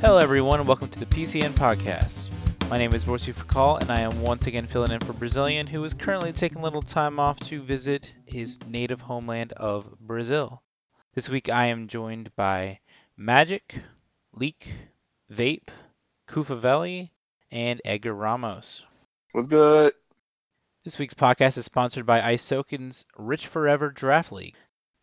Hello, 0.00 0.16
everyone, 0.16 0.60
and 0.60 0.66
welcome 0.66 0.88
to 0.88 0.98
the 0.98 1.04
PCN 1.04 1.50
podcast. 1.50 2.30
My 2.70 2.78
name 2.78 2.94
is 2.94 3.04
Dorsey 3.04 3.34
Fakal, 3.34 3.82
and 3.82 3.90
I 3.90 4.00
am 4.00 4.22
once 4.22 4.46
again 4.46 4.66
filling 4.66 4.92
in 4.92 5.00
for 5.00 5.12
Brazilian, 5.12 5.66
who 5.66 5.84
is 5.84 5.92
currently 5.92 6.32
taking 6.32 6.60
a 6.60 6.62
little 6.62 6.80
time 6.80 7.20
off 7.20 7.38
to 7.40 7.60
visit 7.60 8.14
his 8.24 8.58
native 8.66 9.02
homeland 9.02 9.52
of 9.52 10.00
Brazil. 10.00 10.62
This 11.12 11.28
week, 11.28 11.50
I 11.50 11.66
am 11.66 11.86
joined 11.86 12.34
by 12.34 12.80
Magic, 13.18 13.74
Leak, 14.32 14.72
Vape, 15.30 15.68
Kufavelli, 16.26 17.10
and 17.50 17.82
Edgar 17.84 18.14
Ramos. 18.14 18.86
What's 19.32 19.48
good? 19.48 19.92
This 20.82 20.98
week's 20.98 21.12
podcast 21.12 21.58
is 21.58 21.66
sponsored 21.66 22.06
by 22.06 22.22
Isokin's 22.22 23.04
Rich 23.18 23.48
Forever 23.48 23.90
Draft 23.90 24.32
League. 24.32 24.56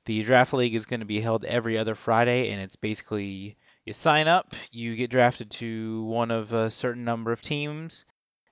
The 0.06 0.24
Draft 0.24 0.54
League 0.54 0.74
is 0.74 0.88
going 0.88 1.02
to 1.02 1.06
be 1.06 1.22
held 1.22 1.46
every 1.46 1.78
other 1.78 1.94
Friday, 1.94 2.50
and 2.50 2.60
it's 2.60 2.78
basically 2.78 3.58
you 3.88 3.94
sign 3.94 4.28
up, 4.28 4.54
you 4.72 4.98
get 4.98 5.10
drafted 5.10 5.50
to 5.50 6.04
one 6.04 6.30
of 6.30 6.52
a 6.52 6.70
certain 6.70 7.06
number 7.06 7.32
of 7.32 7.42
teams, 7.42 8.04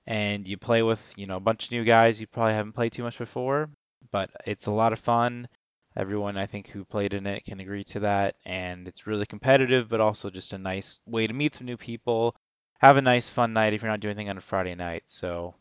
and 0.06 0.48
you 0.48 0.56
play 0.56 0.82
with 0.82 1.12
you 1.18 1.26
know 1.26 1.36
a 1.36 1.40
bunch 1.40 1.66
of 1.66 1.72
new 1.72 1.84
guys 1.84 2.18
you 2.18 2.26
probably 2.26 2.54
haven't 2.54 2.72
played 2.72 2.92
too 2.92 3.02
much 3.02 3.18
before, 3.18 3.68
but 4.10 4.30
it's 4.46 4.64
a 4.64 4.70
lot 4.70 4.94
of 4.94 4.98
fun. 4.98 5.46
Everyone 5.94 6.38
I 6.38 6.46
think 6.46 6.68
who 6.68 6.86
played 6.86 7.12
in 7.12 7.26
it 7.26 7.44
can 7.44 7.60
agree 7.60 7.84
to 7.84 8.00
that, 8.00 8.36
and 8.46 8.88
it's 8.88 9.06
really 9.06 9.26
competitive, 9.26 9.90
but 9.90 10.00
also 10.00 10.30
just 10.30 10.54
a 10.54 10.58
nice 10.58 11.00
way 11.06 11.26
to 11.26 11.34
meet 11.34 11.52
some 11.52 11.66
new 11.66 11.76
people, 11.76 12.34
have 12.80 12.96
a 12.96 13.02
nice 13.02 13.28
fun 13.28 13.52
night 13.52 13.74
if 13.74 13.82
you're 13.82 13.90
not 13.90 14.00
doing 14.00 14.12
anything 14.12 14.30
on 14.30 14.38
a 14.38 14.40
Friday 14.40 14.74
night. 14.74 15.02
So, 15.04 15.54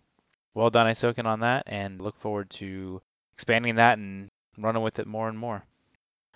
well 0.53 0.69
done, 0.69 0.87
Isoken, 0.87 1.25
on 1.25 1.41
that, 1.41 1.63
and 1.67 2.01
look 2.01 2.15
forward 2.15 2.49
to 2.51 3.01
expanding 3.33 3.75
that 3.75 3.97
and 3.97 4.29
running 4.57 4.83
with 4.83 4.99
it 4.99 5.07
more 5.07 5.27
and 5.27 5.37
more. 5.37 5.65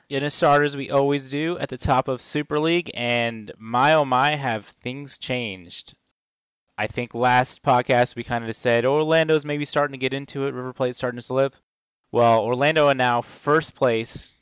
In 0.09 0.23
a 0.23 0.29
starters, 0.31 0.75
we 0.75 0.89
always 0.89 1.29
do 1.29 1.59
at 1.59 1.69
the 1.69 1.77
top 1.77 2.07
of 2.07 2.19
Super 2.19 2.59
League, 2.59 2.89
and 2.95 3.51
my 3.59 3.93
oh 3.93 4.05
my, 4.05 4.31
have 4.31 4.65
things 4.65 5.19
changed. 5.19 5.93
I 6.79 6.87
think 6.87 7.13
last 7.13 7.61
podcast 7.61 8.15
we 8.15 8.23
kind 8.23 8.43
of 8.43 8.55
said 8.55 8.85
Orlando's 8.85 9.45
maybe 9.45 9.65
starting 9.65 9.91
to 9.91 9.99
get 9.99 10.15
into 10.15 10.47
it, 10.47 10.55
River 10.55 10.73
Plate's 10.73 10.97
starting 10.97 11.19
to 11.19 11.21
slip. 11.21 11.55
Well, 12.11 12.41
Orlando 12.43 12.87
are 12.87 12.95
now 12.95 13.21
first 13.21 13.75
place, 13.75 14.35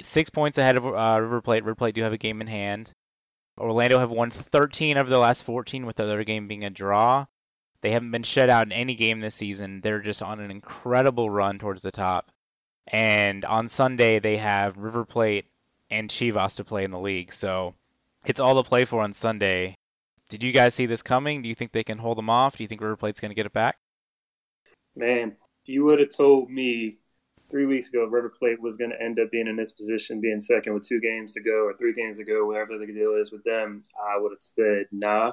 six 0.00 0.30
points 0.30 0.56
ahead 0.56 0.78
of 0.78 0.86
uh, 0.86 1.18
River 1.20 1.42
Plate. 1.42 1.64
River 1.64 1.74
Plate 1.74 1.94
do 1.94 2.02
have 2.02 2.14
a 2.14 2.18
game 2.18 2.40
in 2.40 2.46
hand. 2.46 2.90
Orlando 3.58 3.98
have 3.98 4.10
won 4.10 4.30
13 4.30 4.96
of 4.96 5.10
their 5.10 5.18
last 5.18 5.42
14, 5.42 5.84
with 5.84 5.96
the 5.96 6.04
other 6.04 6.24
game 6.24 6.48
being 6.48 6.64
a 6.64 6.70
draw. 6.70 7.26
They 7.82 7.90
haven't 7.90 8.10
been 8.10 8.22
shut 8.22 8.48
out 8.48 8.68
in 8.68 8.72
any 8.72 8.94
game 8.94 9.20
this 9.20 9.34
season. 9.34 9.82
They're 9.82 10.00
just 10.00 10.22
on 10.22 10.40
an 10.40 10.50
incredible 10.50 11.28
run 11.28 11.58
towards 11.58 11.82
the 11.82 11.90
top. 11.90 12.30
And 12.88 13.44
on 13.44 13.68
Sunday, 13.68 14.18
they 14.18 14.36
have 14.36 14.76
River 14.76 15.04
Plate 15.04 15.46
and 15.90 16.08
Chivas 16.08 16.56
to 16.56 16.64
play 16.64 16.84
in 16.84 16.90
the 16.90 16.98
league. 16.98 17.32
So 17.32 17.74
it's 18.26 18.40
all 18.40 18.62
to 18.62 18.68
play 18.68 18.84
for 18.84 19.02
on 19.02 19.12
Sunday. 19.12 19.74
Did 20.28 20.42
you 20.42 20.52
guys 20.52 20.74
see 20.74 20.86
this 20.86 21.02
coming? 21.02 21.42
Do 21.42 21.48
you 21.48 21.54
think 21.54 21.72
they 21.72 21.84
can 21.84 21.98
hold 21.98 22.18
them 22.18 22.30
off? 22.30 22.56
Do 22.56 22.64
you 22.64 22.68
think 22.68 22.80
River 22.80 22.96
Plate's 22.96 23.20
going 23.20 23.30
to 23.30 23.34
get 23.34 23.46
it 23.46 23.52
back? 23.52 23.76
Man, 24.96 25.36
you 25.64 25.84
would 25.84 26.00
have 26.00 26.10
told 26.10 26.50
me 26.50 26.98
three 27.50 27.66
weeks 27.66 27.88
ago 27.88 28.04
River 28.04 28.32
Plate 28.36 28.60
was 28.60 28.76
going 28.76 28.90
to 28.90 29.00
end 29.00 29.18
up 29.20 29.30
being 29.30 29.46
in 29.46 29.56
this 29.56 29.72
position, 29.72 30.20
being 30.20 30.40
second 30.40 30.74
with 30.74 30.86
two 30.86 31.00
games 31.00 31.32
to 31.32 31.40
go 31.40 31.64
or 31.66 31.76
three 31.76 31.92
games 31.92 32.18
to 32.18 32.24
go, 32.24 32.46
whatever 32.46 32.78
the 32.78 32.86
deal 32.86 33.14
is 33.14 33.32
with 33.32 33.44
them, 33.44 33.82
I 34.02 34.18
would 34.18 34.32
have 34.32 34.42
said 34.42 34.86
nah. 34.90 35.32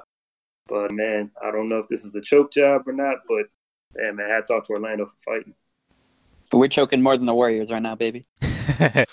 But 0.68 0.92
man, 0.92 1.30
I 1.42 1.50
don't 1.50 1.68
know 1.68 1.78
if 1.78 1.88
this 1.88 2.04
is 2.04 2.14
a 2.14 2.20
choke 2.20 2.52
job 2.52 2.86
or 2.86 2.92
not. 2.92 3.18
But 3.26 3.46
man, 3.94 4.16
man, 4.16 4.30
hats 4.30 4.50
off 4.50 4.64
to 4.64 4.72
Orlando 4.72 5.06
for 5.06 5.16
fighting. 5.24 5.54
We're 6.52 6.68
choking 6.68 7.02
more 7.02 7.16
than 7.16 7.26
the 7.26 7.34
Warriors 7.34 7.70
right 7.70 7.82
now, 7.82 7.94
baby. 7.94 8.24
I 8.42 9.06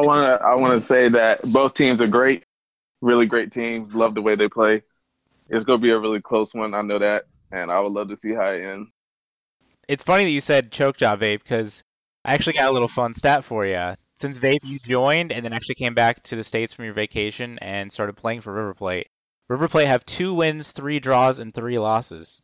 want 0.00 0.40
to 0.40 0.44
I 0.44 0.56
want 0.56 0.74
to 0.74 0.80
say 0.80 1.08
that 1.10 1.42
both 1.42 1.74
teams 1.74 2.00
are 2.00 2.06
great, 2.06 2.44
really 3.00 3.26
great 3.26 3.52
teams. 3.52 3.94
Love 3.94 4.14
the 4.14 4.22
way 4.22 4.34
they 4.34 4.48
play. 4.48 4.82
It's 5.48 5.64
going 5.64 5.78
to 5.78 5.82
be 5.82 5.90
a 5.90 5.98
really 5.98 6.20
close 6.20 6.54
one. 6.54 6.74
I 6.74 6.82
know 6.82 6.98
that, 6.98 7.24
and 7.52 7.70
I 7.70 7.80
would 7.80 7.92
love 7.92 8.08
to 8.08 8.16
see 8.16 8.32
how 8.32 8.46
it 8.46 8.62
ends. 8.62 8.90
It's 9.88 10.04
funny 10.04 10.24
that 10.24 10.30
you 10.30 10.40
said 10.40 10.72
choke 10.72 10.96
job, 10.96 11.20
Vape, 11.20 11.42
because 11.42 11.84
I 12.24 12.34
actually 12.34 12.54
got 12.54 12.70
a 12.70 12.72
little 12.72 12.88
fun 12.88 13.12
stat 13.12 13.44
for 13.44 13.66
you. 13.66 13.94
Since 14.16 14.38
Vape, 14.38 14.60
you 14.64 14.78
joined 14.78 15.32
and 15.32 15.44
then 15.44 15.52
actually 15.52 15.74
came 15.74 15.94
back 15.94 16.22
to 16.24 16.36
the 16.36 16.44
States 16.44 16.72
from 16.72 16.86
your 16.86 16.94
vacation 16.94 17.58
and 17.58 17.92
started 17.92 18.16
playing 18.16 18.40
for 18.40 18.52
River 18.52 18.74
Plate. 18.74 19.08
River 19.48 19.68
Plate 19.68 19.88
have 19.88 20.06
two 20.06 20.32
wins, 20.32 20.72
three 20.72 21.00
draws, 21.00 21.38
and 21.38 21.52
three 21.52 21.78
losses. 21.78 22.40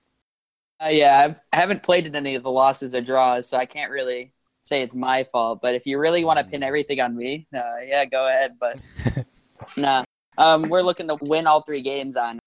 Uh, 0.82 0.88
yeah, 0.88 1.20
I've, 1.20 1.40
I 1.52 1.56
haven't 1.56 1.82
played 1.82 2.06
in 2.06 2.16
any 2.16 2.34
of 2.34 2.42
the 2.42 2.50
losses 2.50 2.94
or 2.94 3.02
draws, 3.02 3.46
so 3.46 3.58
I 3.58 3.66
can't 3.66 3.90
really 3.90 4.32
say 4.62 4.82
it's 4.82 4.94
my 4.94 5.24
fault. 5.24 5.60
But 5.60 5.74
if 5.74 5.84
you 5.84 5.98
really 5.98 6.24
want 6.24 6.38
to 6.38 6.44
pin 6.44 6.62
everything 6.62 7.00
on 7.00 7.14
me, 7.14 7.46
uh, 7.54 7.60
yeah, 7.84 8.04
go 8.06 8.28
ahead. 8.28 8.56
But 8.58 8.80
nah, 9.76 10.04
um, 10.38 10.68
we're 10.70 10.82
looking 10.82 11.08
to 11.08 11.16
win 11.20 11.46
all 11.46 11.60
three 11.62 11.82
games 11.82 12.16
on 12.16 12.38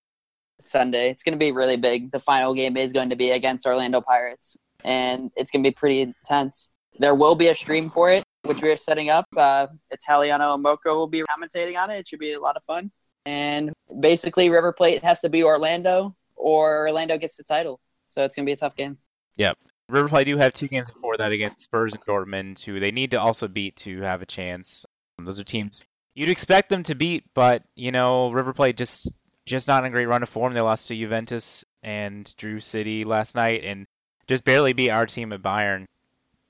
Sunday. 0.59 1.09
It's 1.09 1.21
going 1.21 1.33
to 1.33 1.39
be 1.39 1.51
really 1.51 1.77
big. 1.77 2.11
The 2.11 2.19
final 2.19 2.55
game 2.55 2.75
is 2.75 2.91
going 2.91 3.09
to 3.11 3.15
be 3.15 3.31
against 3.31 3.67
Orlando 3.67 4.01
Pirates, 4.01 4.57
and 4.83 5.29
it's 5.35 5.51
going 5.51 5.63
to 5.63 5.69
be 5.69 5.73
pretty 5.73 6.01
intense. 6.01 6.73
There 6.97 7.13
will 7.13 7.35
be 7.35 7.49
a 7.49 7.55
stream 7.55 7.91
for 7.91 8.11
it, 8.11 8.23
which 8.45 8.63
we 8.63 8.69
are 8.71 8.77
setting 8.77 9.11
up. 9.11 9.27
Uh, 9.37 9.67
Italiano 9.91 10.55
and 10.55 10.65
Moko 10.65 10.95
will 10.95 11.07
be 11.07 11.21
commentating 11.23 11.77
on 11.77 11.91
it. 11.91 11.99
It 11.99 12.07
should 12.07 12.19
be 12.19 12.33
a 12.33 12.39
lot 12.39 12.57
of 12.57 12.63
fun. 12.63 12.91
And 13.27 13.71
basically, 13.99 14.49
River 14.49 14.73
Plate 14.73 15.03
has 15.03 15.21
to 15.21 15.29
be 15.29 15.43
Orlando, 15.43 16.15
or 16.35 16.87
Orlando 16.87 17.17
gets 17.19 17.37
the 17.37 17.43
title. 17.43 17.79
So 18.13 18.23
it's 18.23 18.35
going 18.35 18.45
to 18.45 18.49
be 18.49 18.53
a 18.53 18.57
tough 18.57 18.75
game. 18.75 18.97
Yep. 19.37 19.57
River 19.89 20.07
Plate 20.09 20.25
do 20.25 20.37
have 20.37 20.53
two 20.53 20.67
games 20.67 20.91
before 20.91 21.17
that 21.17 21.31
against 21.31 21.63
Spurs 21.63 21.93
and 21.93 22.03
Dortmund, 22.05 22.63
who 22.63 22.79
they 22.79 22.91
need 22.91 23.11
to 23.11 23.19
also 23.19 23.47
beat 23.47 23.75
to 23.77 24.01
have 24.01 24.21
a 24.21 24.25
chance. 24.25 24.85
Um, 25.19 25.25
those 25.25 25.39
are 25.39 25.43
teams 25.43 25.83
you'd 26.15 26.29
expect 26.29 26.69
them 26.69 26.83
to 26.83 26.95
beat, 26.95 27.25
but 27.33 27.63
you 27.75 27.91
know 27.91 28.31
River 28.31 28.53
Plate 28.53 28.77
just 28.77 29.11
just 29.45 29.67
not 29.67 29.83
in 29.83 29.89
a 29.89 29.91
great 29.91 30.05
run 30.05 30.23
of 30.23 30.29
form. 30.29 30.53
They 30.53 30.61
lost 30.61 30.87
to 30.87 30.95
Juventus 30.95 31.65
and 31.81 32.33
Drew 32.37 32.59
City 32.59 33.03
last 33.03 33.35
night, 33.35 33.63
and 33.63 33.87
just 34.27 34.45
barely 34.45 34.73
beat 34.73 34.91
our 34.91 35.05
team 35.05 35.33
at 35.33 35.41
Bayern. 35.41 35.85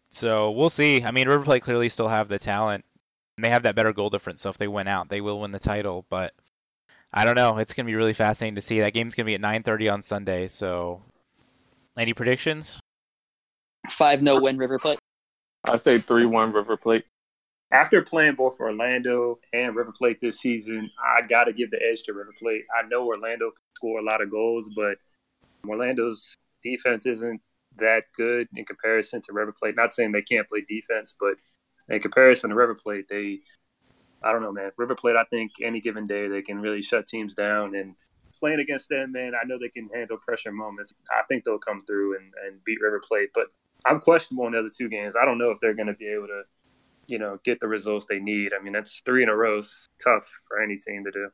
So 0.09 0.51
we'll 0.51 0.69
see. 0.69 1.03
I 1.03 1.12
mean, 1.12 1.28
River 1.28 1.44
Plate 1.44 1.63
clearly 1.63 1.90
still 1.90 2.07
have 2.07 2.28
the 2.28 2.40
talent. 2.40 2.85
And 3.35 3.44
they 3.44 3.50
have 3.50 3.63
that 3.63 3.74
better 3.74 3.94
goal 3.94 4.12
difference, 4.12 4.44
so 4.44 4.51
if 4.51 4.59
they 4.59 4.68
win 4.68 4.88
out, 4.88 5.09
they 5.09 5.19
will 5.19 5.40
win 5.40 5.50
the 5.50 5.57
title. 5.57 6.06
But 6.07 6.35
I 7.12 7.25
don't 7.25 7.34
know. 7.35 7.57
It's 7.57 7.74
gonna 7.74 7.88
be 7.88 7.95
really 7.95 8.13
fascinating 8.13 8.56
to 8.56 8.62
see. 8.62 8.81
That 8.81 8.94
game's 8.94 9.16
gonna 9.16 9.25
be 9.25 9.34
at 9.34 9.41
9:30 9.41 9.90
on 9.90 10.03
Sunday. 10.03 10.47
So, 10.47 11.01
any 11.98 12.14
predictions? 12.14 12.80
Five 13.90 14.22
no 14.22 14.40
win 14.40 14.58
River 14.58 14.80
Plate. 14.80 15.00
I 15.66 15.78
say 15.78 15.98
three 15.98 16.26
one 16.26 16.52
River 16.52 16.78
Plate. 16.78 17.06
After 17.72 18.02
playing 18.04 18.36
both 18.36 18.59
Orlando 18.59 19.40
and 19.52 19.76
River 19.76 19.94
Plate 19.98 20.22
this 20.22 20.40
season, 20.40 20.92
I 21.04 21.26
got 21.26 21.46
to 21.46 21.54
give 21.54 21.72
the 21.72 21.81
edge 21.81 22.04
to 22.04 22.14
River 22.14 22.34
Plate. 22.40 22.66
I 22.78 22.88
know 22.88 23.06
Orlando 23.06 23.50
can 23.50 23.76
score 23.76 24.00
a 24.00 24.04
lot 24.04 24.22
of 24.22 24.30
goals, 24.30 24.70
but 24.76 24.98
Orlando's 25.68 26.36
defense 26.64 27.06
isn't 27.06 27.42
that 27.78 28.06
good 28.16 28.48
in 28.56 28.66
comparison 28.66 29.22
to 29.24 29.34
River 29.34 29.54
Plate. 29.58 29.75
Not 29.75 29.94
saying 29.94 30.12
they 30.12 30.22
can't 30.22 30.48
play 30.48 30.62
defense, 30.62 31.16
but 31.20 31.36
in 31.90 32.00
comparison 32.00 32.52
to 32.52 32.56
River 32.56 32.75
Plate, 32.75 33.06
they, 33.10 33.40
I 34.22 34.31
don't 34.31 34.44
know, 34.44 34.52
man. 34.52 34.72
River 34.78 34.96
Plate, 34.96 35.16
I 35.16 35.24
think 35.25 35.54
any 35.62 35.81
given 35.81 36.06
day 36.06 36.28
they 36.28 36.44
can 36.44 36.60
really 36.60 36.84
shut 36.84 37.08
teams 37.08 37.34
down. 37.34 37.75
And 37.75 37.96
playing 38.44 38.59
against 38.59 38.90
them, 38.90 39.14
man, 39.14 39.31
I 39.42 39.48
know 39.48 39.58
they 39.58 39.70
can 39.70 39.88
handle 39.94 40.18
pressure 40.18 40.52
moments. 40.52 40.94
I 41.09 41.22
think 41.30 41.46
they'll 41.46 41.58
come 41.58 41.86
through 41.86 42.18
and, 42.18 42.34
and 42.46 42.62
beat 42.66 42.81
River 42.81 43.02
Plate. 43.08 43.30
But 43.34 43.48
I'm 43.86 44.02
questionable 44.02 44.48
in 44.48 44.52
the 44.52 44.59
other 44.59 44.70
two 44.76 44.90
games. 44.90 45.16
I 45.16 45.24
don't 45.24 45.38
know 45.38 45.50
if 45.50 45.62
they're 45.62 45.74
going 45.74 45.88
to 45.88 45.94
be 45.94 46.08
able 46.08 46.28
to, 46.28 46.42
you 47.08 47.20
know, 47.20 47.40
get 47.46 47.62
the 47.62 47.70
results 47.70 48.06
they 48.06 48.20
need. 48.20 48.52
I 48.54 48.62
mean, 48.62 48.74
that's 48.74 49.02
three 49.06 49.24
in 49.24 49.30
a 49.30 49.36
row. 49.36 49.59
It's 49.59 49.88
tough 50.04 50.30
for 50.50 50.62
any 50.62 50.76
team 50.76 51.06
to 51.06 51.12
do. 51.12 51.30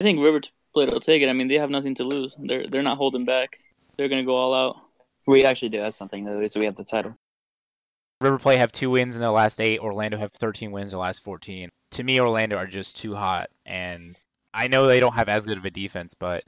I 0.00 0.04
think 0.04 0.20
River 0.20 0.42
Plate 0.72 0.92
will 0.92 1.00
take 1.00 1.22
it. 1.22 1.28
I 1.28 1.32
mean, 1.32 1.48
they 1.48 1.58
have 1.58 1.70
nothing 1.70 1.96
to 1.96 2.04
lose. 2.04 2.36
They're 2.38 2.68
they're 2.68 2.82
not 2.82 2.98
holding 2.98 3.24
back. 3.24 3.58
They're 3.96 4.08
going 4.08 4.22
to 4.22 4.26
go 4.26 4.36
all 4.36 4.54
out. 4.54 4.76
We 5.26 5.44
actually 5.44 5.70
do 5.70 5.80
have 5.80 5.94
something 5.94 6.24
though. 6.24 6.38
lose. 6.38 6.56
We 6.56 6.66
have 6.66 6.76
the 6.76 6.84
title. 6.84 7.16
River 8.20 8.38
Plate 8.38 8.58
have 8.58 8.70
two 8.70 8.90
wins 8.90 9.16
in 9.16 9.22
their 9.22 9.30
last 9.30 9.60
eight. 9.60 9.80
Orlando 9.80 10.16
have 10.16 10.32
13 10.32 10.70
wins 10.70 10.92
in 10.92 10.96
the 10.96 11.02
last 11.02 11.24
14. 11.24 11.68
To 11.92 12.04
me, 12.04 12.20
Orlando 12.20 12.56
are 12.56 12.66
just 12.66 12.96
too 12.96 13.12
hot, 13.12 13.50
and 13.66 14.16
I 14.54 14.68
know 14.68 14.86
they 14.86 15.00
don't 15.00 15.14
have 15.14 15.28
as 15.28 15.44
good 15.44 15.58
of 15.58 15.64
a 15.64 15.70
defense, 15.70 16.14
but 16.14 16.44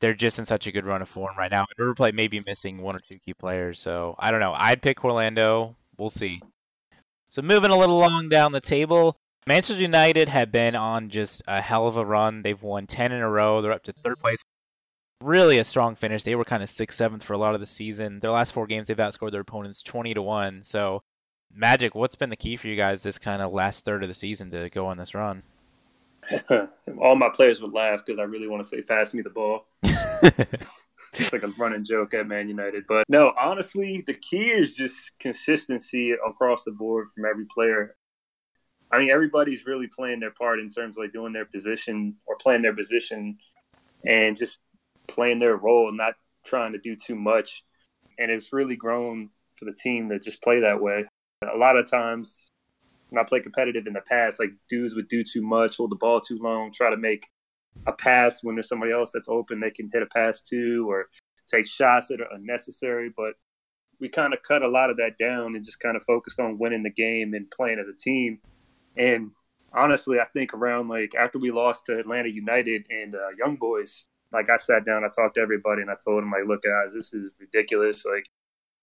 they're 0.00 0.14
just 0.14 0.38
in 0.38 0.44
such 0.44 0.66
a 0.66 0.72
good 0.72 0.86
run 0.86 1.02
of 1.02 1.08
form 1.08 1.34
right 1.36 1.50
now. 1.50 1.66
River 1.76 1.94
Plate 1.94 2.14
may 2.14 2.28
be 2.28 2.40
missing 2.40 2.80
one 2.80 2.94
or 2.94 3.00
two 3.00 3.18
key 3.18 3.34
players, 3.34 3.80
so 3.80 4.14
I 4.18 4.30
don't 4.30 4.40
know. 4.40 4.54
I'd 4.54 4.80
pick 4.80 5.04
Orlando. 5.04 5.74
We'll 5.98 6.10
see. 6.10 6.40
So 7.28 7.42
moving 7.42 7.70
a 7.70 7.76
little 7.76 7.98
along 7.98 8.28
down 8.28 8.52
the 8.52 8.60
table, 8.60 9.16
Manchester 9.46 9.82
United 9.82 10.28
have 10.28 10.52
been 10.52 10.76
on 10.76 11.10
just 11.10 11.42
a 11.48 11.60
hell 11.60 11.88
of 11.88 11.96
a 11.96 12.04
run. 12.04 12.42
They've 12.42 12.62
won 12.62 12.86
10 12.86 13.12
in 13.12 13.20
a 13.20 13.28
row. 13.28 13.60
They're 13.60 13.72
up 13.72 13.82
to 13.84 13.92
third 13.92 14.18
place. 14.18 14.44
Really 15.20 15.58
a 15.58 15.64
strong 15.64 15.96
finish. 15.96 16.22
They 16.22 16.36
were 16.36 16.44
kind 16.44 16.62
of 16.62 16.70
sixth, 16.70 16.96
seventh 16.96 17.24
for 17.24 17.32
a 17.32 17.38
lot 17.38 17.54
of 17.54 17.60
the 17.60 17.66
season. 17.66 18.20
Their 18.20 18.30
last 18.30 18.52
four 18.52 18.66
games, 18.66 18.86
they've 18.86 18.96
outscored 18.96 19.32
their 19.32 19.40
opponents 19.40 19.82
20 19.82 20.14
to 20.14 20.22
one. 20.22 20.62
So, 20.62 21.02
Magic, 21.52 21.96
what's 21.96 22.14
been 22.14 22.30
the 22.30 22.36
key 22.36 22.56
for 22.56 22.68
you 22.68 22.76
guys 22.76 23.02
this 23.02 23.18
kind 23.18 23.42
of 23.42 23.52
last 23.52 23.84
third 23.84 24.02
of 24.02 24.08
the 24.08 24.14
season 24.14 24.50
to 24.52 24.70
go 24.70 24.86
on 24.86 24.96
this 24.96 25.14
run? 25.14 25.42
All 27.00 27.16
my 27.16 27.30
players 27.30 27.60
would 27.60 27.72
laugh 27.72 28.04
because 28.04 28.18
I 28.18 28.24
really 28.24 28.48
want 28.48 28.62
to 28.62 28.68
say, 28.68 28.82
"Pass 28.82 29.14
me 29.14 29.22
the 29.22 29.30
ball." 29.30 29.66
It's 31.14 31.32
like 31.32 31.42
a 31.42 31.48
running 31.58 31.84
joke 31.84 32.14
at 32.14 32.26
Man 32.26 32.48
United. 32.48 32.84
But 32.86 33.04
no, 33.08 33.32
honestly, 33.38 34.04
the 34.06 34.14
key 34.14 34.50
is 34.50 34.74
just 34.74 35.12
consistency 35.18 36.12
across 36.12 36.64
the 36.64 36.70
board 36.70 37.08
from 37.14 37.24
every 37.24 37.46
player. 37.52 37.96
I 38.90 38.98
mean, 38.98 39.10
everybody's 39.10 39.66
really 39.66 39.88
playing 39.88 40.20
their 40.20 40.30
part 40.30 40.60
in 40.60 40.70
terms 40.70 40.96
of 40.96 41.02
like 41.02 41.12
doing 41.12 41.32
their 41.32 41.44
position 41.44 42.16
or 42.26 42.36
playing 42.36 42.62
their 42.62 42.74
position 42.74 43.38
and 44.04 44.36
just 44.36 44.58
playing 45.08 45.38
their 45.38 45.56
role, 45.56 45.92
not 45.92 46.14
trying 46.44 46.72
to 46.72 46.78
do 46.78 46.96
too 46.96 47.14
much. 47.16 47.64
And 48.18 48.30
it's 48.30 48.52
really 48.52 48.76
grown 48.76 49.30
for 49.56 49.64
the 49.64 49.74
team 49.74 50.08
to 50.10 50.18
just 50.18 50.42
play 50.42 50.60
that 50.60 50.80
way. 50.80 51.04
A 51.42 51.56
lot 51.56 51.76
of 51.76 51.90
times, 51.90 52.50
when 53.10 53.22
I 53.22 53.26
play 53.26 53.40
competitive 53.40 53.86
in 53.86 53.92
the 53.94 54.02
past, 54.02 54.38
like 54.38 54.50
dudes 54.68 54.94
would 54.94 55.08
do 55.08 55.24
too 55.24 55.42
much, 55.42 55.76
hold 55.76 55.90
the 55.90 55.96
ball 55.96 56.20
too 56.20 56.38
long, 56.40 56.72
try 56.72 56.90
to 56.90 56.96
make 56.96 57.26
a 57.86 57.92
pass 57.92 58.42
when 58.42 58.56
there's 58.56 58.68
somebody 58.68 58.92
else 58.92 59.12
that's 59.12 59.28
open 59.28 59.60
they 59.60 59.70
can 59.70 59.90
hit 59.92 60.02
a 60.02 60.06
pass 60.06 60.42
to, 60.42 60.88
or 60.88 61.06
take 61.46 61.66
shots 61.66 62.08
that 62.08 62.20
are 62.20 62.32
unnecessary. 62.32 63.10
But 63.16 63.34
we 64.00 64.08
kind 64.08 64.32
of 64.32 64.42
cut 64.42 64.62
a 64.62 64.68
lot 64.68 64.90
of 64.90 64.96
that 64.98 65.18
down 65.18 65.56
and 65.56 65.64
just 65.64 65.80
kind 65.80 65.96
of 65.96 66.02
focused 66.04 66.38
on 66.38 66.58
winning 66.58 66.82
the 66.82 66.90
game 66.90 67.34
and 67.34 67.50
playing 67.50 67.78
as 67.78 67.88
a 67.88 67.94
team. 67.94 68.38
And 68.96 69.30
honestly, 69.72 70.18
I 70.20 70.26
think 70.32 70.54
around 70.54 70.88
like 70.88 71.14
after 71.18 71.38
we 71.38 71.50
lost 71.50 71.86
to 71.86 71.98
Atlanta 71.98 72.28
United 72.28 72.84
and 72.90 73.14
uh, 73.14 73.30
Young 73.38 73.56
Boys, 73.56 74.04
like 74.32 74.50
I 74.50 74.56
sat 74.56 74.84
down, 74.84 75.04
I 75.04 75.08
talked 75.08 75.36
to 75.36 75.40
everybody, 75.40 75.82
and 75.82 75.90
I 75.90 75.96
told 76.04 76.22
them 76.22 76.30
like, 76.30 76.46
look, 76.46 76.62
guys, 76.62 76.92
this 76.94 77.14
is 77.14 77.32
ridiculous. 77.40 78.04
Like, 78.04 78.26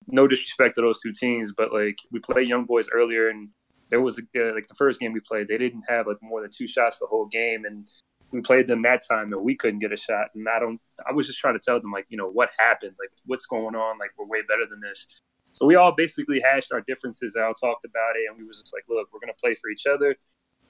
no 0.08 0.28
disrespect 0.28 0.76
to 0.76 0.82
those 0.82 1.02
two 1.02 1.14
teams, 1.14 1.54
but 1.56 1.72
like 1.72 1.98
we 2.12 2.20
played 2.20 2.48
Young 2.48 2.66
Boys 2.66 2.90
earlier, 2.92 3.30
and 3.30 3.50
there 3.90 4.02
was 4.02 4.20
uh, 4.20 4.54
like 4.54 4.68
the 4.68 4.76
first 4.76 5.00
game 5.00 5.14
we 5.14 5.20
played, 5.20 5.48
they 5.48 5.58
didn't 5.58 5.84
have 5.88 6.08
like 6.08 6.18
more 6.22 6.42
than 6.42 6.50
two 6.52 6.68
shots 6.68 7.00
the 7.00 7.08
whole 7.08 7.26
game, 7.26 7.66
and 7.66 7.90
we 8.32 8.42
played 8.42 8.68
them 8.68 8.82
that 8.82 9.02
time 9.08 9.32
and 9.32 9.42
we 9.42 9.56
couldn't 9.56 9.80
get 9.80 9.94
a 9.94 9.98
shot. 9.98 10.28
And 10.36 10.48
I 10.50 10.60
don't, 10.60 10.80
I 11.08 11.14
was 11.14 11.28
just 11.28 11.40
trying 11.40 11.54
to 11.54 11.60
tell 11.60 11.80
them 11.80 11.92
like, 11.92 12.06
you 12.10 12.18
know, 12.18 12.30
what 12.30 12.50
happened, 12.58 12.94
like 13.00 13.12
what's 13.26 13.46
going 13.46 13.76
on, 13.76 13.98
like 13.98 14.12
we're 14.18 14.26
way 14.26 14.42
better 14.48 14.66
than 14.70 14.82
this. 14.82 15.08
So 15.54 15.66
we 15.66 15.76
all 15.76 15.94
basically 15.96 16.42
hashed 16.42 16.74
our 16.74 16.82
differences 16.82 17.36
out, 17.38 17.56
talked 17.62 17.86
about 17.86 18.16
it, 18.18 18.26
and 18.30 18.38
we 18.38 18.44
was 18.44 18.60
just 18.60 18.74
like, 18.74 18.84
look, 18.90 19.08
we're 19.14 19.22
gonna 19.22 19.34
play 19.42 19.56
for 19.56 19.70
each 19.70 19.86
other. 19.88 20.16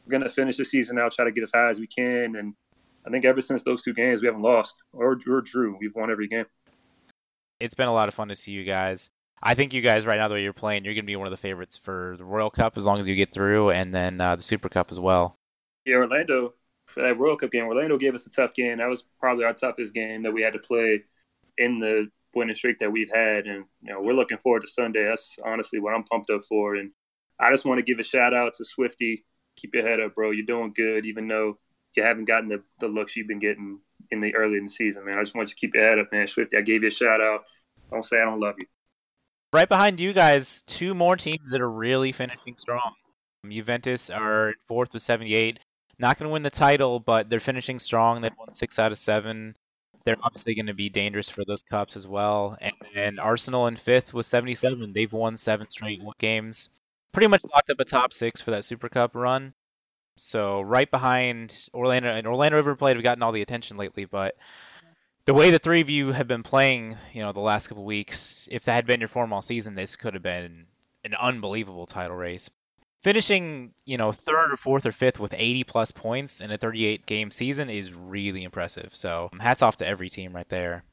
We're 0.06 0.12
gonna 0.12 0.30
finish 0.30 0.58
the 0.58 0.66
season 0.66 1.00
out, 1.00 1.14
try 1.14 1.26
to 1.26 1.32
get 1.32 1.44
as 1.44 1.52
high 1.54 1.70
as 1.70 1.80
we 1.80 1.88
can, 1.88 2.36
and 2.36 2.54
I 3.06 3.10
think 3.10 3.26
ever 3.26 3.42
since 3.42 3.64
those 3.64 3.84
two 3.84 3.94
games, 3.94 4.22
we 4.22 4.28
haven't 4.28 4.42
lost 4.42 4.76
or, 4.94 5.18
or 5.28 5.42
drew. 5.42 5.78
We've 5.80 5.94
won 5.96 6.12
every 6.12 6.28
game. 6.28 6.46
It's 7.60 7.76
been 7.76 7.88
a 7.88 7.94
lot 7.94 8.10
of 8.10 8.14
fun 8.14 8.28
to 8.30 8.36
see 8.36 8.52
you 8.52 8.64
guys. 8.64 9.10
I 9.46 9.54
think 9.54 9.74
you 9.74 9.82
guys 9.82 10.08
right 10.08 10.20
now, 10.20 10.28
the 10.28 10.34
way 10.34 10.42
you're 10.42 10.54
playing, 10.54 10.86
you're 10.86 10.96
going 10.96 11.04
to 11.04 11.08
be 11.08 11.16
one 11.16 11.28
of 11.28 11.32
the 11.32 11.38
favorites 11.38 11.78
for 11.78 12.16
the 12.18 12.26
Royal 12.26 12.50
Cup 12.50 12.78
as 12.78 12.88
long 12.88 12.98
as 12.98 13.08
you 13.08 13.16
get 13.16 13.32
through, 13.32 13.70
and 13.70 13.94
then 13.94 14.20
uh, 14.20 14.36
the 14.36 14.42
Super 14.42 14.70
Cup 14.70 14.90
as 14.90 15.00
well. 15.00 15.38
Yeah, 15.86 15.98
Orlando 15.98 16.56
for 16.88 17.04
that 17.04 17.20
Royal 17.20 17.38
Cup 17.38 17.52
game. 17.52 17.66
Orlando 17.66 18.00
gave 18.00 18.16
us 18.16 18.26
a 18.26 18.32
tough 18.32 18.56
game. 18.56 18.80
That 18.80 18.90
was 18.90 19.04
probably 19.20 19.46
our 19.46 19.54
toughest 19.54 19.94
game 19.94 20.24
that 20.24 20.34
we 20.34 20.42
had 20.42 20.54
to 20.54 20.60
play 20.60 21.04
in 21.60 21.80
the 21.80 22.10
winning 22.34 22.56
streak 22.56 22.80
that 22.80 22.92
we've 22.92 23.12
had, 23.14 23.46
and 23.46 23.66
you 23.84 23.94
know 23.94 24.02
we're 24.02 24.14
looking 24.16 24.40
forward 24.40 24.64
to 24.64 24.68
Sunday. 24.68 25.06
That's 25.06 25.36
honestly 25.46 25.80
what 25.80 25.94
I'm 25.94 26.04
pumped 26.04 26.32
up 26.32 26.44
for, 26.44 26.76
and 26.76 26.90
I 27.40 27.52
just 27.52 27.66
want 27.66 27.78
to 27.78 27.84
give 27.84 28.00
a 28.00 28.04
shout 28.04 28.34
out 28.34 28.56
to 28.56 28.66
Swifty. 28.66 29.26
Keep 29.58 29.76
your 29.76 29.88
head 29.88 30.00
up, 30.00 30.16
bro. 30.16 30.32
You're 30.32 30.48
doing 30.48 30.74
good, 30.76 31.06
even 31.06 31.28
though 31.28 31.60
you 31.96 32.02
haven't 32.02 32.26
gotten 32.26 32.50
the, 32.50 32.64
the 32.80 32.88
looks 32.88 33.16
you've 33.16 33.28
been 33.28 33.40
getting 33.40 33.80
in 34.10 34.22
the 34.22 34.34
early 34.36 34.58
in 34.58 34.64
the 34.64 34.70
season, 34.72 35.06
man. 35.06 35.20
I 35.20 35.22
just 35.22 35.36
want 35.36 35.50
you 35.50 35.56
to 35.56 35.60
keep 35.60 35.76
your 35.76 35.84
head 35.88 36.00
up, 36.00 36.12
man. 36.12 36.28
Swifty, 36.28 36.58
I 36.58 36.62
gave 36.62 36.82
you 36.82 36.90
a 36.90 36.92
shout 36.92 37.22
out. 37.22 37.44
Don't 37.92 38.04
say 38.04 38.20
I 38.20 38.26
don't 38.26 38.40
love 38.40 38.56
you. 38.58 38.66
Right 39.56 39.70
behind 39.70 40.02
you 40.02 40.12
guys, 40.12 40.64
two 40.64 40.94
more 40.94 41.16
teams 41.16 41.52
that 41.52 41.62
are 41.62 41.72
really 41.72 42.12
finishing 42.12 42.58
strong. 42.58 42.92
Juventus 43.50 44.10
are 44.10 44.50
in 44.50 44.56
fourth 44.66 44.92
with 44.92 45.02
78. 45.02 45.62
Not 45.98 46.20
going 46.20 46.28
to 46.28 46.34
win 46.34 46.44
the 46.44 46.50
title, 46.50 47.00
but 47.00 47.30
they're 47.30 47.40
finishing 47.40 47.80
strong. 47.80 48.20
They've 48.20 48.38
won 48.38 48.52
six 48.52 48.80
out 48.80 48.92
of 48.92 48.98
seven. 48.98 49.56
They're 50.04 50.18
obviously 50.22 50.56
going 50.56 50.66
to 50.66 50.74
be 50.74 50.90
dangerous 50.90 51.30
for 51.30 51.46
those 51.46 51.62
cups 51.62 51.96
as 51.96 52.06
well. 52.06 52.58
And 52.60 52.74
then 52.94 53.18
Arsenal 53.18 53.68
in 53.68 53.78
fifth 53.78 54.14
with 54.14 54.26
77. 54.26 54.92
They've 54.92 55.14
won 55.14 55.38
seven 55.38 55.70
straight 55.70 56.02
games. 56.20 56.70
Pretty 57.14 57.28
much 57.28 57.46
locked 57.54 57.70
up 57.70 57.80
a 57.80 57.86
top 57.86 58.12
six 58.12 58.42
for 58.42 58.52
that 58.52 58.66
Super 58.66 58.90
Cup 58.90 59.16
run. 59.16 59.54
So 60.18 60.60
right 60.64 60.92
behind 60.92 61.58
Orlando 61.74 62.10
and 62.10 62.28
Orlando 62.28 62.58
River 62.58 62.76
Plate 62.76 62.98
have 62.98 63.04
gotten 63.04 63.24
all 63.24 63.32
the 63.32 63.42
attention 63.42 63.78
lately, 63.78 64.04
but 64.04 64.36
the 65.26 65.34
way 65.34 65.50
the 65.50 65.60
three 65.60 65.82
of 65.82 65.90
you 65.90 66.12
have 66.12 66.28
been 66.28 66.44
playing, 66.44 66.96
you 67.14 67.22
know, 67.22 67.32
the 67.32 67.40
last 67.40 67.68
couple 67.68 67.84
weeks, 67.84 68.48
if 68.52 68.66
that 68.66 68.76
had 68.76 68.86
been 68.86 69.02
your 69.02 69.08
form 69.08 69.34
all 69.34 69.42
season, 69.42 69.74
this 69.76 69.96
could 69.96 70.14
have 70.14 70.24
been 70.24 70.68
an 71.04 71.16
unbelievable 71.16 71.88
title 71.88 72.16
race. 72.16 72.50
Finishing, 73.02 73.74
you 73.86 73.98
know, 73.98 74.12
third 74.12 74.52
or 74.52 74.58
fourth 74.58 74.86
or 74.86 74.92
fifth 74.92 75.20
with 75.20 75.34
80 75.36 75.64
plus 75.64 75.92
points 75.92 76.42
in 76.42 76.52
a 76.52 76.58
38 76.58 77.06
game 77.06 77.32
season 77.32 77.70
is 77.70 77.94
really 77.94 78.44
impressive. 78.44 78.96
So 78.96 79.30
um, 79.34 79.40
hats 79.40 79.62
off 79.62 79.78
to 79.78 79.88
every 79.88 80.10
team 80.10 80.36
right 80.36 80.50
there. 80.50 80.84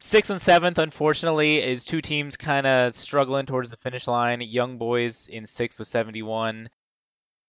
Sixth 0.00 0.30
and 0.30 0.40
seventh, 0.40 0.78
unfortunately, 0.78 1.62
is 1.62 1.84
two 1.84 2.00
teams 2.00 2.36
kind 2.36 2.66
of 2.66 2.94
struggling 2.94 3.46
towards 3.46 3.70
the 3.70 3.76
finish 3.76 4.06
line. 4.06 4.40
Young 4.40 4.78
Boys 4.78 5.28
in 5.28 5.44
sixth 5.44 5.78
with 5.78 5.88
71. 5.88 6.68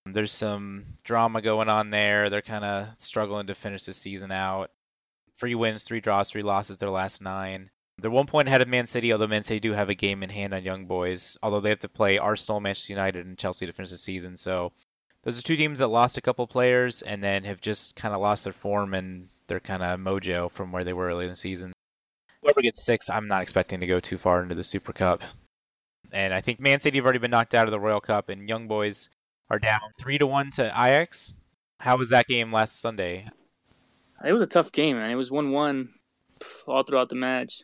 There's 0.06 0.32
some 0.32 0.86
drama 1.04 1.42
going 1.42 1.70
on 1.70 1.90
there. 1.90 2.30
They're 2.30 2.42
kind 2.42 2.66
of 2.66 2.90
struggling 2.98 3.48
to 3.48 3.56
finish 3.56 3.84
the 3.84 3.94
season 3.94 4.32
out. 4.32 4.72
Three 5.40 5.56
wins, 5.56 5.84
three 5.84 6.02
draws, 6.02 6.30
three 6.30 6.42
losses, 6.42 6.78
their 6.78 6.90
last 6.90 7.22
nine. 7.22 7.70
They're 7.98 8.12
one 8.12 8.28
point 8.28 8.48
ahead 8.48 8.62
of 8.62 8.68
Man 8.68 8.86
City, 8.86 9.12
although 9.12 9.28
Man 9.28 9.44
City 9.44 9.60
do 9.60 9.74
have 9.74 9.90
a 9.90 9.96
game 9.96 10.24
in 10.24 10.30
hand 10.30 10.54
on 10.54 10.64
Young 10.64 10.86
Boys, 10.86 11.38
although 11.44 11.60
they 11.60 11.70
have 11.70 11.80
to 11.80 11.90
play 11.90 12.18
Arsenal, 12.18 12.60
Manchester 12.60 12.94
United, 12.94 13.26
and 13.26 13.38
Chelsea 13.38 13.66
to 13.66 13.74
finish 13.74 13.92
the 13.92 13.98
season. 13.98 14.38
So 14.38 14.72
those 15.24 15.40
are 15.40 15.44
two 15.44 15.58
teams 15.58 15.80
that 15.80 15.88
lost 15.88 16.18
a 16.18 16.22
couple 16.22 16.48
players 16.48 17.02
and 17.02 17.24
then 17.24 17.44
have 17.44 17.60
just 17.60 17.96
kind 17.96 18.14
of 18.14 18.22
lost 18.22 18.46
their 18.46 18.54
form 18.54 18.94
and 18.94 19.30
their 19.48 19.60
kind 19.60 19.84
of 19.84 20.00
mojo 20.00 20.52
from 20.52 20.72
where 20.72 20.84
they 20.84 20.94
were 20.94 21.08
early 21.08 21.26
in 21.26 21.30
the 21.30 21.36
season. 21.36 21.74
Whoever 22.42 22.62
gets 22.62 22.86
six, 22.86 23.10
I'm 23.10 23.28
not 23.28 23.42
expecting 23.42 23.82
to 23.82 23.88
go 23.88 24.00
too 24.00 24.18
far 24.18 24.42
into 24.42 24.56
the 24.56 24.64
Super 24.64 24.94
Cup. 24.94 25.24
And 26.14 26.34
I 26.34 26.42
think 26.42 26.60
Man 26.60 26.80
City 26.80 26.98
have 26.98 27.06
already 27.06 27.20
been 27.20 27.32
knocked 27.32 27.54
out 27.54 27.68
of 27.68 27.72
the 27.72 27.80
Royal 27.80 28.02
Cup, 28.02 28.30
and 28.30 28.48
Young 28.48 28.68
Boys 28.68 29.10
are 29.50 29.60
down 29.60 29.82
three 30.00 30.18
to 30.18 30.28
one 30.28 30.52
to 30.52 30.66
Ajax. 30.66 31.34
How 31.80 31.98
was 31.98 32.10
that 32.10 32.28
game 32.28 32.52
last 32.52 32.80
Sunday? 32.80 33.28
It 34.26 34.34
was 34.34 34.42
a 34.42 34.48
tough 34.48 34.72
game, 34.72 34.98
man. 34.98 35.12
It 35.12 35.16
was 35.16 35.32
one 35.32 35.52
one 35.52 35.90
all 36.68 36.84
throughout 36.84 37.10
the 37.10 37.16
match. 37.16 37.64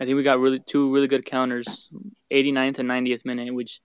I 0.00 0.04
think 0.04 0.16
we 0.16 0.22
got 0.22 0.40
really 0.40 0.60
two 0.60 0.92
really 0.92 1.06
good 1.06 1.24
counters, 1.24 1.90
89th 2.32 2.80
and 2.80 2.90
90th 2.90 3.24
minute, 3.24 3.54
which 3.54 3.80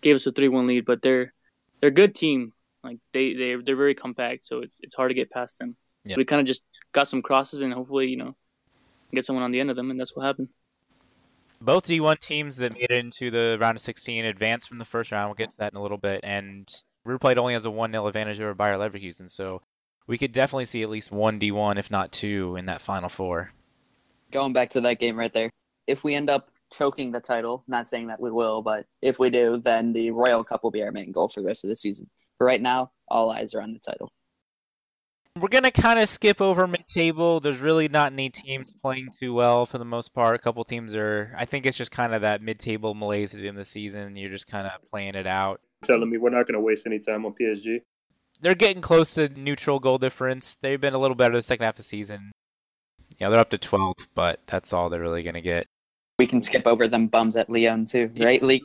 gave 0.00 0.14
us 0.14 0.26
a 0.26 0.32
three 0.32 0.48
one 0.48 0.66
lead. 0.66 0.84
But 0.84 1.02
they're 1.02 1.32
they're 1.80 1.90
a 1.90 1.92
good 1.92 2.14
team. 2.14 2.52
Like 2.82 2.98
they 3.12 3.34
they 3.34 3.56
they're 3.56 3.76
very 3.76 3.94
compact, 3.94 4.46
so 4.46 4.60
it's 4.60 4.76
it's 4.80 4.94
hard 4.94 5.10
to 5.10 5.14
get 5.14 5.30
past 5.30 5.58
them. 5.58 5.76
Yeah. 6.04 6.16
We 6.16 6.24
kind 6.24 6.40
of 6.40 6.46
just 6.46 6.64
got 6.92 7.08
some 7.08 7.22
crosses 7.22 7.60
and 7.60 7.72
hopefully 7.72 8.08
you 8.08 8.16
know 8.16 8.34
get 9.12 9.24
someone 9.26 9.44
on 9.44 9.52
the 9.52 9.60
end 9.60 9.70
of 9.70 9.76
them, 9.76 9.90
and 9.90 10.00
that's 10.00 10.16
what 10.16 10.24
happened. 10.24 10.48
Both 11.62 11.88
D1 11.88 12.18
teams 12.20 12.56
that 12.56 12.72
made 12.72 12.90
it 12.90 12.92
into 12.92 13.30
the 13.30 13.58
round 13.60 13.76
of 13.76 13.82
16 13.82 14.24
advanced 14.24 14.66
from 14.66 14.78
the 14.78 14.84
first 14.86 15.12
round. 15.12 15.28
We'll 15.28 15.34
get 15.34 15.50
to 15.50 15.58
that 15.58 15.74
in 15.74 15.76
a 15.76 15.82
little 15.82 15.98
bit. 15.98 16.20
And 16.22 16.66
River 17.04 17.18
Plate 17.18 17.36
only 17.36 17.52
has 17.52 17.66
a 17.66 17.70
1 17.70 17.92
0 17.92 18.06
advantage 18.06 18.40
over 18.40 18.54
Bayer 18.54 18.78
Leverkusen. 18.78 19.30
So 19.30 19.60
we 20.10 20.18
could 20.18 20.32
definitely 20.32 20.64
see 20.64 20.82
at 20.82 20.90
least 20.90 21.12
one 21.12 21.38
D1, 21.38 21.78
if 21.78 21.88
not 21.88 22.10
two, 22.10 22.56
in 22.56 22.66
that 22.66 22.82
final 22.82 23.08
four. 23.08 23.52
Going 24.32 24.52
back 24.52 24.70
to 24.70 24.80
that 24.80 24.98
game 24.98 25.16
right 25.16 25.32
there. 25.32 25.50
If 25.86 26.02
we 26.02 26.16
end 26.16 26.28
up 26.28 26.50
choking 26.72 27.12
the 27.12 27.20
title, 27.20 27.62
not 27.68 27.88
saying 27.88 28.08
that 28.08 28.18
we 28.18 28.32
will, 28.32 28.60
but 28.60 28.86
if 29.00 29.20
we 29.20 29.30
do, 29.30 29.58
then 29.58 29.92
the 29.92 30.10
Royal 30.10 30.42
Cup 30.42 30.64
will 30.64 30.72
be 30.72 30.82
our 30.82 30.90
main 30.90 31.12
goal 31.12 31.28
for 31.28 31.40
the 31.40 31.46
rest 31.46 31.62
of 31.62 31.70
the 31.70 31.76
season. 31.76 32.10
But 32.40 32.46
right 32.46 32.60
now, 32.60 32.90
all 33.06 33.30
eyes 33.30 33.54
are 33.54 33.62
on 33.62 33.72
the 33.72 33.78
title. 33.78 34.10
We're 35.38 35.46
going 35.46 35.62
to 35.62 35.70
kind 35.70 36.00
of 36.00 36.08
skip 36.08 36.40
over 36.40 36.66
mid 36.66 36.88
table. 36.88 37.38
There's 37.38 37.60
really 37.60 37.86
not 37.86 38.12
any 38.12 38.30
teams 38.30 38.72
playing 38.72 39.10
too 39.16 39.32
well 39.32 39.64
for 39.64 39.78
the 39.78 39.84
most 39.84 40.08
part. 40.08 40.34
A 40.34 40.38
couple 40.40 40.64
teams 40.64 40.96
are, 40.96 41.32
I 41.38 41.44
think 41.44 41.66
it's 41.66 41.78
just 41.78 41.92
kind 41.92 42.16
of 42.16 42.22
that 42.22 42.42
mid 42.42 42.58
table 42.58 42.94
malaise 42.94 43.32
at 43.34 43.40
the 43.40 43.46
end 43.46 43.56
of 43.56 43.60
the 43.60 43.64
season. 43.64 44.16
You're 44.16 44.30
just 44.30 44.50
kind 44.50 44.66
of 44.66 44.72
playing 44.90 45.14
it 45.14 45.28
out. 45.28 45.60
Telling 45.84 46.10
me 46.10 46.18
we're 46.18 46.30
not 46.30 46.48
going 46.48 46.54
to 46.54 46.60
waste 46.60 46.84
any 46.84 46.98
time 46.98 47.24
on 47.24 47.34
PSG. 47.40 47.82
They're 48.40 48.54
getting 48.54 48.82
close 48.82 49.14
to 49.14 49.28
neutral 49.28 49.78
goal 49.78 49.98
difference. 49.98 50.56
They've 50.56 50.80
been 50.80 50.94
a 50.94 50.98
little 50.98 51.14
better 51.14 51.34
the 51.34 51.42
second 51.42 51.64
half 51.64 51.74
of 51.74 51.78
the 51.78 51.82
season. 51.82 52.32
Yeah, 53.18 53.28
they're 53.28 53.40
up 53.40 53.50
to 53.50 53.58
12th, 53.58 54.08
but 54.14 54.40
that's 54.46 54.72
all 54.72 54.88
they're 54.88 55.00
really 55.00 55.22
going 55.22 55.34
to 55.34 55.40
get. 55.40 55.66
We 56.18 56.26
can 56.26 56.40
skip 56.40 56.66
over 56.66 56.88
them 56.88 57.06
bums 57.06 57.36
at 57.36 57.50
Lyon 57.50 57.86
too, 57.86 58.10
right, 58.18 58.42
Lee? 58.42 58.62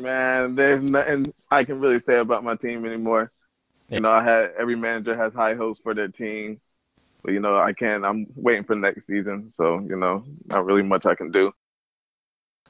Man, 0.00 0.54
there's 0.56 0.82
nothing 0.82 1.32
I 1.50 1.64
can 1.64 1.80
really 1.80 2.00
say 2.00 2.18
about 2.18 2.42
my 2.42 2.56
team 2.56 2.84
anymore. 2.84 3.30
Yeah. 3.88 3.96
You 3.96 4.00
know, 4.02 4.10
I 4.10 4.24
had 4.24 4.52
every 4.58 4.76
manager 4.76 5.16
has 5.16 5.34
high 5.34 5.54
hopes 5.54 5.80
for 5.80 5.94
their 5.94 6.08
team, 6.08 6.60
but 7.22 7.32
you 7.32 7.40
know, 7.40 7.58
I 7.58 7.72
can't. 7.72 8.04
I'm 8.04 8.26
waiting 8.34 8.64
for 8.64 8.74
next 8.74 9.06
season, 9.06 9.50
so 9.50 9.78
you 9.80 9.96
know, 9.96 10.24
not 10.46 10.64
really 10.64 10.82
much 10.82 11.06
I 11.06 11.14
can 11.14 11.30
do. 11.30 11.52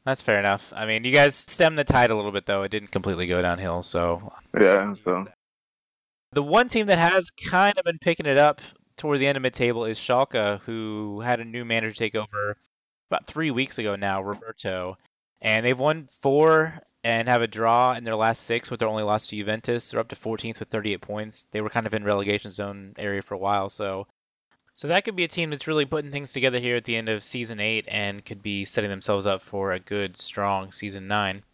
That's 0.05 0.21
fair 0.21 0.39
enough. 0.39 0.73
I 0.77 0.85
mean, 0.85 1.05
you 1.05 1.13
guys 1.13 1.35
stemmed 1.35 1.79
the 1.79 1.85
tide 1.85 2.11
a 2.11 2.15
little 2.15 2.33
bit, 2.33 2.45
though. 2.45 2.63
It 2.63 2.71
didn't 2.71 2.91
completely 2.91 3.27
go 3.27 3.41
downhill, 3.41 3.83
so 3.83 4.33
Yeah, 4.59 4.95
so 5.03 5.25
The 6.35 6.43
one 6.43 6.67
team 6.67 6.87
that 6.87 6.99
has 6.99 7.31
kind 7.31 7.79
of 7.79 7.85
been 7.85 8.01
picking 8.01 8.27
it 8.27 8.39
up 8.39 8.61
towards 8.97 9.21
the 9.21 9.29
end 9.29 9.37
of 9.37 9.43
mid-table 9.43 9.85
is 9.85 10.01
Schalke, 10.01 10.61
who 10.63 11.21
had 11.21 11.39
a 11.39 11.45
new 11.45 11.65
manager 11.65 11.95
take 11.95 12.17
over 12.17 12.57
about 13.09 13.25
three 13.25 13.53
weeks 13.53 13.79
ago 13.79 13.95
now, 13.95 14.21
Roberto, 14.21 14.99
and 15.41 15.65
they've 15.65 15.79
won 15.79 16.09
four 16.09 16.81
and 17.05 17.29
have 17.29 17.43
a 17.43 17.47
draw 17.47 17.93
in 17.93 18.03
their 18.03 18.17
last 18.17 18.43
six 18.43 18.69
with 18.69 18.81
their 18.81 18.89
only 18.89 19.05
loss 19.05 19.27
to 19.27 19.37
Juventus. 19.37 19.93
They're 19.93 20.01
up 20.01 20.09
to 20.09 20.17
14th 20.17 20.59
with 20.59 20.71
38 20.71 21.01
points. 21.01 21.45
They 21.53 21.61
were 21.61 21.71
kind 21.71 21.87
of 21.87 21.95
in 21.95 22.03
relegation 22.03 22.51
zone 22.51 22.95
area 22.99 23.23
for 23.23 23.35
a 23.35 23.39
while, 23.39 23.69
so 23.69 24.09
so 24.73 24.89
that 24.89 25.05
could 25.05 25.15
be 25.15 25.23
a 25.23 25.29
team 25.29 25.51
that's 25.51 25.69
really 25.69 25.85
putting 25.85 26.11
things 26.11 26.33
together 26.33 26.59
here 26.59 26.75
at 26.75 26.85
the 26.85 26.97
end 26.97 27.09
of 27.09 27.23
season 27.23 27.61
eight 27.61 27.85
and 27.87 28.25
could 28.25 28.43
be 28.43 28.65
setting 28.65 28.91
themselves 28.91 29.25
up 29.25 29.41
for 29.41 29.71
a 29.71 29.79
good, 29.79 30.17
strong 30.17 30.73
season 30.73 31.07
nine. 31.07 31.45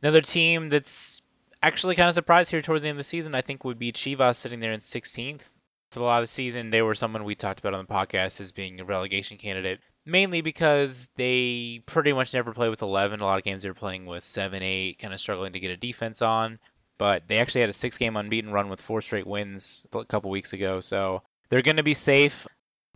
Another 0.00 0.20
team 0.20 0.68
that's 0.68 1.22
actually 1.66 1.96
kind 1.96 2.08
of 2.08 2.14
surprised 2.14 2.50
here 2.50 2.62
towards 2.62 2.82
the 2.82 2.88
end 2.88 2.96
of 2.96 3.00
the 3.00 3.04
season, 3.04 3.34
I 3.34 3.40
think, 3.40 3.64
would 3.64 3.78
be 3.78 3.92
Chivas 3.92 4.36
sitting 4.36 4.60
there 4.60 4.72
in 4.72 4.80
16th, 4.80 5.54
for 5.94 6.00
a 6.00 6.02
lot 6.02 6.18
of 6.18 6.24
the 6.24 6.28
season, 6.28 6.70
they 6.70 6.82
were 6.82 6.96
someone 6.96 7.22
we 7.22 7.36
talked 7.36 7.60
about 7.60 7.72
on 7.72 7.86
the 7.86 7.92
podcast 7.92 8.40
as 8.40 8.50
being 8.50 8.80
a 8.80 8.84
relegation 8.84 9.38
candidate, 9.38 9.80
mainly 10.04 10.40
because 10.40 11.08
they 11.16 11.82
pretty 11.86 12.12
much 12.12 12.34
never 12.34 12.52
play 12.52 12.68
with 12.68 12.82
11. 12.82 13.20
A 13.20 13.24
lot 13.24 13.38
of 13.38 13.44
games 13.44 13.62
they 13.62 13.70
were 13.70 13.74
playing 13.74 14.04
with 14.04 14.24
7, 14.24 14.60
8, 14.60 14.98
kind 14.98 15.14
of 15.14 15.20
struggling 15.20 15.52
to 15.52 15.60
get 15.60 15.70
a 15.70 15.76
defense 15.76 16.20
on. 16.20 16.58
But 16.98 17.28
they 17.28 17.38
actually 17.38 17.62
had 17.62 17.70
a 17.70 17.74
six 17.74 17.96
game 17.96 18.16
unbeaten 18.16 18.50
run 18.50 18.68
with 18.68 18.80
four 18.80 19.00
straight 19.02 19.26
wins 19.26 19.86
a 19.94 20.04
couple 20.04 20.30
weeks 20.30 20.52
ago. 20.52 20.80
So 20.80 21.22
they're 21.48 21.62
going 21.62 21.76
to 21.76 21.82
be 21.84 21.94
safe. 21.94 22.46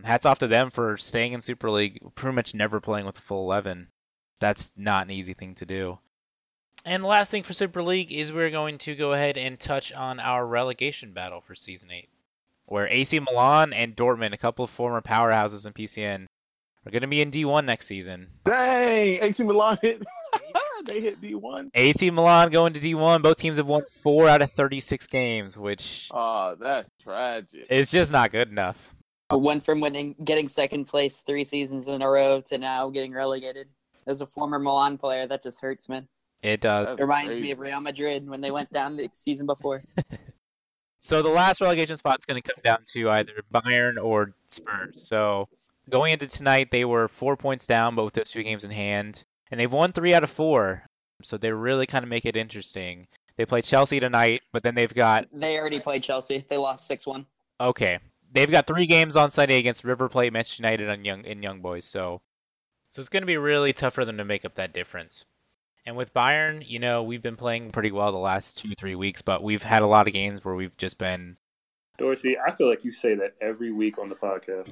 Hats 0.03 0.25
off 0.25 0.39
to 0.39 0.47
them 0.47 0.69
for 0.69 0.97
staying 0.97 1.33
in 1.33 1.41
Super 1.41 1.69
League, 1.69 1.99
pretty 2.15 2.35
much 2.35 2.53
never 2.53 2.79
playing 2.79 3.05
with 3.05 3.17
a 3.17 3.21
full 3.21 3.45
11. 3.45 3.87
That's 4.39 4.71
not 4.77 5.05
an 5.05 5.11
easy 5.11 5.33
thing 5.33 5.55
to 5.55 5.65
do. 5.65 5.99
And 6.85 7.03
the 7.03 7.07
last 7.07 7.31
thing 7.31 7.43
for 7.43 7.53
Super 7.53 7.83
League 7.83 8.11
is 8.11 8.31
we're 8.31 8.51
going 8.51 8.77
to 8.79 8.95
go 8.95 9.13
ahead 9.13 9.37
and 9.37 9.59
touch 9.59 9.93
on 9.93 10.19
our 10.19 10.45
relegation 10.45 11.11
battle 11.11 11.41
for 11.41 11.53
Season 11.53 11.91
8, 11.91 12.07
where 12.65 12.87
AC 12.87 13.19
Milan 13.19 13.73
and 13.73 13.95
Dortmund, 13.95 14.33
a 14.33 14.37
couple 14.37 14.63
of 14.63 14.71
former 14.71 15.01
powerhouses 15.01 15.67
in 15.67 15.73
PCN, 15.73 16.25
are 16.85 16.91
going 16.91 17.01
to 17.01 17.07
be 17.07 17.21
in 17.21 17.31
D1 17.31 17.65
next 17.65 17.87
season. 17.87 18.27
Dang, 18.45 19.21
AC 19.21 19.43
Milan 19.43 19.77
hit. 19.81 20.01
they 20.85 21.01
hit 21.01 21.21
D1. 21.21 21.69
AC 21.73 22.11
Milan 22.11 22.49
going 22.49 22.73
to 22.73 22.79
D1. 22.79 23.21
Both 23.21 23.37
teams 23.37 23.57
have 23.57 23.67
won 23.67 23.83
four 23.85 24.29
out 24.29 24.41
of 24.41 24.49
36 24.49 25.07
games, 25.07 25.57
which 25.57 26.09
Oh, 26.13 26.55
that's 26.59 26.89
tragic. 27.03 27.67
It's 27.69 27.91
just 27.91 28.11
not 28.11 28.31
good 28.31 28.49
enough. 28.49 28.95
Went 29.31 29.63
from 29.63 29.79
winning, 29.79 30.15
getting 30.23 30.47
second 30.47 30.85
place 30.85 31.21
three 31.21 31.43
seasons 31.43 31.87
in 31.87 32.01
a 32.01 32.09
row 32.09 32.41
to 32.47 32.57
now 32.57 32.89
getting 32.89 33.13
relegated. 33.13 33.67
As 34.07 34.21
a 34.21 34.25
former 34.25 34.57
Milan 34.57 34.97
player, 34.97 35.27
that 35.27 35.43
just 35.43 35.61
hurts, 35.61 35.87
man. 35.87 36.07
It 36.41 36.61
does. 36.61 36.97
It 36.97 37.01
reminds 37.01 37.37
crazy. 37.37 37.41
me 37.41 37.51
of 37.51 37.59
Real 37.59 37.81
Madrid 37.81 38.27
when 38.29 38.41
they 38.41 38.51
went 38.51 38.71
down 38.71 38.97
the 38.97 39.09
season 39.11 39.45
before. 39.45 39.81
So 41.01 41.21
the 41.21 41.29
last 41.29 41.61
relegation 41.61 41.95
spot 41.95 42.19
is 42.19 42.25
going 42.25 42.41
to 42.41 42.53
come 42.53 42.61
down 42.61 42.79
to 42.87 43.09
either 43.09 43.31
Bayern 43.53 44.03
or 44.03 44.33
Spurs. 44.47 45.07
So 45.07 45.47
going 45.89 46.11
into 46.13 46.27
tonight, 46.27 46.71
they 46.71 46.83
were 46.83 47.07
four 47.07 47.37
points 47.37 47.67
down, 47.67 47.95
but 47.95 48.03
with 48.03 48.13
those 48.13 48.31
two 48.31 48.43
games 48.43 48.65
in 48.65 48.71
hand, 48.71 49.23
and 49.49 49.59
they've 49.59 49.71
won 49.71 49.91
three 49.91 50.13
out 50.13 50.23
of 50.23 50.29
four. 50.29 50.83
So 51.21 51.37
they 51.37 51.51
really 51.51 51.85
kind 51.85 52.03
of 52.03 52.09
make 52.09 52.25
it 52.25 52.35
interesting. 52.35 53.07
They 53.37 53.45
play 53.45 53.61
Chelsea 53.61 53.99
tonight, 53.99 54.41
but 54.51 54.63
then 54.63 54.75
they've 54.75 54.93
got 54.93 55.27
They 55.31 55.57
already 55.57 55.79
played 55.79 56.03
Chelsea. 56.03 56.45
They 56.49 56.57
lost 56.57 56.85
six 56.85 57.07
one. 57.07 57.25
okay, 57.61 57.99
they've 58.33 58.51
got 58.51 58.67
three 58.67 58.85
games 58.85 59.15
on 59.15 59.29
Sunday 59.29 59.59
against 59.59 59.85
River 59.85 60.09
Plate, 60.09 60.33
Manchester 60.33 60.63
United, 60.63 60.89
and 60.89 61.05
Young 61.05 61.25
and 61.25 61.41
Young 61.41 61.61
Boys. 61.61 61.85
So 61.85 62.21
so 62.89 62.99
it's 62.99 63.09
going 63.09 63.23
to 63.23 63.27
be 63.27 63.37
really 63.37 63.71
tough 63.71 63.93
for 63.93 64.03
them 64.03 64.17
to 64.17 64.25
make 64.25 64.43
up 64.43 64.55
that 64.55 64.73
difference. 64.73 65.25
And 65.89 65.97
with 65.97 66.13
Bayern, 66.13 66.63
you 66.63 66.77
know, 66.77 67.01
we've 67.01 67.23
been 67.23 67.35
playing 67.35 67.71
pretty 67.71 67.91
well 67.91 68.11
the 68.11 68.19
last 68.19 68.59
two 68.59 68.75
three 68.75 68.93
weeks, 68.93 69.23
but 69.23 69.41
we've 69.41 69.63
had 69.63 69.81
a 69.81 69.87
lot 69.87 70.07
of 70.07 70.13
games 70.13 70.45
where 70.45 70.53
we've 70.53 70.77
just 70.77 70.99
been 70.99 71.35
Dorsey, 71.97 72.37
I 72.37 72.53
feel 72.53 72.69
like 72.69 72.85
you 72.85 72.91
say 72.91 73.15
that 73.15 73.33
every 73.41 73.71
week 73.71 73.97
on 73.97 74.07
the 74.07 74.13
podcast. 74.13 74.69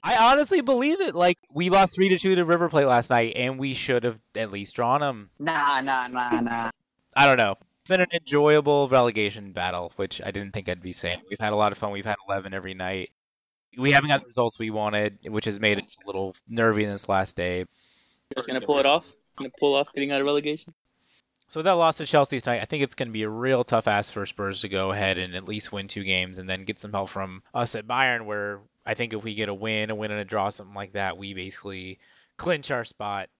I 0.02 0.32
honestly 0.32 0.62
believe 0.62 1.02
it. 1.02 1.14
Like 1.14 1.36
we 1.52 1.68
lost 1.68 1.94
three 1.94 2.08
to 2.08 2.16
two 2.16 2.34
to 2.36 2.46
River 2.46 2.70
Plate 2.70 2.86
last 2.86 3.10
night, 3.10 3.34
and 3.36 3.58
we 3.58 3.74
should 3.74 4.04
have 4.04 4.18
at 4.34 4.50
least 4.50 4.76
drawn 4.76 5.02
them. 5.02 5.28
nah, 5.38 5.82
nah, 5.82 6.08
nah, 6.08 6.40
nah. 6.40 6.70
I 7.14 7.26
don't 7.26 7.36
know. 7.36 7.56
It's 7.82 7.90
been 7.90 8.00
an 8.00 8.06
enjoyable 8.14 8.88
relegation 8.88 9.52
battle, 9.52 9.92
which 9.96 10.22
I 10.24 10.30
didn't 10.30 10.52
think 10.52 10.70
I'd 10.70 10.80
be 10.80 10.94
saying. 10.94 11.20
We've 11.28 11.38
had 11.38 11.52
a 11.52 11.56
lot 11.56 11.72
of 11.72 11.76
fun. 11.76 11.90
We've 11.90 12.06
had 12.06 12.16
11 12.26 12.54
every 12.54 12.72
night. 12.72 13.10
We 13.76 13.90
haven't 13.90 14.08
got 14.08 14.22
the 14.22 14.26
results 14.26 14.58
we 14.58 14.70
wanted, 14.70 15.18
which 15.28 15.44
has 15.44 15.60
made 15.60 15.78
us 15.78 15.98
a 16.02 16.06
little 16.06 16.34
nervy 16.48 16.84
in 16.84 16.90
this 16.90 17.10
last 17.10 17.36
day. 17.36 17.66
Gonna 18.46 18.62
pull 18.62 18.78
it 18.78 18.86
off. 18.86 19.04
Gonna 19.38 19.50
pull 19.58 19.74
off 19.74 19.92
getting 19.92 20.10
out 20.10 20.20
of 20.20 20.26
relegation. 20.26 20.74
So 21.48 21.60
with 21.60 21.64
that 21.64 21.72
loss 21.72 21.96
to 21.96 22.06
Chelsea 22.06 22.40
tonight, 22.40 22.60
I 22.60 22.66
think 22.66 22.82
it's 22.82 22.94
going 22.94 23.08
to 23.08 23.12
be 23.12 23.22
a 23.22 23.28
real 23.30 23.64
tough 23.64 23.88
ask 23.88 24.12
for 24.12 24.26
Spurs 24.26 24.60
to 24.60 24.68
go 24.68 24.92
ahead 24.92 25.16
and 25.16 25.34
at 25.34 25.48
least 25.48 25.72
win 25.72 25.88
two 25.88 26.04
games 26.04 26.38
and 26.38 26.46
then 26.46 26.64
get 26.64 26.78
some 26.78 26.92
help 26.92 27.08
from 27.08 27.42
us 27.54 27.74
at 27.74 27.86
Bayern, 27.86 28.26
where 28.26 28.60
I 28.84 28.92
think 28.92 29.14
if 29.14 29.24
we 29.24 29.34
get 29.34 29.48
a 29.48 29.54
win, 29.54 29.88
a 29.88 29.94
win 29.94 30.10
and 30.10 30.20
a 30.20 30.26
draw, 30.26 30.50
something 30.50 30.74
like 30.74 30.92
that, 30.92 31.16
we 31.16 31.32
basically 31.32 32.00
clinch 32.36 32.70
our 32.70 32.84
spot. 32.84 33.30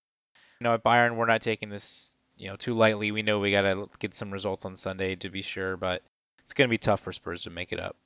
You 0.58 0.64
know, 0.64 0.72
at 0.72 0.82
Bayern, 0.82 1.16
we're 1.16 1.26
not 1.26 1.42
taking 1.42 1.68
this 1.68 2.16
you 2.38 2.48
know 2.48 2.56
too 2.56 2.72
lightly. 2.74 3.12
We 3.12 3.22
know 3.22 3.40
we 3.40 3.50
got 3.50 3.62
to 3.62 3.88
get 3.98 4.14
some 4.14 4.30
results 4.30 4.64
on 4.64 4.74
Sunday 4.74 5.16
to 5.16 5.28
be 5.28 5.42
sure, 5.42 5.76
but 5.76 6.02
it's 6.40 6.54
going 6.54 6.68
to 6.68 6.72
be 6.72 6.78
tough 6.78 7.00
for 7.00 7.12
Spurs 7.12 7.42
to 7.42 7.50
make 7.50 7.72
it 7.72 7.80
up. 7.80 7.96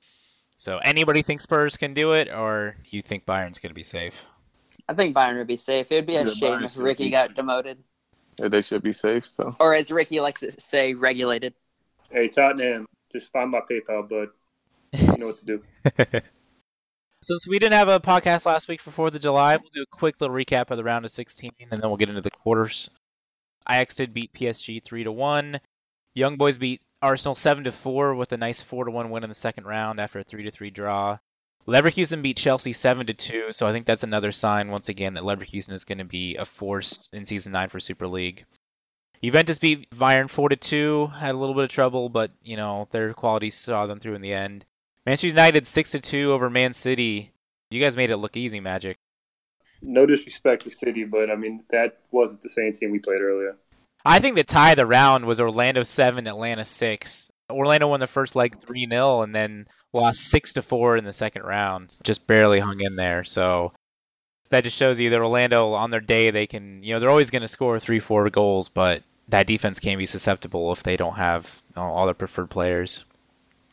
So 0.57 0.79
anybody 0.79 1.21
think 1.21 1.39
Spurs 1.39 1.77
can 1.77 1.93
do 1.93 2.13
it, 2.13 2.29
or 2.29 2.75
you 2.89 3.01
think 3.01 3.25
Bayern's 3.25 3.59
going 3.59 3.69
to 3.69 3.75
be 3.75 3.83
safe? 3.83 4.27
I 4.87 4.93
think 4.93 5.15
Bayern 5.15 5.37
would 5.37 5.47
be 5.47 5.57
safe. 5.57 5.91
It 5.91 5.95
would 5.95 6.05
be 6.05 6.15
a 6.15 6.25
Yeah, 6.25 6.31
shame 6.31 6.59
Bayern 6.59 6.65
if 6.65 6.77
Ricky 6.77 7.09
got 7.09 7.35
demoted, 7.35 7.77
Yeah, 8.37 8.49
they 8.49 8.61
should 8.61 8.83
be 8.83 8.93
safe. 8.93 9.25
So 9.25 9.55
or 9.59 9.73
as 9.73 9.91
Ricky 9.91 10.19
likes 10.19 10.41
to 10.41 10.51
say, 10.51 10.93
regulated. 10.93 11.53
Hey, 12.09 12.27
Tottenham, 12.27 12.85
just 13.11 13.31
find 13.31 13.49
my 13.49 13.61
PayPal, 13.61 14.07
bud. 14.07 14.29
You 14.91 15.17
know 15.17 15.27
what 15.27 15.39
to 15.39 15.45
do. 15.45 15.63
Since 17.23 17.47
we 17.47 17.57
didn't 17.57 17.73
have 17.73 17.87
a 17.87 17.99
podcast 17.99 18.45
last 18.45 18.67
week 18.67 18.81
for 18.81 18.91
Fourth 18.91 19.15
of 19.15 19.21
July, 19.21 19.55
we'll 19.55 19.69
do 19.73 19.83
a 19.83 19.97
quick 19.97 20.19
little 20.19 20.35
recap 20.35 20.71
of 20.71 20.77
the 20.77 20.83
round 20.83 21.05
of 21.05 21.11
16, 21.11 21.51
and 21.71 21.81
then 21.81 21.89
we'll 21.89 21.97
get 21.97 22.09
into 22.09 22.21
the 22.21 22.29
quarters. 22.29 22.89
Ajax 23.67 23.95
did 23.95 24.13
beat 24.13 24.33
PSG 24.33 24.83
three 24.83 25.05
to 25.05 25.11
one. 25.11 25.59
Young 26.15 26.35
Boys 26.35 26.57
beat 26.57 26.81
Arsenal 27.01 27.33
seven 27.33 27.63
to 27.63 27.71
four 27.71 28.13
with 28.13 28.31
a 28.33 28.37
nice 28.37 28.61
four 28.61 28.85
to 28.85 28.91
one 28.91 29.09
win 29.09 29.23
in 29.23 29.29
the 29.29 29.35
second 29.35 29.65
round 29.65 29.99
after 29.99 30.19
a 30.19 30.23
three 30.23 30.43
to 30.43 30.51
three 30.51 30.69
draw. 30.69 31.17
Leverkusen 31.65 32.21
beat 32.21 32.37
Chelsea 32.37 32.73
seven 32.73 33.07
to 33.07 33.13
two, 33.13 33.51
so 33.51 33.65
I 33.65 33.71
think 33.71 33.85
that's 33.85 34.03
another 34.03 34.31
sign 34.31 34.69
once 34.69 34.89
again 34.89 35.13
that 35.13 35.23
Leverkusen 35.23 35.71
is 35.71 35.85
going 35.85 35.99
to 35.99 36.05
be 36.05 36.35
a 36.35 36.45
force 36.45 37.09
in 37.13 37.25
season 37.25 37.53
nine 37.53 37.69
for 37.69 37.79
Super 37.79 38.07
League. 38.07 38.45
Juventus 39.23 39.59
beat 39.59 39.89
Bayern 39.91 40.29
four 40.29 40.49
to 40.49 40.57
two, 40.57 41.07
had 41.07 41.33
a 41.33 41.37
little 41.37 41.55
bit 41.55 41.63
of 41.63 41.69
trouble, 41.69 42.09
but 42.09 42.31
you 42.43 42.57
know 42.57 42.89
their 42.91 43.13
quality 43.13 43.49
saw 43.49 43.87
them 43.87 43.99
through 43.99 44.15
in 44.15 44.21
the 44.21 44.33
end. 44.33 44.65
Manchester 45.05 45.27
United 45.27 45.65
six 45.65 45.91
to 45.91 46.01
two 46.01 46.33
over 46.33 46.49
Man 46.49 46.73
City. 46.73 47.31
You 47.71 47.79
guys 47.79 47.95
made 47.95 48.09
it 48.09 48.17
look 48.17 48.35
easy, 48.35 48.59
Magic. 48.59 48.97
No 49.81 50.05
disrespect 50.05 50.63
to 50.63 50.71
City, 50.71 51.05
but 51.05 51.31
I 51.31 51.35
mean 51.35 51.63
that 51.69 51.99
wasn't 52.11 52.41
the 52.41 52.49
same 52.49 52.73
team 52.73 52.91
we 52.91 52.99
played 52.99 53.21
earlier. 53.21 53.55
I 54.03 54.19
think 54.19 54.35
the 54.35 54.43
tie 54.43 54.71
of 54.71 54.77
the 54.77 54.85
round 54.85 55.23
was 55.25 55.39
Orlando 55.39 55.83
seven, 55.83 56.27
Atlanta 56.27 56.65
six. 56.65 57.31
Orlando 57.49 57.87
won 57.87 58.01
the 58.01 58.07
first 58.07 58.35
leg 58.35 58.59
three 58.59 58.85
0 58.89 59.21
and 59.21 59.33
then 59.33 59.65
lost 59.93 60.19
six 60.29 60.53
to 60.53 60.61
four 60.61 60.97
in 60.97 61.05
the 61.05 61.13
second 61.13 61.43
round. 61.43 61.95
Just 62.03 62.27
barely 62.27 62.59
hung 62.59 62.81
in 62.81 62.95
there. 62.95 63.23
So 63.23 63.71
that 64.49 64.63
just 64.63 64.77
shows 64.77 64.99
you 64.99 65.11
that 65.11 65.21
Orlando 65.21 65.73
on 65.73 65.91
their 65.91 66.01
day 66.01 66.31
they 66.31 66.47
can 66.47 66.83
you 66.83 66.93
know, 66.93 66.99
they're 66.99 67.09
always 67.09 67.29
gonna 67.29 67.47
score 67.47 67.79
three, 67.79 67.99
four 67.99 68.29
goals, 68.29 68.69
but 68.69 69.03
that 69.29 69.47
defense 69.47 69.79
can 69.79 69.97
be 69.97 70.05
susceptible 70.05 70.71
if 70.73 70.83
they 70.83 70.97
don't 70.97 71.15
have 71.15 71.61
you 71.69 71.81
know, 71.81 71.87
all 71.87 72.05
their 72.05 72.13
preferred 72.13 72.49
players. 72.49 73.05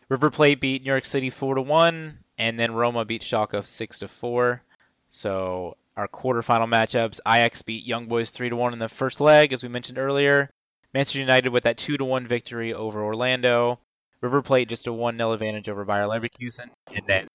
River 0.08 0.30
Plate 0.30 0.60
beat 0.60 0.82
New 0.82 0.90
York 0.90 1.06
City 1.06 1.30
four 1.30 1.54
to 1.54 1.62
one, 1.62 2.18
and 2.38 2.58
then 2.58 2.72
Roma 2.72 3.04
beat 3.04 3.22
Schalke 3.22 3.64
six 3.64 4.00
to 4.00 4.08
four. 4.08 4.62
So 5.08 5.76
our 5.96 6.08
quarterfinal 6.08 6.68
matchups: 6.68 7.20
Ajax 7.26 7.62
beat 7.62 7.86
Young 7.86 8.06
Boys 8.06 8.30
three 8.30 8.48
to 8.48 8.56
one 8.56 8.72
in 8.72 8.78
the 8.78 8.88
first 8.88 9.20
leg, 9.20 9.52
as 9.52 9.62
we 9.62 9.68
mentioned 9.68 9.98
earlier. 9.98 10.50
Manchester 10.92 11.20
United 11.20 11.50
with 11.50 11.64
that 11.64 11.76
two 11.76 11.96
to 11.96 12.04
one 12.04 12.26
victory 12.26 12.74
over 12.74 13.02
Orlando. 13.02 13.78
River 14.20 14.42
Plate 14.42 14.68
just 14.68 14.86
a 14.86 14.92
one 14.92 15.16
0 15.16 15.32
advantage 15.32 15.68
over 15.68 15.84
Bayer 15.84 16.04
Leverkusen, 16.04 16.68
and 16.94 17.06
then 17.06 17.26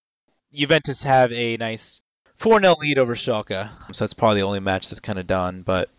Juventus 0.53 1.03
have 1.03 1.31
a 1.31 1.57
nice 1.57 2.01
four 2.35 2.59
0 2.59 2.75
lead 2.79 2.97
over 2.97 3.15
Schalke. 3.15 3.69
So 3.93 4.03
that's 4.03 4.13
probably 4.13 4.41
the 4.41 4.47
only 4.47 4.59
match 4.59 4.89
that's 4.89 4.99
kind 4.99 5.19
of 5.19 5.27
done. 5.27 5.63
But 5.63 5.89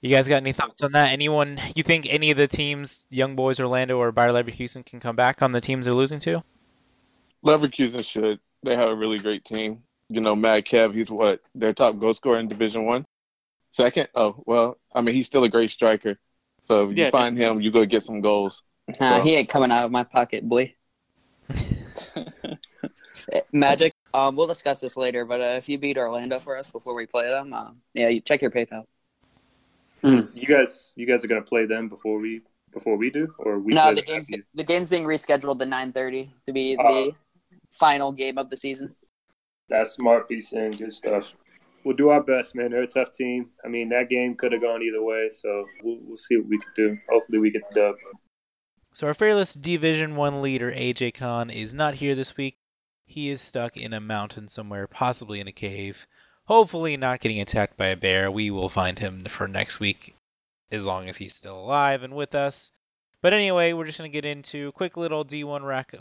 you 0.00 0.10
guys 0.10 0.28
got 0.28 0.36
any 0.36 0.52
thoughts 0.52 0.82
on 0.82 0.92
that? 0.92 1.12
Anyone 1.12 1.58
you 1.74 1.82
think 1.82 2.06
any 2.08 2.30
of 2.30 2.36
the 2.36 2.46
teams, 2.48 3.06
Young 3.10 3.36
Boys, 3.36 3.60
Orlando, 3.60 3.98
or 3.98 4.12
Bayer 4.12 4.30
Leverkusen, 4.30 4.84
can 4.86 5.00
come 5.00 5.16
back 5.16 5.42
on 5.42 5.52
the 5.52 5.60
teams 5.60 5.84
they're 5.86 5.94
losing 5.94 6.20
to? 6.20 6.42
Leverkusen 7.44 8.04
should. 8.04 8.38
They 8.62 8.76
have 8.76 8.90
a 8.90 8.94
really 8.94 9.18
great 9.18 9.44
team. 9.44 9.82
You 10.08 10.20
know, 10.20 10.34
Mad 10.36 10.64
Kev, 10.64 10.94
he's 10.94 11.10
what 11.10 11.40
their 11.54 11.72
top 11.72 11.98
goal 11.98 12.14
scorer 12.14 12.38
in 12.38 12.48
Division 12.48 12.84
One. 12.84 13.06
Second, 13.70 14.08
oh 14.14 14.42
well, 14.46 14.78
I 14.94 15.00
mean 15.00 15.14
he's 15.14 15.26
still 15.26 15.44
a 15.44 15.48
great 15.48 15.70
striker. 15.70 16.18
So 16.64 16.88
if 16.88 16.96
you 16.96 17.04
Yeah. 17.04 17.10
find 17.10 17.38
him, 17.38 17.60
you 17.60 17.70
go 17.70 17.84
get 17.86 18.02
some 18.02 18.20
goals. 18.20 18.62
Nah, 18.98 19.16
Well- 19.16 19.24
he 19.24 19.34
ain't 19.36 19.48
coming 19.48 19.70
out 19.70 19.84
of 19.84 19.90
my 19.90 20.04
pocket, 20.04 20.48
boy. 20.48 20.74
Magic. 23.52 23.92
Um, 24.14 24.34
we'll 24.36 24.46
discuss 24.46 24.80
this 24.80 24.96
later, 24.96 25.24
but 25.24 25.40
uh, 25.40 25.44
if 25.58 25.68
you 25.68 25.78
beat 25.78 25.96
Orlando 25.98 26.38
for 26.38 26.56
us 26.56 26.68
before 26.70 26.94
we 26.94 27.06
play 27.06 27.28
them, 27.28 27.52
um, 27.52 27.76
yeah, 27.94 28.08
you 28.08 28.20
check 28.20 28.42
your 28.42 28.50
PayPal. 28.50 28.84
You 30.02 30.46
guys, 30.46 30.92
you 30.96 31.06
guys 31.06 31.22
are 31.24 31.28
gonna 31.28 31.42
play 31.42 31.66
them 31.66 31.88
before 31.88 32.18
we 32.18 32.40
before 32.72 32.96
we 32.96 33.10
do, 33.10 33.32
or 33.38 33.58
we 33.58 33.72
no, 33.74 33.82
play 33.82 33.94
the 33.94 34.02
game's 34.02 34.28
after 34.28 34.36
you? 34.38 34.42
the 34.54 34.64
game's 34.64 34.88
being 34.88 35.04
rescheduled 35.04 35.58
to 35.58 35.66
nine 35.66 35.92
thirty 35.92 36.32
to 36.46 36.52
be 36.52 36.76
Oh. 36.80 37.04
the 37.06 37.12
final 37.70 38.10
game 38.10 38.38
of 38.38 38.48
the 38.48 38.56
season. 38.56 38.94
That's 39.68 39.92
smart 39.92 40.28
piece 40.28 40.52
and 40.52 40.76
good 40.76 40.92
stuff. 40.92 41.32
We'll 41.84 41.96
do 41.96 42.08
our 42.10 42.22
best, 42.22 42.54
man. 42.54 42.70
They're 42.70 42.82
a 42.82 42.86
tough 42.86 43.12
team. 43.12 43.50
I 43.64 43.68
mean, 43.68 43.88
that 43.90 44.08
game 44.08 44.34
could 44.36 44.52
have 44.52 44.60
gone 44.62 44.82
either 44.82 45.02
way, 45.02 45.28
so 45.30 45.66
we'll, 45.82 45.98
we'll 46.02 46.16
see 46.16 46.36
what 46.36 46.46
we 46.46 46.58
can 46.58 46.70
do. 46.74 46.98
Hopefully, 47.10 47.38
we 47.38 47.50
get 47.50 47.62
the 47.70 47.80
dub. 47.80 47.94
So 48.92 49.06
our 49.06 49.14
fearless 49.14 49.54
Division 49.54 50.16
One 50.16 50.42
leader 50.42 50.72
AJ 50.72 51.14
Khan 51.14 51.50
is 51.50 51.72
not 51.72 51.94
here 51.94 52.14
this 52.14 52.36
week. 52.36 52.56
He 53.06 53.28
is 53.28 53.40
stuck 53.40 53.76
in 53.76 53.92
a 53.92 54.00
mountain 54.00 54.48
somewhere, 54.48 54.86
possibly 54.86 55.40
in 55.40 55.48
a 55.48 55.52
cave. 55.52 56.06
Hopefully 56.46 56.96
not 56.96 57.20
getting 57.20 57.40
attacked 57.40 57.76
by 57.76 57.86
a 57.86 57.96
bear. 57.96 58.30
We 58.30 58.50
will 58.50 58.68
find 58.68 58.98
him 58.98 59.24
for 59.26 59.46
next 59.46 59.78
week 59.78 60.14
as 60.72 60.86
long 60.86 61.08
as 61.08 61.16
he's 61.16 61.34
still 61.34 61.58
alive 61.58 62.02
and 62.02 62.14
with 62.14 62.34
us. 62.34 62.72
But 63.22 63.32
anyway, 63.32 63.72
we're 63.72 63.86
just 63.86 63.98
going 63.98 64.10
to 64.10 64.12
get 64.12 64.24
into 64.24 64.68
a 64.68 64.72
quick 64.72 64.96
little 64.96 65.24
D1 65.24 65.64
rack 65.64 65.94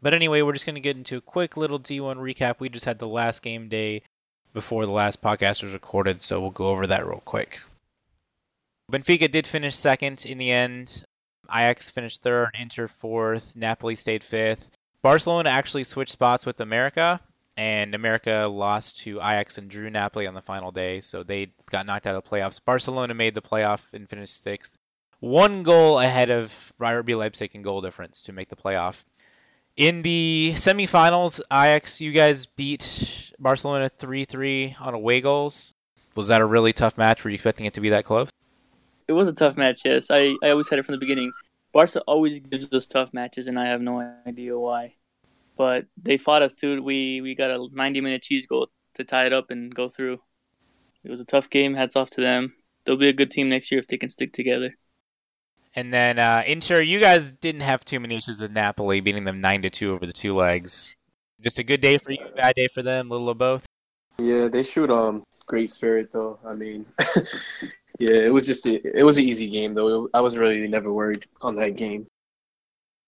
But 0.00 0.14
anyway, 0.14 0.42
we're 0.42 0.52
just 0.52 0.66
going 0.66 0.76
to 0.76 0.80
get 0.80 0.96
into 0.96 1.18
a 1.18 1.20
quick 1.20 1.56
little 1.56 1.78
D1 1.78 2.16
recap. 2.16 2.60
We 2.60 2.68
just 2.68 2.84
had 2.84 2.98
the 2.98 3.08
last 3.08 3.42
game 3.42 3.68
day 3.68 4.02
before 4.54 4.86
the 4.86 4.92
last 4.92 5.22
podcast 5.22 5.62
was 5.62 5.72
recorded, 5.72 6.22
so 6.22 6.40
we'll 6.40 6.50
go 6.50 6.68
over 6.68 6.86
that 6.86 7.06
real 7.06 7.22
quick. 7.24 7.60
Benfica 8.90 9.30
did 9.30 9.46
finish 9.46 9.74
second 9.74 10.24
in 10.24 10.38
the 10.38 10.50
end. 10.50 11.04
Ajax 11.50 11.90
finished 11.90 12.22
third, 12.22 12.50
Inter 12.58 12.86
fourth, 12.86 13.56
Napoli 13.56 13.96
stayed 13.96 14.24
fifth. 14.24 14.70
Barcelona 15.02 15.50
actually 15.50 15.84
switched 15.84 16.12
spots 16.12 16.44
with 16.44 16.60
America, 16.60 17.20
and 17.56 17.94
America 17.94 18.46
lost 18.50 18.98
to 18.98 19.18
Ajax 19.18 19.58
and 19.58 19.68
drew 19.68 19.90
Napoli 19.90 20.26
on 20.26 20.34
the 20.34 20.42
final 20.42 20.70
day, 20.70 21.00
so 21.00 21.22
they 21.22 21.52
got 21.70 21.86
knocked 21.86 22.06
out 22.06 22.14
of 22.14 22.22
the 22.22 22.30
playoffs. 22.30 22.64
Barcelona 22.64 23.14
made 23.14 23.34
the 23.34 23.42
playoff 23.42 23.94
and 23.94 24.08
finished 24.08 24.42
sixth, 24.42 24.76
one 25.20 25.62
goal 25.62 25.98
ahead 25.98 26.30
of 26.30 26.48
RB 26.80 27.16
Leipzig 27.16 27.54
in 27.54 27.62
goal 27.62 27.80
difference 27.80 28.22
to 28.22 28.32
make 28.32 28.48
the 28.48 28.56
playoff. 28.56 29.04
In 29.76 30.02
the 30.02 30.52
semifinals, 30.54 31.40
Ajax, 31.52 32.00
you 32.00 32.12
guys 32.12 32.46
beat 32.46 33.32
Barcelona 33.38 33.88
3 33.88 34.24
3 34.24 34.76
on 34.80 34.94
away 34.94 35.20
goals. 35.20 35.74
Was 36.16 36.28
that 36.28 36.40
a 36.40 36.46
really 36.46 36.72
tough 36.72 36.98
match? 36.98 37.22
Were 37.22 37.30
you 37.30 37.34
expecting 37.34 37.66
it 37.66 37.74
to 37.74 37.80
be 37.80 37.90
that 37.90 38.04
close? 38.04 38.28
It 39.08 39.12
was 39.12 39.26
a 39.26 39.32
tough 39.32 39.56
match, 39.56 39.80
yes. 39.84 40.10
I, 40.10 40.36
I 40.42 40.50
always 40.50 40.68
had 40.68 40.78
it 40.78 40.84
from 40.84 40.94
the 40.94 40.98
beginning. 40.98 41.32
Barca 41.72 42.00
always 42.02 42.40
gives 42.40 42.72
us 42.72 42.86
tough 42.86 43.12
matches, 43.12 43.46
and 43.46 43.58
I 43.58 43.68
have 43.68 43.80
no 43.80 44.00
idea 44.26 44.58
why. 44.58 44.94
But 45.56 45.86
they 46.00 46.18
fought 46.18 46.42
us 46.42 46.54
too. 46.54 46.82
We 46.82 47.20
we 47.20 47.34
got 47.34 47.50
a 47.50 47.68
90 47.72 48.00
minute 48.00 48.22
cheese 48.22 48.46
goal 48.46 48.68
to 48.94 49.04
tie 49.04 49.26
it 49.26 49.32
up 49.32 49.50
and 49.50 49.74
go 49.74 49.88
through. 49.88 50.20
It 51.04 51.10
was 51.10 51.20
a 51.20 51.24
tough 51.24 51.50
game. 51.50 51.74
Hats 51.74 51.96
off 51.96 52.10
to 52.10 52.20
them. 52.20 52.54
They'll 52.84 52.96
be 52.96 53.08
a 53.08 53.12
good 53.12 53.30
team 53.30 53.48
next 53.48 53.70
year 53.70 53.78
if 53.78 53.88
they 53.88 53.96
can 53.96 54.10
stick 54.10 54.32
together. 54.32 54.74
And 55.74 55.92
then 55.92 56.18
uh, 56.18 56.42
Inter, 56.46 56.80
you 56.80 57.00
guys 57.00 57.32
didn't 57.32 57.60
have 57.60 57.84
too 57.84 58.00
many 58.00 58.16
issues 58.16 58.40
with 58.40 58.52
Napoli, 58.52 59.00
beating 59.00 59.24
them 59.24 59.40
nine 59.40 59.62
to 59.62 59.70
two 59.70 59.92
over 59.92 60.06
the 60.06 60.12
two 60.12 60.32
legs. 60.32 60.96
Just 61.40 61.58
a 61.58 61.64
good 61.64 61.80
day 61.80 61.98
for 61.98 62.10
you, 62.10 62.26
bad 62.34 62.54
day 62.56 62.68
for 62.68 62.82
them, 62.82 63.08
little 63.08 63.28
of 63.28 63.38
both. 63.38 63.66
Yeah, 64.18 64.48
they 64.48 64.64
showed 64.64 64.90
um 64.90 65.24
great 65.46 65.70
spirit 65.70 66.10
though. 66.12 66.38
I 66.44 66.54
mean, 66.54 66.86
yeah, 67.98 68.16
it 68.16 68.32
was 68.32 68.46
just 68.46 68.66
a, 68.66 68.98
it 68.98 69.04
was 69.04 69.18
an 69.18 69.24
easy 69.24 69.48
game 69.50 69.74
though. 69.74 70.08
I 70.14 70.20
was 70.20 70.36
really 70.36 70.66
never 70.68 70.92
worried 70.92 71.26
on 71.40 71.56
that 71.56 71.76
game. 71.76 72.06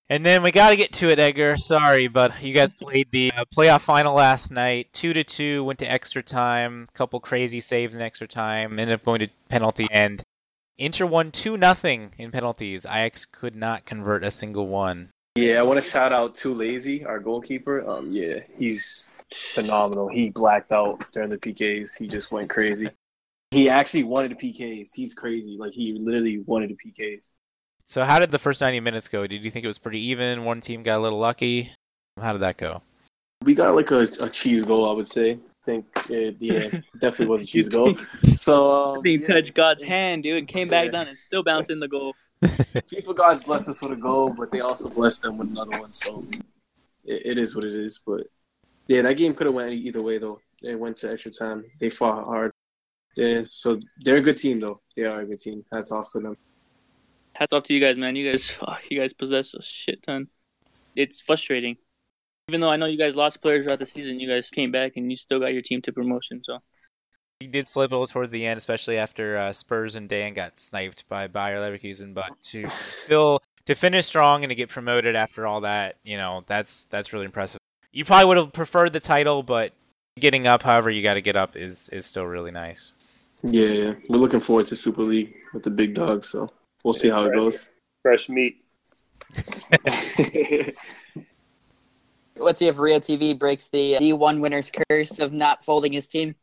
And 0.08 0.26
then 0.26 0.42
we 0.42 0.50
got 0.50 0.70
to 0.70 0.76
get 0.76 0.92
to 0.94 1.08
it, 1.10 1.20
Edgar. 1.20 1.56
Sorry, 1.56 2.08
but 2.08 2.42
you 2.42 2.52
guys 2.52 2.74
played 2.74 3.12
the 3.12 3.30
uh, 3.36 3.44
playoff 3.56 3.82
final 3.82 4.16
last 4.16 4.50
night. 4.50 4.92
Two 4.92 5.12
to 5.12 5.22
two, 5.22 5.62
went 5.62 5.78
to 5.78 5.86
extra 5.86 6.20
time. 6.20 6.88
Couple 6.94 7.20
crazy 7.20 7.60
saves 7.60 7.94
in 7.94 8.02
extra 8.02 8.26
time. 8.26 8.76
Ended 8.80 8.94
up 8.94 9.04
going 9.04 9.20
to 9.20 9.28
penalty, 9.48 9.86
and 9.88 10.20
Inter 10.78 11.06
won 11.06 11.30
2 11.30 11.58
nothing 11.58 12.10
in 12.18 12.32
penalties. 12.32 12.86
Ajax 12.86 13.26
could 13.26 13.54
not 13.54 13.84
convert 13.84 14.24
a 14.24 14.30
single 14.32 14.66
one. 14.66 15.10
Yeah, 15.36 15.60
I 15.60 15.62
want 15.62 15.80
to 15.80 15.88
shout 15.88 16.12
out 16.12 16.34
Too 16.34 16.54
Lazy, 16.54 17.04
our 17.04 17.20
goalkeeper. 17.20 17.88
Um, 17.88 18.10
yeah, 18.10 18.40
he's 18.56 19.08
phenomenal. 19.32 20.08
He 20.08 20.30
blacked 20.30 20.72
out 20.72 21.04
during 21.12 21.28
the 21.28 21.38
PKs. 21.38 21.98
He 21.98 22.08
just 22.08 22.32
went 22.32 22.50
crazy. 22.50 22.88
He 23.50 23.68
actually 23.68 24.04
wanted 24.04 24.30
the 24.30 24.36
PKs. 24.36 24.90
He's 24.94 25.12
crazy. 25.12 25.56
Like 25.58 25.72
he 25.72 25.92
literally 25.98 26.38
wanted 26.46 26.70
the 26.70 26.76
PKs. 26.76 27.32
So 27.84 28.04
how 28.04 28.20
did 28.20 28.30
the 28.30 28.38
first 28.38 28.60
90 28.60 28.78
minutes 28.80 29.08
go? 29.08 29.26
Did 29.26 29.44
you 29.44 29.50
think 29.50 29.64
it 29.64 29.66
was 29.66 29.78
pretty 29.78 29.98
even? 30.06 30.44
One 30.44 30.60
team 30.60 30.82
got 30.84 30.98
a 30.98 31.02
little 31.02 31.18
lucky. 31.18 31.72
How 32.20 32.32
did 32.32 32.42
that 32.42 32.56
go? 32.56 32.82
We 33.42 33.54
got 33.54 33.74
like 33.74 33.90
a, 33.90 34.02
a 34.20 34.28
cheese 34.28 34.62
goal, 34.62 34.88
I 34.88 34.92
would 34.92 35.08
say 35.08 35.32
I 35.32 35.38
think 35.64 35.86
it, 36.08 36.36
yeah, 36.38 36.68
definitely 37.00 37.26
was 37.26 37.42
a 37.42 37.46
cheese 37.46 37.68
goal. 37.68 37.94
So 38.36 38.94
um, 38.96 39.04
He 39.04 39.16
yeah. 39.16 39.26
touched 39.26 39.54
God's 39.54 39.82
hand, 39.82 40.22
dude, 40.22 40.38
and 40.38 40.48
came 40.48 40.68
back 40.68 40.86
Yeah. 40.86 40.90
down 40.92 41.08
and 41.08 41.18
still 41.18 41.42
bouncing 41.42 41.80
the 41.80 41.88
goal. 41.88 42.14
FIFA 42.42 43.16
gods 43.16 43.42
blessed 43.42 43.68
us 43.68 43.82
with 43.82 43.92
a 43.92 43.96
goal, 43.96 44.32
but 44.32 44.50
they 44.50 44.60
also 44.60 44.88
blessed 44.88 45.22
them 45.22 45.38
with 45.38 45.48
another 45.48 45.78
one. 45.78 45.92
So 45.92 46.24
it, 47.04 47.22
it 47.26 47.38
is 47.38 47.54
what 47.54 47.64
it 47.64 47.74
is. 47.74 47.98
But 48.06 48.22
yeah, 48.86 49.02
that 49.02 49.14
game 49.14 49.34
could 49.34 49.46
have 49.46 49.54
went 49.54 49.72
either 49.72 50.00
way 50.02 50.18
though. 50.18 50.40
It 50.62 50.78
went 50.78 50.96
to 50.98 51.10
extra 51.12 51.30
time. 51.32 51.64
They 51.80 51.90
fought 51.90 52.24
hard. 52.24 52.52
Yeah, 53.16 53.42
so 53.44 53.78
they're 53.98 54.18
a 54.18 54.22
good 54.22 54.36
team 54.36 54.60
though. 54.60 54.78
They 54.96 55.04
are 55.04 55.20
a 55.20 55.26
good 55.26 55.38
team. 55.38 55.62
Hats 55.72 55.90
off 55.90 56.10
to 56.12 56.20
them. 56.20 56.36
Hats 57.34 57.52
off 57.52 57.64
to 57.64 57.74
you 57.74 57.80
guys, 57.80 57.96
man. 57.96 58.16
You 58.16 58.30
guys, 58.30 58.48
fuck, 58.50 58.82
you 58.90 59.00
guys 59.00 59.12
possess 59.12 59.54
a 59.54 59.62
shit 59.62 60.02
ton. 60.02 60.28
It's 60.96 61.20
frustrating. 61.20 61.76
Even 62.48 62.60
though 62.60 62.70
I 62.70 62.76
know 62.76 62.86
you 62.86 62.98
guys 62.98 63.14
lost 63.14 63.40
players 63.40 63.64
throughout 63.64 63.78
the 63.78 63.86
season, 63.86 64.18
you 64.18 64.28
guys 64.28 64.50
came 64.50 64.72
back 64.72 64.92
and 64.96 65.10
you 65.10 65.16
still 65.16 65.38
got 65.38 65.52
your 65.52 65.62
team 65.62 65.82
to 65.82 65.92
promotion. 65.92 66.42
So 66.42 66.58
He 67.38 67.46
did 67.46 67.68
slip 67.68 67.92
a 67.92 67.94
little 67.94 68.06
towards 68.08 68.32
the 68.32 68.44
end, 68.44 68.58
especially 68.58 68.98
after 68.98 69.36
uh, 69.36 69.52
Spurs 69.52 69.94
and 69.94 70.08
Dan 70.08 70.34
got 70.34 70.58
sniped 70.58 71.08
by 71.08 71.28
Bayer 71.28 71.58
Leverkusen. 71.58 72.12
But 72.12 72.30
to 72.50 72.68
still 72.68 73.40
to 73.66 73.74
finish 73.74 74.06
strong 74.06 74.42
and 74.42 74.50
to 74.50 74.56
get 74.56 74.68
promoted 74.68 75.14
after 75.14 75.46
all 75.46 75.60
that, 75.62 75.96
you 76.04 76.16
know, 76.16 76.42
that's 76.46 76.86
that's 76.86 77.12
really 77.12 77.26
impressive. 77.26 77.60
You 77.92 78.04
probably 78.04 78.26
would 78.26 78.36
have 78.36 78.52
preferred 78.52 78.92
the 78.92 79.00
title, 79.00 79.42
but 79.42 79.72
getting 80.18 80.46
up, 80.46 80.62
however 80.62 80.90
you 80.90 81.02
got 81.02 81.14
to 81.14 81.22
get 81.22 81.36
up, 81.36 81.56
is 81.56 81.88
is 81.92 82.04
still 82.04 82.24
really 82.24 82.50
nice. 82.50 82.94
Yeah, 83.42 83.66
yeah, 83.66 83.94
we're 84.08 84.18
looking 84.18 84.40
forward 84.40 84.66
to 84.66 84.76
Super 84.76 85.02
League 85.02 85.34
with 85.54 85.62
the 85.62 85.70
big 85.70 85.94
dogs. 85.94 86.28
So 86.28 86.48
we'll 86.84 86.94
see 86.94 87.08
how 87.08 87.24
it 87.24 87.34
goes. 87.34 87.70
Fresh 88.02 88.28
meat. 88.28 88.62
Let's 92.36 92.58
see 92.58 92.68
if 92.68 92.78
Rio 92.78 92.98
TV 92.98 93.38
breaks 93.38 93.68
the 93.68 93.96
uh, 93.96 94.00
D1 94.00 94.40
winner's 94.40 94.70
curse 94.88 95.18
of 95.18 95.32
not 95.32 95.64
folding 95.64 95.92
his 95.92 96.06
team. 96.06 96.34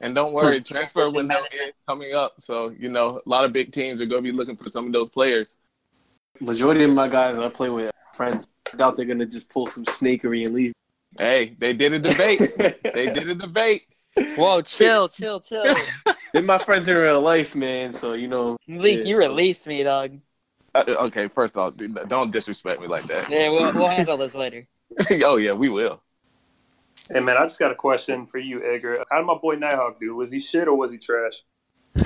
And 0.00 0.14
don't 0.14 0.34
worry, 0.34 0.60
transfer 0.60 1.10
window 1.10 1.44
is 1.44 1.72
coming 1.88 2.12
up. 2.12 2.34
So, 2.38 2.68
you 2.78 2.90
know, 2.90 3.22
a 3.24 3.28
lot 3.28 3.46
of 3.46 3.54
big 3.54 3.72
teams 3.72 4.02
are 4.02 4.06
going 4.06 4.22
to 4.22 4.30
be 4.30 4.36
looking 4.36 4.56
for 4.56 4.68
some 4.68 4.86
of 4.86 4.92
those 4.92 5.08
players. 5.08 5.56
Majority 6.40 6.84
of 6.84 6.90
my 6.90 7.08
guys 7.08 7.38
I 7.38 7.48
play 7.48 7.70
with 7.70 7.86
are 7.86 8.14
friends. 8.14 8.46
I 8.72 8.76
doubt 8.76 8.96
they're 8.96 9.06
gonna 9.06 9.24
just 9.24 9.48
pull 9.48 9.66
some 9.66 9.84
snakery 9.84 10.44
and 10.44 10.54
leave. 10.54 10.74
Hey, 11.18 11.56
they 11.58 11.72
did 11.72 11.94
a 11.94 11.98
debate. 11.98 12.40
they 12.82 13.10
did 13.10 13.30
a 13.30 13.34
debate. 13.34 13.84
Whoa, 14.36 14.62
chill, 14.62 15.08
chill, 15.08 15.40
chill. 15.40 15.62
They're 16.32 16.42
my 16.42 16.58
friends 16.58 16.88
in 16.88 16.96
real 16.96 17.20
life, 17.20 17.54
man. 17.54 17.92
So 17.92 18.14
you 18.14 18.28
know, 18.28 18.56
Leak, 18.68 19.00
Yeah, 19.00 19.04
you 19.04 19.16
so- 19.16 19.28
released 19.28 19.66
me, 19.66 19.82
dog. 19.82 20.18
Uh, 20.74 20.84
okay, 20.88 21.26
first 21.28 21.56
off, 21.56 21.74
dude, 21.76 21.98
don't 22.08 22.30
disrespect 22.30 22.80
me 22.82 22.86
like 22.86 23.06
that. 23.06 23.30
Yeah, 23.30 23.48
we'll, 23.48 23.72
we'll 23.72 23.88
handle 23.98 24.18
this 24.18 24.34
later. 24.34 24.66
oh, 25.24 25.36
yeah, 25.36 25.52
we 25.52 25.70
will. 25.70 26.02
Hey 27.10 27.20
man, 27.20 27.36
I 27.38 27.44
just 27.44 27.58
got 27.58 27.70
a 27.70 27.74
question 27.74 28.26
for 28.26 28.38
you, 28.38 28.62
Edgar. 28.64 29.04
How 29.10 29.18
did 29.18 29.26
my 29.26 29.36
boy 29.38 29.54
Nighthawk 29.54 30.00
do? 30.00 30.14
Was 30.16 30.30
he 30.30 30.40
shit 30.40 30.66
or 30.68 30.74
was 30.76 30.90
he 30.90 30.98
trash? 30.98 31.42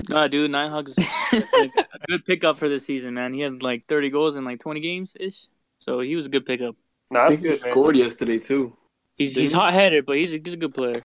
Nah, 0.09 0.29
dude, 0.29 0.51
Nighthawks 0.53 0.97
like, 1.33 1.73
a 1.77 1.99
good 2.07 2.25
pickup 2.27 2.59
for 2.59 2.69
this 2.69 2.85
season, 2.87 3.15
man. 3.15 3.33
He 3.35 3.41
had 3.41 3.63
like 3.63 3.87
30 3.89 4.11
goals 4.11 4.37
in 4.37 4.45
like 4.45 4.61
20 4.61 4.79
games 4.81 5.17
ish, 5.19 5.47
so 5.81 6.01
he 6.01 6.15
was 6.15 6.27
a 6.27 6.29
good 6.29 6.47
pickup. 6.47 6.77
Nah, 7.11 7.21
I 7.21 7.23
that's 7.23 7.33
think 7.41 7.43
he 7.43 7.49
man. 7.49 7.73
scored 7.73 7.97
yesterday 7.97 8.39
too. 8.39 8.77
He's 9.17 9.35
Did 9.35 9.41
he's 9.41 9.53
hot 9.53 9.73
headed, 9.73 10.07
but 10.07 10.17
he's 10.17 10.33
a, 10.35 10.39
he's 10.45 10.53
a 10.55 10.59
good 10.59 10.75
player. 10.75 11.03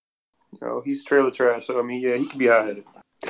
Oh, 0.61 0.81
he's 0.83 1.03
trailer 1.03 1.31
trash. 1.31 1.67
So 1.67 1.79
I 1.79 1.83
mean, 1.83 2.01
yeah, 2.01 2.17
he 2.17 2.25
can 2.25 2.39
be 2.39 2.47
hot 2.47 2.67
headed. 2.67 2.83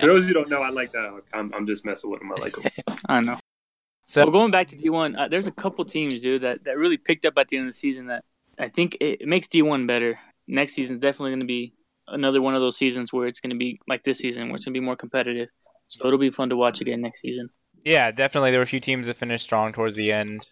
For 0.00 0.06
those 0.06 0.26
who 0.26 0.32
don't 0.32 0.48
know, 0.48 0.62
I 0.62 0.70
like 0.70 0.92
that. 0.92 1.20
I'm, 1.32 1.52
I'm 1.54 1.66
just 1.66 1.84
messing 1.84 2.10
with 2.10 2.22
him. 2.22 2.32
I 2.32 2.40
like 2.40 2.56
him. 2.56 2.96
I 3.08 3.20
know. 3.20 3.36
So 4.04 4.22
Well, 4.24 4.32
going 4.32 4.50
back 4.50 4.68
to 4.68 4.76
D1, 4.76 5.18
uh, 5.18 5.28
there's 5.28 5.46
a 5.46 5.52
couple 5.52 5.84
teams, 5.84 6.20
dude, 6.20 6.42
that, 6.42 6.64
that 6.64 6.76
really 6.76 6.96
picked 6.96 7.24
up 7.24 7.34
at 7.36 7.48
the 7.48 7.56
end 7.56 7.66
of 7.66 7.72
the 7.72 7.78
season 7.78 8.06
that 8.06 8.24
I 8.58 8.68
think 8.68 8.96
it, 9.00 9.20
it 9.20 9.28
makes 9.28 9.48
D1 9.48 9.86
better. 9.86 10.18
Next 10.48 10.72
season's 10.72 11.00
definitely 11.00 11.30
going 11.30 11.40
to 11.40 11.46
be 11.46 11.74
another 12.08 12.42
one 12.42 12.54
of 12.54 12.60
those 12.60 12.76
seasons 12.76 13.12
where 13.12 13.26
it's 13.26 13.40
going 13.40 13.50
to 13.50 13.56
be 13.56 13.80
like 13.86 14.02
this 14.02 14.18
season, 14.18 14.48
where 14.48 14.56
it's 14.56 14.64
going 14.64 14.74
to 14.74 14.80
be 14.80 14.84
more 14.84 14.96
competitive. 14.96 15.48
So 15.88 16.06
it'll 16.06 16.18
be 16.18 16.30
fun 16.30 16.48
to 16.50 16.56
watch 16.56 16.80
again 16.80 17.00
next 17.00 17.20
season. 17.20 17.50
yeah, 17.84 18.10
definitely 18.10 18.50
there 18.50 18.60
were 18.60 18.64
a 18.64 18.66
few 18.66 18.80
teams 18.80 19.06
that 19.06 19.16
finished 19.16 19.44
strong 19.44 19.72
towards 19.72 19.94
the 19.94 20.12
end. 20.12 20.46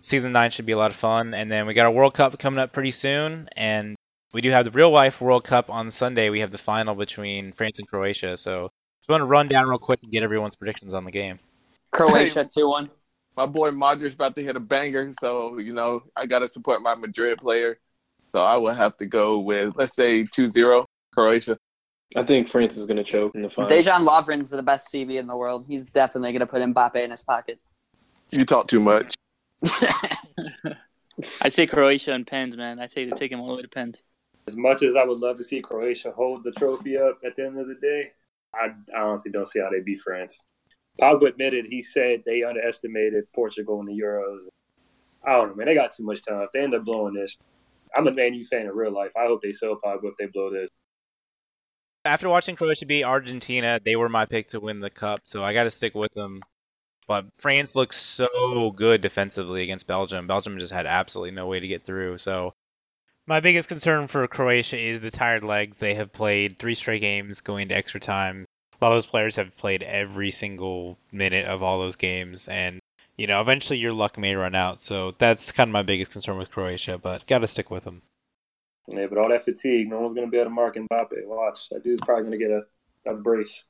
Season 0.00 0.32
nine 0.32 0.50
should 0.50 0.66
be 0.66 0.72
a 0.72 0.78
lot 0.78 0.90
of 0.90 0.96
fun, 0.96 1.34
and 1.34 1.50
then 1.50 1.66
we 1.66 1.74
got 1.74 1.86
a 1.86 1.90
World 1.90 2.14
Cup 2.14 2.38
coming 2.38 2.58
up 2.60 2.72
pretty 2.72 2.90
soon, 2.90 3.48
and 3.56 3.96
we 4.34 4.40
do 4.40 4.50
have 4.50 4.64
the 4.64 4.72
real 4.72 4.90
life 4.90 5.20
World 5.20 5.44
Cup 5.44 5.70
on 5.70 5.90
Sunday. 5.92 6.28
We 6.28 6.40
have 6.40 6.50
the 6.50 6.58
final 6.58 6.96
between 6.96 7.52
France 7.52 7.78
and 7.78 7.86
Croatia, 7.86 8.36
so 8.36 8.70
just 9.00 9.08
want 9.08 9.20
to 9.20 9.26
run 9.26 9.46
down 9.46 9.68
real 9.68 9.78
quick 9.78 10.00
and 10.02 10.10
get 10.10 10.24
everyone's 10.24 10.56
predictions 10.56 10.92
on 10.92 11.04
the 11.04 11.12
game. 11.12 11.38
Croatia 11.92 12.44
2 12.44 12.68
1. 12.68 12.90
My 13.36 13.46
boy 13.46 13.70
Modric's 13.70 14.14
about 14.14 14.34
to 14.36 14.42
hit 14.42 14.56
a 14.56 14.60
banger, 14.60 15.10
so, 15.20 15.58
you 15.58 15.72
know, 15.72 16.02
I 16.16 16.26
got 16.26 16.40
to 16.40 16.48
support 16.48 16.82
my 16.82 16.94
Madrid 16.94 17.38
player. 17.38 17.78
So 18.30 18.42
I 18.42 18.56
will 18.56 18.74
have 18.74 18.96
to 18.96 19.06
go 19.06 19.38
with, 19.38 19.74
let's 19.76 19.94
say, 19.94 20.24
2 20.24 20.48
0 20.48 20.84
Croatia. 21.12 21.56
I 22.16 22.22
think 22.24 22.48
France 22.48 22.76
is 22.76 22.84
gonna 22.84 23.04
choke 23.04 23.34
in 23.34 23.42
the 23.42 23.48
final. 23.48 23.70
Dejan 23.70 24.04
Lovren's 24.04 24.50
the 24.50 24.62
best 24.62 24.92
CB 24.92 25.18
in 25.18 25.28
the 25.28 25.36
world. 25.36 25.64
He's 25.68 25.84
definitely 25.84 26.32
going 26.32 26.40
to 26.40 26.46
put 26.46 26.60
Mbappe 26.60 26.96
in 26.96 27.10
his 27.10 27.22
pocket. 27.22 27.58
You 28.30 28.44
talk 28.44 28.68
too 28.68 28.80
much. 28.80 29.14
I 31.40 31.48
say 31.48 31.66
Croatia 31.66 32.12
and 32.12 32.26
Pens, 32.26 32.56
man. 32.56 32.80
I 32.80 32.88
say 32.88 33.04
to 33.04 33.16
take 33.16 33.30
him 33.30 33.40
all 33.40 33.48
the 33.48 33.56
way 33.56 33.62
to 33.62 33.68
Pens. 33.68 34.02
As 34.46 34.56
much 34.56 34.82
as 34.82 34.94
I 34.94 35.04
would 35.04 35.20
love 35.20 35.38
to 35.38 35.44
see 35.44 35.60
Croatia 35.60 36.12
hold 36.12 36.44
the 36.44 36.52
trophy 36.52 36.98
up 36.98 37.18
at 37.24 37.36
the 37.36 37.46
end 37.46 37.58
of 37.58 37.66
the 37.66 37.76
day, 37.76 38.12
I, 38.54 38.68
I 38.96 39.00
honestly 39.02 39.32
don't 39.32 39.48
see 39.48 39.60
how 39.60 39.70
they 39.70 39.80
beat 39.80 40.00
France. 40.00 40.44
Pogba 41.00 41.28
admitted 41.28 41.66
he 41.66 41.82
said 41.82 42.22
they 42.24 42.42
underestimated 42.42 43.24
Portugal 43.34 43.80
in 43.80 43.86
the 43.86 44.00
Euros. 44.00 44.40
I 45.26 45.32
don't 45.32 45.48
know, 45.48 45.54
man. 45.54 45.66
They 45.66 45.74
got 45.74 45.92
too 45.92 46.04
much 46.04 46.24
time. 46.24 46.42
If 46.42 46.52
they 46.52 46.60
end 46.60 46.74
up 46.74 46.84
blowing 46.84 47.14
this, 47.14 47.38
I'm 47.96 48.06
a 48.06 48.12
Man 48.12 48.34
U 48.34 48.44
fan 48.44 48.66
in 48.66 48.72
real 48.72 48.92
life. 48.92 49.12
I 49.16 49.26
hope 49.26 49.40
they 49.42 49.52
sell 49.52 49.78
Pogba 49.82 50.04
if 50.04 50.16
they 50.18 50.26
blow 50.26 50.50
this. 50.50 50.70
After 52.04 52.28
watching 52.28 52.54
Croatia 52.54 52.84
beat 52.84 53.04
Argentina, 53.04 53.80
they 53.82 53.96
were 53.96 54.10
my 54.10 54.26
pick 54.26 54.48
to 54.48 54.60
win 54.60 54.78
the 54.78 54.90
cup, 54.90 55.22
so 55.24 55.42
I 55.42 55.54
got 55.54 55.64
to 55.64 55.70
stick 55.70 55.94
with 55.94 56.12
them. 56.12 56.42
But 57.08 57.34
France 57.34 57.74
looks 57.74 57.96
so 57.96 58.70
good 58.70 59.00
defensively 59.00 59.62
against 59.62 59.88
Belgium. 59.88 60.26
Belgium 60.26 60.58
just 60.58 60.72
had 60.72 60.86
absolutely 60.86 61.34
no 61.34 61.46
way 61.46 61.60
to 61.60 61.68
get 61.68 61.84
through. 61.84 62.18
So 62.18 62.52
my 63.26 63.40
biggest 63.40 63.68
concern 63.68 64.06
for 64.06 64.26
Croatia 64.28 64.78
is 64.78 65.00
the 65.00 65.10
tired 65.10 65.44
legs. 65.44 65.78
They 65.78 65.94
have 65.94 66.12
played 66.12 66.58
three 66.58 66.74
straight 66.74 67.00
games 67.00 67.40
going 67.40 67.68
to 67.68 67.74
extra 67.74 68.00
time. 68.00 68.44
A 68.80 68.84
lot 68.84 68.92
of 68.92 68.96
those 68.96 69.06
players 69.06 69.36
have 69.36 69.56
played 69.56 69.82
every 69.82 70.30
single 70.30 70.98
minute 71.10 71.46
of 71.46 71.62
all 71.62 71.78
those 71.78 71.96
games, 71.96 72.48
and 72.48 72.80
you 73.16 73.26
know, 73.26 73.40
eventually 73.40 73.78
your 73.78 73.92
luck 73.92 74.18
may 74.18 74.34
run 74.34 74.54
out. 74.54 74.78
So 74.78 75.12
that's 75.12 75.52
kind 75.52 75.68
of 75.68 75.72
my 75.72 75.82
biggest 75.82 76.12
concern 76.12 76.36
with 76.36 76.50
Croatia, 76.50 76.98
but 76.98 77.26
got 77.26 77.38
to 77.38 77.46
stick 77.46 77.70
with 77.70 77.84
them. 77.84 78.02
Yeah, 78.88 79.06
but 79.06 79.16
all 79.16 79.30
that 79.30 79.44
fatigue, 79.44 79.88
no 79.88 80.00
one's 80.00 80.12
going 80.12 80.26
to 80.26 80.30
be 80.30 80.36
able 80.36 80.50
to 80.50 80.54
mark 80.54 80.74
Mbappe. 80.74 81.24
Watch, 81.24 81.70
that 81.70 81.82
dude's 81.82 82.02
probably 82.02 82.24
going 82.24 82.38
to 82.38 82.44
get 82.46 82.50
a, 82.50 83.12
a 83.12 83.14
brace. 83.14 83.64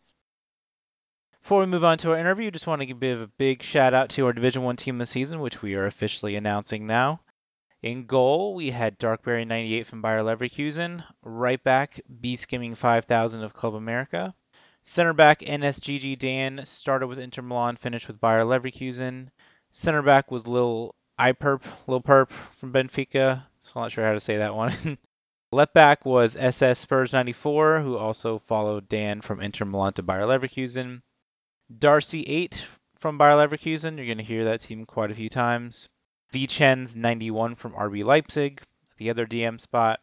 Before 1.43 1.61
we 1.61 1.67
move 1.67 1.85
on 1.85 1.99
to 1.99 2.11
our 2.13 2.19
interview, 2.19 2.51
just 2.51 2.67
want 2.67 2.81
to 2.81 2.87
give 2.87 3.21
a 3.21 3.27
big 3.27 3.63
shout 3.63 3.95
out 3.95 4.09
to 4.11 4.27
our 4.27 4.33
Division 4.33 4.63
One 4.63 4.77
team 4.77 4.99
this 4.99 5.11
season, 5.11 5.41
which 5.41 5.63
we 5.63 5.75
are 5.75 5.87
officially 5.87 6.37
announcing 6.37 6.87
now. 6.87 7.21
In 7.85 8.07
goal, 8.07 8.55
we 8.55 8.71
had 8.71 8.97
Darkberry 8.97 9.45
98 9.45 9.87
from 9.87 10.01
Bayer 10.01 10.23
Leverkusen. 10.23 11.05
Right 11.21 11.63
back, 11.63 12.01
B 12.19 12.35
Skimming 12.35 12.77
5000 12.77 13.43
of 13.43 13.53
Club 13.53 13.75
America. 13.75 14.35
Center 14.83 15.13
back, 15.13 15.41
NSGG 15.41 16.19
Dan 16.19 16.65
started 16.65 17.09
with 17.09 17.19
Inter 17.19 17.43
Milan, 17.43 17.77
finished 17.77 18.09
with 18.09 18.23
Bayer 18.23 18.45
Leverkusen. 18.45 19.29
Center 19.71 20.01
back 20.01 20.31
was 20.31 20.49
Lil 20.49 20.95
Iperp, 21.19 21.63
Lil 21.87 22.01
Perp 22.01 22.31
from 22.31 22.73
Benfica. 22.73 23.45
So 23.61 23.73
I'm 23.77 23.83
not 23.83 23.93
sure 23.93 24.07
how 24.07 24.15
to 24.15 24.21
say 24.21 24.39
that 24.39 24.55
one. 24.55 24.73
Left 25.53 25.75
back 25.75 26.07
was 26.07 26.39
SS 26.39 26.79
Spurs 26.79 27.13
94, 27.13 27.81
who 27.81 27.99
also 27.99 28.39
followed 28.39 28.89
Dan 28.89 29.21
from 29.21 29.43
Inter 29.43 29.67
Milan 29.67 29.93
to 29.93 30.03
Bayer 30.03 30.23
Leverkusen. 30.23 31.03
Darcy 31.79 32.23
8 32.23 32.67
from 32.97 33.19
Bayer 33.19 33.33
Leverkusen. 33.33 33.99
You're 33.99 34.07
going 34.07 34.17
to 34.17 34.25
hear 34.25 34.45
that 34.45 34.61
team 34.61 34.87
quite 34.87 35.11
a 35.11 35.15
few 35.15 35.29
times. 35.29 35.91
Vichens 36.35 36.97
91 36.97 37.55
from 37.55 37.75
RB 37.75 38.03
Leipzig, 38.03 38.61
the 38.97 39.11
other 39.11 39.25
DM 39.25 39.61
spot. 39.61 40.01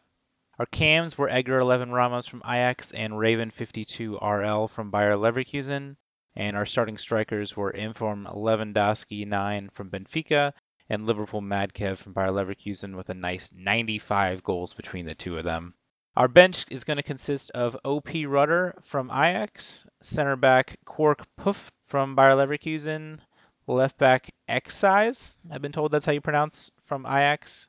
Our 0.58 0.64
cams 0.64 1.18
were 1.18 1.28
Edgar 1.28 1.58
11 1.58 1.92
Ramos 1.92 2.26
from 2.26 2.40
Ajax 2.46 2.92
and 2.92 3.18
Raven 3.18 3.50
52 3.50 4.16
RL 4.16 4.66
from 4.66 4.90
Bayer 4.90 5.16
Leverkusen. 5.16 5.96
And 6.34 6.56
our 6.56 6.64
starting 6.64 6.96
strikers 6.96 7.54
were 7.54 7.70
Inform 7.70 8.24
Lewandowski 8.24 9.26
9 9.26 9.68
from 9.74 9.90
Benfica 9.90 10.54
and 10.88 11.04
Liverpool 11.04 11.42
Madkev 11.42 11.98
from 11.98 12.14
Bayer 12.14 12.30
Leverkusen 12.30 12.96
with 12.96 13.10
a 13.10 13.14
nice 13.14 13.52
95 13.52 14.42
goals 14.42 14.72
between 14.72 15.04
the 15.04 15.14
two 15.14 15.36
of 15.36 15.44
them. 15.44 15.74
Our 16.16 16.28
bench 16.28 16.64
is 16.70 16.84
going 16.84 16.96
to 16.96 17.02
consist 17.02 17.50
of 17.50 17.76
OP 17.84 18.08
Rudder 18.26 18.78
from 18.80 19.10
Ajax, 19.10 19.84
center 20.00 20.36
back 20.36 20.76
Quark 20.86 21.26
Puff 21.36 21.70
from 21.84 22.16
Bayer 22.16 22.36
Leverkusen, 22.36 23.20
left 23.66 23.98
back 23.98 24.28
Excise. 24.48 25.34
I've 25.50 25.62
been 25.62 25.72
told 25.72 25.92
that's 25.92 26.06
how 26.06 26.12
you 26.12 26.20
pronounce 26.20 26.70
from 26.82 27.06
Ajax. 27.06 27.68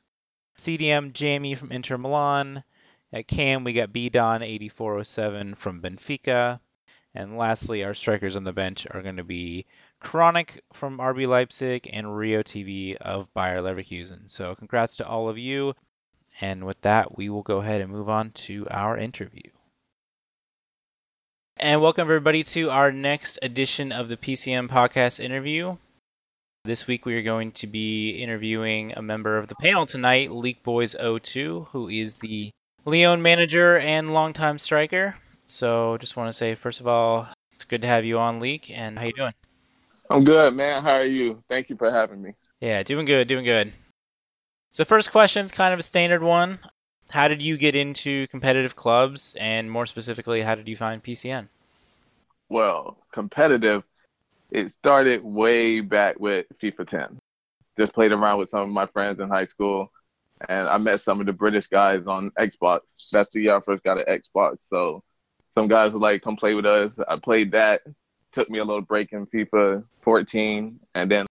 CDM 0.58 1.12
Jamie 1.12 1.54
from 1.54 1.72
Inter 1.72 1.98
Milan. 1.98 2.64
At 3.12 3.28
Cam, 3.28 3.64
we 3.64 3.72
got 3.72 3.92
B 3.92 4.08
Don 4.08 4.42
8407 4.42 5.54
from 5.54 5.80
Benfica. 5.80 6.60
And 7.14 7.36
lastly, 7.36 7.84
our 7.84 7.94
strikers 7.94 8.34
on 8.34 8.42
the 8.42 8.52
bench 8.52 8.86
are 8.90 9.02
going 9.02 9.18
to 9.18 9.24
be 9.24 9.66
Chronic 10.00 10.62
from 10.72 10.98
RB 10.98 11.28
Leipzig 11.28 11.88
and 11.92 12.16
Rio 12.16 12.42
TV 12.42 12.96
of 12.96 13.32
Bayer 13.34 13.62
Leverkusen. 13.62 14.28
So, 14.28 14.54
congrats 14.56 14.96
to 14.96 15.06
all 15.06 15.28
of 15.28 15.38
you. 15.38 15.74
And 16.40 16.66
with 16.66 16.80
that, 16.80 17.16
we 17.16 17.30
will 17.30 17.44
go 17.44 17.58
ahead 17.58 17.80
and 17.80 17.92
move 17.92 18.08
on 18.08 18.32
to 18.32 18.66
our 18.68 18.98
interview. 18.98 19.53
And 21.64 21.80
welcome 21.80 22.02
everybody 22.02 22.42
to 22.42 22.68
our 22.68 22.92
next 22.92 23.38
edition 23.40 23.90
of 23.90 24.10
the 24.10 24.18
PCN 24.18 24.68
podcast 24.68 25.18
interview. 25.18 25.78
This 26.66 26.86
week 26.86 27.06
we 27.06 27.16
are 27.16 27.22
going 27.22 27.52
to 27.52 27.66
be 27.66 28.10
interviewing 28.10 28.92
a 28.94 29.00
member 29.00 29.38
of 29.38 29.48
the 29.48 29.54
panel 29.54 29.86
tonight, 29.86 30.30
Leak 30.30 30.62
Boys 30.62 30.94
02, 30.94 31.68
who 31.72 31.88
is 31.88 32.16
the 32.16 32.50
Lyon 32.84 33.22
manager 33.22 33.78
and 33.78 34.12
longtime 34.12 34.58
striker. 34.58 35.16
So 35.46 35.96
just 35.96 36.18
want 36.18 36.28
to 36.28 36.34
say 36.34 36.54
first 36.54 36.82
of 36.82 36.86
all, 36.86 37.28
it's 37.54 37.64
good 37.64 37.80
to 37.80 37.88
have 37.88 38.04
you 38.04 38.18
on, 38.18 38.40
Leak, 38.40 38.70
and 38.70 38.98
how 38.98 39.06
you 39.06 39.14
doing? 39.14 39.32
I'm 40.10 40.24
good, 40.24 40.54
man. 40.54 40.82
How 40.82 40.96
are 40.96 41.06
you? 41.06 41.42
Thank 41.48 41.70
you 41.70 41.76
for 41.76 41.90
having 41.90 42.20
me. 42.20 42.34
Yeah, 42.60 42.82
doing 42.82 43.06
good, 43.06 43.26
doing 43.26 43.46
good. 43.46 43.72
So 44.72 44.84
first 44.84 45.12
question's 45.12 45.50
kind 45.50 45.72
of 45.72 45.78
a 45.78 45.82
standard 45.82 46.22
one. 46.22 46.58
How 47.10 47.28
did 47.28 47.42
you 47.42 47.56
get 47.56 47.76
into 47.76 48.26
competitive 48.28 48.74
clubs, 48.74 49.36
and 49.38 49.70
more 49.70 49.86
specifically, 49.86 50.42
how 50.42 50.54
did 50.54 50.68
you 50.68 50.76
find 50.76 51.02
PCN? 51.02 51.48
Well, 52.48 52.98
competitive. 53.12 53.84
It 54.50 54.70
started 54.70 55.24
way 55.24 55.80
back 55.80 56.18
with 56.18 56.46
FIFA 56.62 56.86
10. 56.86 57.20
Just 57.78 57.92
played 57.92 58.12
around 58.12 58.38
with 58.38 58.48
some 58.48 58.60
of 58.60 58.68
my 58.68 58.86
friends 58.86 59.20
in 59.20 59.28
high 59.28 59.44
school, 59.44 59.90
and 60.48 60.68
I 60.68 60.78
met 60.78 61.00
some 61.00 61.20
of 61.20 61.26
the 61.26 61.32
British 61.32 61.66
guys 61.66 62.06
on 62.06 62.30
Xbox. 62.38 62.80
That's 63.10 63.30
the 63.30 63.42
year 63.42 63.56
I 63.56 63.60
first 63.60 63.82
got 63.82 63.98
an 63.98 64.04
Xbox. 64.06 64.58
So 64.60 65.02
some 65.50 65.68
guys 65.68 65.92
were 65.92 66.00
like, 66.00 66.22
"Come 66.22 66.36
play 66.36 66.54
with 66.54 66.66
us." 66.66 66.98
I 67.08 67.16
played 67.16 67.52
that. 67.52 67.82
Took 68.32 68.50
me 68.50 68.58
a 68.58 68.64
little 68.64 68.82
break 68.82 69.12
in 69.12 69.26
FIFA 69.26 69.84
14, 70.02 70.80
and 70.94 71.10
then 71.10 71.26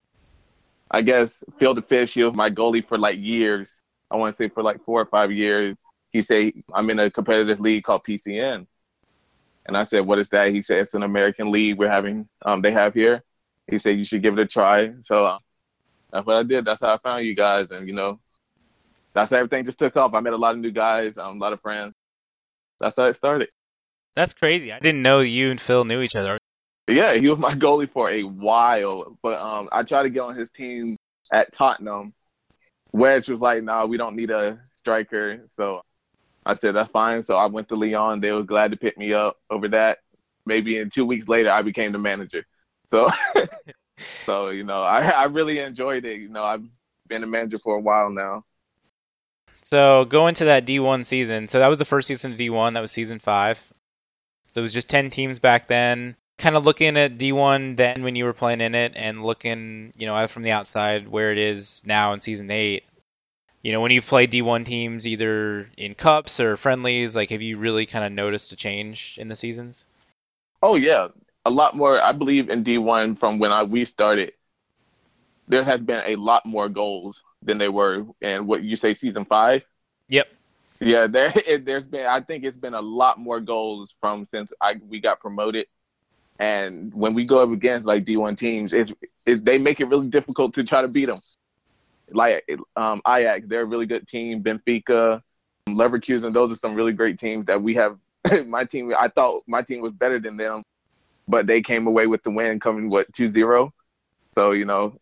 I 0.92 1.02
guess 1.02 1.44
Phil 1.58 1.76
DeFicio, 1.76 2.34
my 2.34 2.50
goalie 2.50 2.86
for 2.86 2.98
like 2.98 3.18
years. 3.20 3.83
I 4.14 4.16
want 4.16 4.32
to 4.32 4.36
say 4.36 4.48
for 4.48 4.62
like 4.62 4.84
four 4.86 5.02
or 5.02 5.08
five 5.08 5.32
years. 5.32 5.76
He 6.12 6.22
said 6.22 6.54
I'm 6.74 6.90
in 6.92 7.00
a 7.00 7.10
competitive 7.10 7.60
league 7.60 7.84
called 7.84 8.04
PCN, 8.04 8.68
and 9.66 9.76
I 9.76 9.82
said, 9.82 10.06
"What 10.06 10.20
is 10.20 10.30
that?" 10.30 10.52
He 10.52 10.62
said, 10.62 10.78
"It's 10.78 10.94
an 10.94 11.02
American 11.02 11.52
league 11.52 11.80
we're 11.80 11.90
having. 11.90 12.30
Um, 12.46 12.62
they 12.62 12.72
have 12.72 12.94
here." 12.94 13.24
He 13.68 13.80
said, 13.80 13.98
"You 13.98 14.06
should 14.06 14.22
give 14.22 14.38
it 14.38 14.42
a 14.42 14.46
try." 14.46 14.94
So 15.00 15.26
uh, 15.26 15.40
that's 16.12 16.28
what 16.28 16.36
I 16.36 16.44
did. 16.44 16.64
That's 16.64 16.82
how 16.82 16.94
I 16.94 16.98
found 17.00 17.26
you 17.26 17.36
guys, 17.36 17.72
and 17.72 17.88
you 17.88 17.96
know, 17.96 18.20
that's 19.14 19.32
how 19.32 19.38
everything 19.38 19.66
just 19.66 19.80
took 19.80 19.98
off. 19.98 20.14
I 20.14 20.20
met 20.20 20.34
a 20.34 20.38
lot 20.38 20.54
of 20.54 20.62
new 20.62 20.72
guys, 20.72 21.18
um, 21.18 21.38
a 21.38 21.40
lot 21.40 21.54
of 21.54 21.62
friends. 21.62 21.96
That's 22.80 22.96
how 22.96 23.06
it 23.06 23.16
started. 23.16 23.50
That's 24.16 24.36
crazy. 24.36 24.72
I 24.72 24.78
didn't 24.78 25.02
know 25.02 25.22
you 25.22 25.50
and 25.50 25.60
Phil 25.60 25.86
knew 25.86 26.02
each 26.02 26.16
other. 26.16 26.38
Yeah, 26.88 27.16
he 27.16 27.28
was 27.28 27.40
my 27.40 27.56
goalie 27.56 27.90
for 27.90 28.12
a 28.12 28.22
while, 28.22 29.18
but 29.24 29.40
um, 29.40 29.70
I 29.72 29.82
tried 29.82 30.04
to 30.04 30.10
get 30.10 30.20
on 30.20 30.36
his 30.36 30.52
team 30.52 30.98
at 31.32 31.52
Tottenham. 31.52 32.14
Wedge 32.94 33.28
was 33.28 33.42
like, 33.42 33.64
"No, 33.64 33.80
nah, 33.80 33.86
we 33.86 33.98
don't 33.98 34.16
need 34.16 34.30
a 34.30 34.60
striker." 34.72 35.44
So 35.48 35.82
I 36.46 36.54
said, 36.54 36.76
"That's 36.76 36.92
fine." 36.92 37.24
So 37.24 37.36
I 37.36 37.48
went 37.48 37.68
to 37.70 37.76
Lyon. 37.76 38.22
They 38.22 38.32
were 38.32 38.44
glad 38.44 38.72
to 38.72 38.78
pick 38.78 38.98
me 38.98 39.14
up 39.14 39.38
over 39.50 39.68
that. 39.70 40.00
Maybe 40.46 40.78
in 40.78 40.90
two 40.90 41.06
weeks 41.06 41.28
later, 41.28 41.50
I 41.50 41.62
became 41.64 41.92
the 41.92 42.00
manager. 42.00 42.46
So, 42.92 43.10
so 43.98 44.50
you 44.50 44.64
know, 44.64 44.84
I 44.84 45.02
I 45.02 45.24
really 45.26 45.60
enjoyed 45.60 46.06
it. 46.06 46.20
You 46.20 46.30
know, 46.30 46.44
I've 46.44 46.64
been 47.08 47.24
a 47.24 47.28
manager 47.28 47.58
for 47.58 47.76
a 47.76 47.82
while 47.82 48.10
now. 48.10 48.46
So 49.62 50.06
going 50.06 50.36
to 50.36 50.46
that 50.46 50.66
D1 50.66 51.06
season, 51.06 51.48
so 51.48 51.60
that 51.60 51.70
was 51.70 51.80
the 51.80 51.86
first 51.86 52.08
season 52.08 52.34
of 52.34 52.38
D1. 52.38 52.74
That 52.74 52.82
was 52.82 52.92
season 52.92 53.20
five. 53.20 53.60
So 54.48 54.60
it 54.60 54.62
was 54.62 54.74
just 54.74 54.90
ten 54.90 55.10
teams 55.10 55.40
back 55.40 55.68
then 55.68 56.16
kind 56.38 56.56
of 56.56 56.66
looking 56.66 56.98
at 56.98 57.18
D1 57.18 57.78
then 57.78 58.04
when 58.04 58.16
you 58.16 58.26
were 58.26 58.34
playing 58.34 58.62
in 58.62 58.76
it 58.76 58.94
and 58.96 59.24
looking, 59.24 59.94
you 59.98 60.06
know, 60.06 60.28
from 60.28 60.44
the 60.44 60.52
outside 60.52 61.08
where 61.08 61.32
it 61.32 61.38
is 61.38 61.84
now 61.86 62.14
in 62.14 62.22
season 62.22 62.50
8. 62.50 62.84
You 63.62 63.72
know, 63.72 63.80
when 63.80 63.92
you've 63.92 64.06
played 64.06 64.32
D1 64.32 64.66
teams 64.66 65.08
either 65.08 65.70
in 65.78 65.96
cups 65.96 66.40
or 66.40 66.58
friendlies, 66.58 67.16
like 67.16 67.30
have 67.30 67.42
you 67.42 67.58
really 67.58 67.86
kind 67.86 68.04
of 68.04 68.12
noticed 68.12 68.52
a 68.52 68.56
change 68.56 69.18
in 69.18 69.28
the 69.28 69.36
seasons? 69.36 69.86
Oh 70.62 70.76
yeah, 70.76 71.10
a 71.46 71.50
lot 71.50 71.76
more. 71.76 72.02
I 72.02 72.12
believe 72.12 72.50
in 72.50 72.64
D1 72.64 73.18
from 73.18 73.40
when 73.40 73.52
I 73.52 73.64
we 73.64 73.86
started. 73.86 74.34
There 75.48 75.64
has 75.64 75.82
been 75.82 76.02
a 76.06 76.16
lot 76.16 76.46
more 76.46 76.70
goals 76.70 77.24
than 77.42 77.58
they 77.58 77.70
were 77.70 78.06
in 78.22 78.48
what 78.48 78.64
you 78.64 78.76
say 78.76 78.94
season 78.94 79.26
5. 79.26 79.64
Yep. 80.10 80.28
Yeah, 80.80 81.08
there 81.08 81.32
it, 81.36 81.66
there's 81.66 81.86
been 81.86 82.06
I 82.06 82.20
think 82.22 82.44
it's 82.44 82.58
been 82.58 82.74
a 82.74 82.82
lot 82.82 83.20
more 83.20 83.40
goals 83.40 83.94
from 84.02 84.26
since 84.26 84.52
I 84.62 84.76
we 84.90 85.00
got 85.00 85.20
promoted 85.20 85.68
and 86.44 86.94
when 86.94 87.14
we 87.14 87.24
go 87.26 87.42
up 87.42 87.52
against 87.52 87.88
like 87.88 88.04
D1 88.04 88.38
teams, 88.38 88.74
it's, 88.74 88.92
it, 89.26 89.46
they 89.46 89.58
make 89.58 89.80
it 89.80 89.86
really 89.86 90.10
difficult 90.10 90.54
to 90.56 90.64
try 90.66 90.82
to 90.82 90.90
beat 90.90 91.06
them. 91.06 91.22
Like 92.12 92.46
um, 92.76 93.02
Ajax, 93.08 93.48
they're 93.48 93.62
a 93.62 93.66
really 93.66 93.86
good 93.86 94.06
team. 94.10 94.44
Benfica, 94.44 95.22
Leverkusen, 95.70 96.34
those 96.34 96.52
are 96.52 96.58
some 96.58 96.76
really 96.76 96.92
great 96.92 97.18
teams 97.18 97.46
that 97.46 97.62
we 97.62 97.76
have. 97.76 97.98
my 98.46 98.66
team, 98.66 98.94
I 99.00 99.08
thought 99.08 99.44
my 99.48 99.62
team 99.62 99.80
was 99.80 99.94
better 99.94 100.20
than 100.20 100.36
them, 100.36 100.64
but 101.30 101.48
they 101.48 101.62
came 101.62 101.88
away 101.88 102.08
with 102.08 102.24
the 102.24 102.32
win, 102.32 102.60
coming 102.60 102.90
what 102.90 103.10
2-0. 103.14 103.72
So 104.28 104.52
you 104.52 104.66
know, 104.66 104.98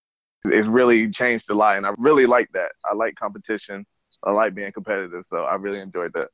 it's 0.45 0.67
really 0.67 1.10
changed 1.10 1.49
a 1.49 1.56
lot, 1.56 1.77
and 1.77 1.88
I 1.88 1.93
really 1.97 2.27
like 2.27 2.51
that. 2.54 2.73
I 2.86 2.93
like 2.93 3.15
competition. 3.15 3.84
I 4.23 4.30
like 4.30 4.54
being 4.54 4.71
competitive, 4.71 5.25
so 5.25 5.38
I 5.45 5.56
really 5.56 5.80
enjoyed 5.80 6.13
that 6.13 6.27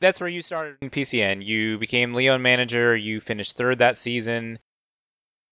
that's 0.00 0.20
where 0.20 0.28
you 0.28 0.42
started 0.42 0.76
in 0.82 0.90
PCN. 0.90 1.44
You 1.44 1.78
became 1.78 2.12
Lyon 2.14 2.42
manager. 2.42 2.96
You 2.96 3.20
finished 3.20 3.56
third 3.56 3.78
that 3.80 3.96
season. 3.98 4.58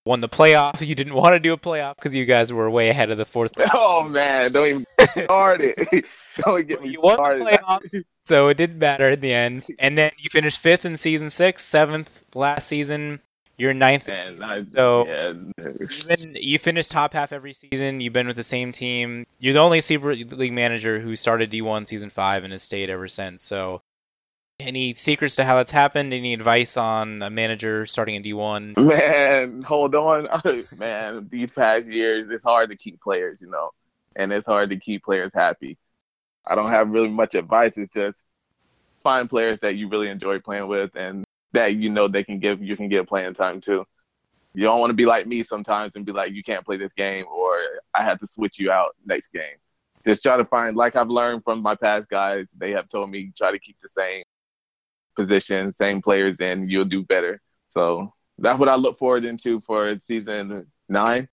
Won 0.05 0.21
the 0.21 0.29
playoff. 0.29 0.81
You 0.87 0.95
didn't 0.95 1.15
want 1.15 1.35
to 1.35 1.41
do 1.41 1.53
a 1.53 1.59
playoff 1.59 1.97
because 1.97 2.17
you 2.17 2.25
guys 2.25 2.53
were 2.53 2.71
way 2.71 2.89
ahead 2.89 3.11
of 3.11 3.19
the 3.19 3.27
fourth. 3.27 3.53
Oh 3.75 4.03
man, 4.09 4.53
don't 4.53 4.67
even 4.67 4.87
start 5.25 5.61
it. 5.63 6.07
don't 6.39 6.67
get 6.67 6.83
me 6.83 6.91
you 6.91 7.01
won 7.03 7.17
started. 7.17 7.41
the 7.41 7.45
playoff, 7.45 8.03
so 8.25 8.49
it 8.49 8.57
didn't 8.57 8.79
matter 8.79 9.11
in 9.11 9.21
the 9.21 9.33
end. 9.33 9.67
And 9.79 9.99
then 9.99 10.11
you 10.19 10.31
finished 10.31 10.59
fifth 10.61 10.85
in 10.87 10.97
season 10.97 11.29
six, 11.31 11.63
seventh 11.65 12.25
last 12.35 12.67
season. 12.69 13.21
You're 13.59 13.75
ninth. 13.75 14.05
this 14.07 14.25
And 14.27 14.37
season, 14.37 14.51
I, 14.51 14.61
so 14.63 15.07
yeah, 15.07 15.33
been 16.07 16.37
you 16.41 16.59
finished 16.59 16.93
top 16.93 17.13
half 17.13 17.33
every 17.33 17.53
season. 17.53 18.01
You've 18.01 18.13
been 18.13 18.29
with 18.29 18.37
the 18.37 18.43
same 18.45 18.71
team. 18.73 19.27
You're 19.41 19.55
the 19.55 19.59
only 19.61 19.81
Super 19.81 20.15
League 20.15 20.53
manager 20.53 21.01
who 21.01 21.17
started 21.17 21.51
D1 21.51 21.87
season 21.89 22.09
five 22.09 22.45
and 22.45 22.53
has 22.53 22.63
stayed 22.63 22.89
ever 22.89 23.09
since. 23.09 23.43
So, 23.45 23.83
any 24.61 24.93
secrets 24.93 25.37
to 25.37 25.45
how 25.45 25.57
that's 25.57 25.71
happened? 25.71 26.13
Any 26.13 26.35
advice 26.35 26.77
on 26.77 27.23
a 27.23 27.31
manager 27.31 27.87
starting 27.87 28.17
in 28.17 28.23
D1? 28.23 28.77
Man, 28.77 29.63
hold 29.63 29.95
on. 29.95 30.29
Man, 30.77 31.29
these 31.31 31.55
past 31.55 31.89
years, 31.89 32.29
it's 32.29 32.43
hard 32.43 32.71
to 32.71 32.77
keep 32.77 33.01
players, 33.01 33.41
you 33.41 33.49
know, 33.49 33.71
and 34.17 34.33
it's 34.33 34.47
hard 34.47 34.71
to 34.71 34.77
keep 34.77 35.05
players 35.05 35.31
happy. 35.35 35.79
I 36.47 36.55
don't 36.55 36.71
have 36.71 36.91
really 36.91 37.09
much 37.09 37.35
advice. 37.35 37.79
It's 37.79 37.93
just 37.93 38.25
find 39.03 39.31
players 39.31 39.59
that 39.61 39.77
you 39.77 39.89
really 39.89 40.09
enjoy 40.09 40.41
playing 40.41 40.67
with 40.67 40.91
and 40.97 41.25
that 41.53 41.77
you 41.77 41.89
know 41.89 42.09
they 42.09 42.25
can 42.25 42.39
give 42.39 42.63
you 42.63 42.77
can 42.77 42.89
get 42.89 43.07
playing 43.07 43.35
time 43.35 43.61
too. 43.61 43.87
You 44.55 44.65
don't 44.65 44.81
want 44.81 44.91
to 44.91 44.95
be 44.95 45.07
like 45.07 45.27
me 45.27 45.43
sometimes 45.43 45.95
and 45.95 46.05
be 46.05 46.13
like, 46.13 46.33
you 46.33 46.43
can't 46.43 46.65
play 46.65 46.77
this 46.77 46.93
game 46.93 47.25
or 47.33 47.59
I 47.95 48.03
have 48.03 48.19
to 48.19 48.27
switch 48.27 48.59
you 48.59 48.73
out 48.73 48.97
next 49.07 49.29
game. 49.29 49.57
Just 50.05 50.23
try 50.23 50.37
to 50.37 50.45
find, 50.45 50.77
like 50.77 50.97
I've 50.97 51.09
learned 51.09 51.45
from 51.45 51.63
my 51.63 51.75
past 51.75 52.09
guys, 52.09 52.53
they 52.59 52.73
have 52.73 52.89
told 52.89 53.11
me 53.11 53.31
try 53.37 53.53
to 53.53 53.59
keep 53.59 53.79
the 53.81 53.89
same 53.89 54.25
position, 55.19 55.73
same 55.73 56.01
players, 56.01 56.39
and 56.41 56.71
you'll 56.71 56.85
do 56.85 57.03
better. 57.03 57.41
So 57.71 58.15
that's 58.39 58.59
what 58.59 58.69
I 58.69 58.77
look 58.77 58.97
forward 58.97 59.25
into 59.25 59.61
for 59.61 59.99
season 59.99 60.67
nine. 60.89 61.29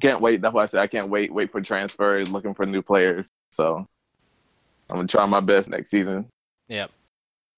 Can't 0.00 0.20
wait. 0.20 0.40
That's 0.40 0.54
why 0.54 0.62
I 0.62 0.66
said 0.66 0.80
I 0.80 0.86
can't 0.86 1.08
wait. 1.08 1.32
Wait 1.32 1.52
for 1.52 1.60
transfers, 1.60 2.30
looking 2.30 2.54
for 2.54 2.66
new 2.66 2.82
players. 2.82 3.28
So 3.50 3.86
I'm 4.90 4.96
gonna 4.96 5.08
try 5.08 5.26
my 5.26 5.40
best 5.40 5.68
next 5.68 5.90
season. 5.90 6.26
Yep. 6.68 6.90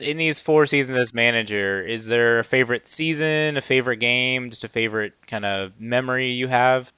In 0.00 0.16
these 0.16 0.40
four 0.40 0.66
seasons 0.66 0.96
as 0.96 1.14
manager, 1.14 1.82
is 1.82 2.06
there 2.06 2.38
a 2.38 2.44
favorite 2.44 2.86
season, 2.86 3.56
a 3.56 3.60
favorite 3.60 3.96
game, 3.96 4.50
just 4.50 4.64
a 4.64 4.68
favorite 4.68 5.14
kind 5.26 5.44
of 5.44 5.80
memory 5.80 6.30
you 6.30 6.46
have? 6.46 6.92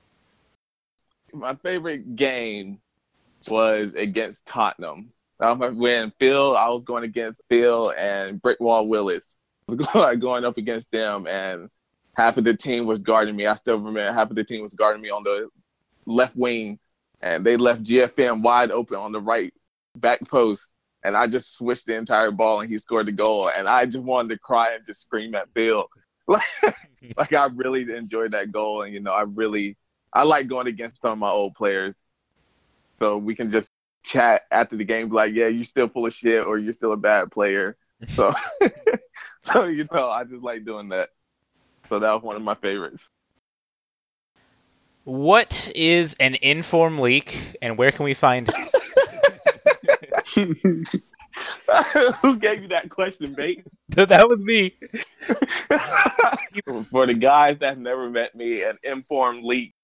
My 1.33 1.55
favorite 1.55 2.17
game 2.17 2.81
was 3.49 3.93
against 3.97 4.45
Tottenham. 4.47 5.13
Um, 5.41 5.79
when 5.79 6.13
Phil, 6.19 6.57
I 6.57 6.69
was 6.69 6.83
going 6.83 7.05
against 7.05 7.41
Phil 7.49 7.93
and 7.97 8.41
Brickwall 8.43 8.87
Willis. 8.87 9.39
I 9.69 9.73
was 9.73 10.19
going 10.19 10.45
up 10.45 10.59
against 10.59 10.91
them, 10.91 11.27
and 11.27 11.71
half 12.15 12.37
of 12.37 12.45
the 12.45 12.55
team 12.55 12.87
was 12.87 13.01
guarding 13.01 13.37
me. 13.37 13.47
I 13.47 13.55
still 13.55 13.79
remember 13.79 14.13
half 14.13 14.31
of 14.31 14.37
the 14.37 14.45
team 14.45 14.63
was 14.63 14.75
guarding 14.75 15.01
me 15.01 15.11
on 15.11 15.23
the 15.23 15.49
left 16.05 16.37
wing, 16.37 16.79
and 17.23 17.45
they 17.45 17.57
left 17.57 17.85
GFM 17.85 18.43
wide 18.43 18.71
open 18.71 18.99
on 18.99 19.13
the 19.13 19.21
right 19.21 19.53
back 19.97 20.21
post. 20.29 20.69
And 21.03 21.17
I 21.17 21.27
just 21.27 21.57
switched 21.57 21.87
the 21.87 21.95
entire 21.95 22.31
ball, 22.31 22.61
and 22.61 22.69
he 22.69 22.77
scored 22.77 23.07
the 23.07 23.13
goal. 23.13 23.51
And 23.57 23.67
I 23.67 23.87
just 23.87 24.01
wanted 24.01 24.35
to 24.35 24.39
cry 24.39 24.75
and 24.75 24.85
just 24.85 25.03
scream 25.03 25.35
at 25.35 25.49
Phil. 25.55 25.87
Like, 26.29 26.43
like 27.17 27.33
I 27.33 27.47
really 27.47 27.83
enjoyed 27.93 28.31
that 28.33 28.53
goal, 28.53 28.83
and 28.83 28.95
you 28.95 29.01
know, 29.01 29.11
I 29.11 29.23
really, 29.23 29.77
I 30.13 30.23
like 30.23 30.47
going 30.47 30.69
against 30.69 31.01
some 31.01 31.13
of 31.13 31.19
my 31.19 31.31
old 31.31 31.55
players, 31.55 31.97
so 32.95 33.17
we 33.17 33.35
can 33.35 33.51
just 33.51 33.70
chat 34.03 34.43
after 34.51 34.77
the 34.77 34.85
game, 34.85 35.09
be 35.09 35.15
like, 35.15 35.35
yeah, 35.35 35.49
you're 35.49 35.65
still 35.65 35.89
full 35.89 36.07
of 36.07 36.15
shit, 36.15 36.47
or 36.47 36.59
you're 36.59 36.73
still 36.73 36.93
a 36.93 36.97
bad 36.97 37.31
player. 37.31 37.77
So, 38.09 38.33
so 39.41 39.65
you 39.67 39.87
know, 39.93 40.09
I 40.09 40.25
just 40.25 40.43
like 40.43 40.65
doing 40.65 40.89
that. 40.91 41.11
So 41.89 41.99
that 41.99 42.13
was 42.13 42.23
one 42.23 42.37
of 42.37 42.43
my 42.43 42.55
favorites. 42.55 43.09
What 45.05 45.71
is 45.75 46.15
an 46.21 46.37
inform 46.43 46.99
leak, 46.99 47.57
and 47.63 47.79
where 47.79 47.91
can 47.91 48.05
we 48.05 48.15
find 48.15 48.49
it? 48.49 48.55
Who 52.23 52.37
gave 52.39 52.63
you 52.63 52.69
that 52.69 52.91
question, 52.91 53.35
Bate? 53.35 53.67
that 53.89 54.29
was 54.29 54.45
me. 54.45 54.77
For 56.91 57.07
the 57.07 57.15
guys 57.15 57.59
that 57.59 57.79
never 57.79 58.11
met 58.11 58.35
me, 58.35 58.63
an 58.63 58.79
inform 58.83 59.43
leak 59.43 59.75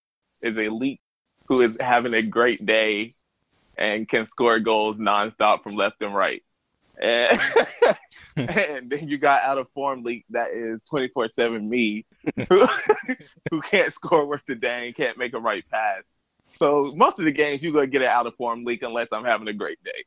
is 0.43 0.59
a 0.59 0.69
leak 0.69 1.01
who 1.47 1.63
is 1.63 1.79
having 1.81 2.15
a 2.15 2.23
great 2.23 2.67
day 2.67 3.13
and 3.79 4.09
can 4.09 4.27
score 4.27 4.59
goals 4.59 4.97
nonstop 4.97 5.63
from 5.63 5.75
left 5.75 6.01
and 6.03 6.15
right. 6.15 6.43
And, 7.01 7.41
and 8.37 8.91
then 8.91 9.09
you 9.09 9.19
got 9.19 9.43
out 9.43 9.59
of 9.59 9.69
form 9.75 10.03
leak 10.03 10.25
that 10.31 10.51
is 10.51 10.83
24 10.85 11.29
7 11.29 11.69
me, 11.69 12.07
who, 12.49 12.67
who 13.51 13.61
can't 13.63 13.93
score 13.93 14.27
worth 14.27 14.49
a 14.49 14.55
dang, 14.55 14.93
can't 14.93 15.19
make 15.19 15.35
a 15.35 15.39
right 15.39 15.65
pass. 15.71 16.03
So 16.49 16.93
most 16.97 17.19
of 17.19 17.25
the 17.25 17.33
games 17.33 17.63
you're 17.63 17.73
gonna 17.73 17.87
get 17.87 18.03
an 18.03 18.09
out 18.09 18.27
of 18.27 18.35
form 18.37 18.65
leak 18.65 18.83
unless 18.83 19.09
I'm 19.13 19.25
having 19.25 19.49
a 19.49 19.53
great 19.53 19.83
day. 19.85 20.05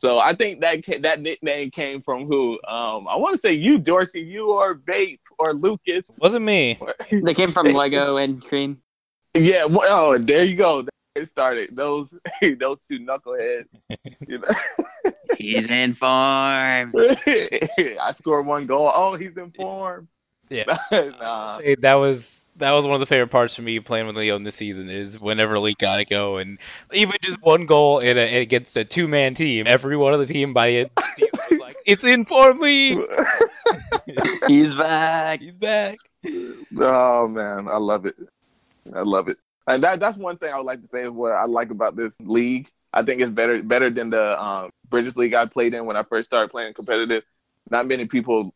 So 0.00 0.18
I 0.18 0.34
think 0.34 0.60
that 0.60 0.84
that 1.02 1.20
nickname 1.20 1.70
came 1.70 2.02
from 2.02 2.26
who? 2.26 2.54
Um, 2.66 3.06
I 3.06 3.14
want 3.16 3.34
to 3.34 3.38
say 3.38 3.52
you, 3.52 3.78
Dorsey, 3.78 4.22
you 4.22 4.50
or 4.50 4.74
Bape 4.74 5.20
or 5.38 5.54
Lucas. 5.54 6.10
Wasn't 6.18 6.44
me. 6.44 6.78
They 7.12 7.34
came 7.34 7.52
from 7.52 7.68
Lego 7.68 8.16
and 8.16 8.42
Cream. 8.42 8.80
Yeah. 9.34 9.66
well, 9.66 9.86
Oh, 9.88 10.18
there 10.18 10.42
you 10.42 10.56
go. 10.56 10.84
It 11.20 11.28
started 11.28 11.70
those 11.76 12.10
those 12.58 12.78
two 12.88 12.98
knuckleheads. 12.98 13.68
You 14.26 14.38
know? 14.38 15.12
He's 15.38 15.68
informed. 15.68 16.94
I 16.96 18.12
scored 18.16 18.46
one 18.46 18.66
goal. 18.66 18.90
Oh, 18.94 19.14
he's 19.14 19.36
in 19.36 19.50
form. 19.50 20.08
Yeah. 20.50 20.64
nah. 20.92 21.58
Say 21.58 21.76
that 21.76 21.94
was 21.94 22.50
that 22.56 22.72
was 22.72 22.86
one 22.86 22.94
of 22.94 23.00
the 23.00 23.06
favorite 23.06 23.30
parts 23.30 23.54
for 23.54 23.62
me 23.62 23.80
playing 23.80 24.06
with 24.06 24.16
Leo 24.16 24.36
in 24.36 24.42
this 24.44 24.54
season 24.54 24.90
is 24.90 25.20
whenever 25.20 25.58
Leak 25.58 25.78
got 25.78 25.96
to 25.96 26.04
go 26.04 26.38
and 26.38 26.58
even 26.92 27.12
just 27.22 27.38
one 27.42 27.66
goal 27.66 27.98
in 27.98 28.16
a, 28.18 28.40
against 28.40 28.76
a 28.76 28.84
two 28.84 29.06
man 29.08 29.34
team, 29.34 29.64
every 29.68 29.96
one 29.96 30.14
of 30.14 30.20
the 30.20 30.26
team 30.26 30.52
by 30.52 30.68
the 30.70 30.78
end 30.78 30.90
of 30.96 31.04
the 31.04 31.10
season 31.12 31.40
was 31.50 31.60
like, 31.60 31.76
"It's 31.86 32.04
inform 32.04 32.58
League, 32.60 32.98
He's 34.46 34.74
back. 34.74 35.40
he's 35.40 35.58
back." 35.58 35.98
Oh 36.78 37.28
man, 37.28 37.68
I 37.68 37.76
love 37.76 38.06
it. 38.06 38.16
I 38.94 39.02
love 39.02 39.28
it. 39.28 39.38
And 39.66 39.82
that 39.82 40.00
that's 40.00 40.18
one 40.18 40.36
thing 40.36 40.52
I 40.52 40.56
would 40.58 40.66
like 40.66 40.82
to 40.82 40.88
say 40.88 41.04
is 41.04 41.10
what 41.10 41.32
I 41.32 41.44
like 41.46 41.70
about 41.70 41.96
this 41.96 42.20
league. 42.20 42.70
I 42.92 43.02
think 43.02 43.20
it's 43.20 43.32
better 43.32 43.62
better 43.62 43.90
than 43.90 44.10
the 44.10 44.40
um, 44.42 44.70
British 44.90 45.16
league 45.16 45.34
I 45.34 45.46
played 45.46 45.74
in 45.74 45.86
when 45.86 45.96
I 45.96 46.02
first 46.02 46.26
started 46.26 46.50
playing 46.50 46.74
competitive. 46.74 47.24
Not 47.70 47.86
many 47.86 48.06
people 48.06 48.52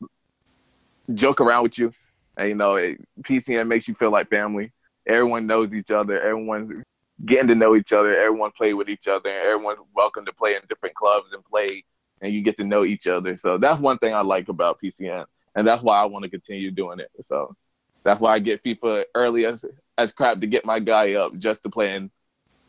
joke 1.14 1.40
around 1.40 1.62
with 1.64 1.78
you. 1.78 1.92
And 2.36 2.48
you 2.48 2.54
know, 2.54 2.76
it, 2.76 3.00
PCN 3.22 3.66
makes 3.66 3.88
you 3.88 3.94
feel 3.94 4.10
like 4.10 4.28
family. 4.28 4.72
Everyone 5.06 5.46
knows 5.46 5.72
each 5.72 5.90
other. 5.90 6.20
Everyone's 6.20 6.84
getting 7.24 7.48
to 7.48 7.54
know 7.54 7.74
each 7.74 7.92
other. 7.92 8.14
Everyone 8.14 8.50
play 8.52 8.74
with 8.74 8.88
each 8.88 9.08
other. 9.08 9.28
And 9.28 9.48
everyone's 9.48 9.80
welcome 9.94 10.24
to 10.26 10.32
play 10.32 10.54
in 10.54 10.60
different 10.68 10.94
clubs 10.94 11.28
and 11.32 11.42
play, 11.44 11.84
and 12.20 12.32
you 12.32 12.42
get 12.42 12.56
to 12.58 12.64
know 12.64 12.84
each 12.84 13.06
other. 13.06 13.36
So 13.36 13.58
that's 13.58 13.80
one 13.80 13.98
thing 13.98 14.14
I 14.14 14.20
like 14.20 14.48
about 14.48 14.78
PCN, 14.82 15.24
and 15.54 15.66
that's 15.66 15.82
why 15.82 16.00
I 16.00 16.04
want 16.04 16.24
to 16.24 16.30
continue 16.30 16.70
doing 16.70 17.00
it. 17.00 17.10
So 17.22 17.56
that's 18.04 18.20
why 18.20 18.34
I 18.34 18.38
get 18.38 18.62
FIFA 18.62 19.04
early 19.14 19.46
as 19.46 19.64
as 19.98 20.12
crap 20.12 20.40
to 20.40 20.46
get 20.46 20.64
my 20.64 20.78
guy 20.78 21.14
up 21.14 21.36
just 21.36 21.62
to 21.64 21.68
play 21.68 21.94
in 21.94 22.10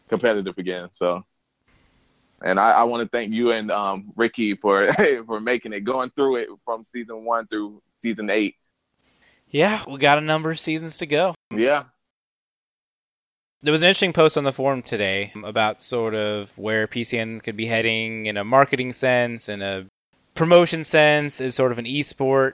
competitive 0.09 0.57
again. 0.57 0.89
So, 0.91 1.23
and 2.41 2.59
I, 2.59 2.71
I 2.71 2.83
want 2.83 3.03
to 3.03 3.09
thank 3.09 3.31
you 3.31 3.51
and 3.51 3.71
um, 3.71 4.11
Ricky 4.15 4.55
for 4.55 4.91
for 5.25 5.39
making 5.39 5.71
it, 5.71 5.81
going 5.81 6.09
through 6.15 6.37
it 6.37 6.49
from 6.65 6.83
season 6.83 7.23
one 7.23 7.47
through 7.47 7.81
season 7.99 8.29
eight. 8.29 8.55
Yeah, 9.49 9.81
we 9.87 9.97
got 9.97 10.17
a 10.17 10.21
number 10.21 10.51
of 10.51 10.59
seasons 10.59 10.97
to 10.97 11.05
go. 11.07 11.33
Yeah, 11.51 11.85
There 13.61 13.71
was 13.71 13.81
an 13.81 13.87
interesting 13.87 14.13
post 14.13 14.37
on 14.37 14.43
the 14.43 14.53
forum 14.53 14.81
today 14.81 15.31
about 15.43 15.81
sort 15.81 16.15
of 16.15 16.55
where 16.57 16.87
PCN 16.87 17.43
could 17.43 17.57
be 17.57 17.65
heading 17.65 18.27
in 18.27 18.37
a 18.37 18.43
marketing 18.43 18.93
sense 18.93 19.49
and 19.49 19.63
a 19.63 19.85
promotion 20.33 20.83
sense 20.83 21.41
as 21.41 21.55
sort 21.55 21.71
of 21.71 21.79
an 21.79 21.85
esport. 21.85 22.53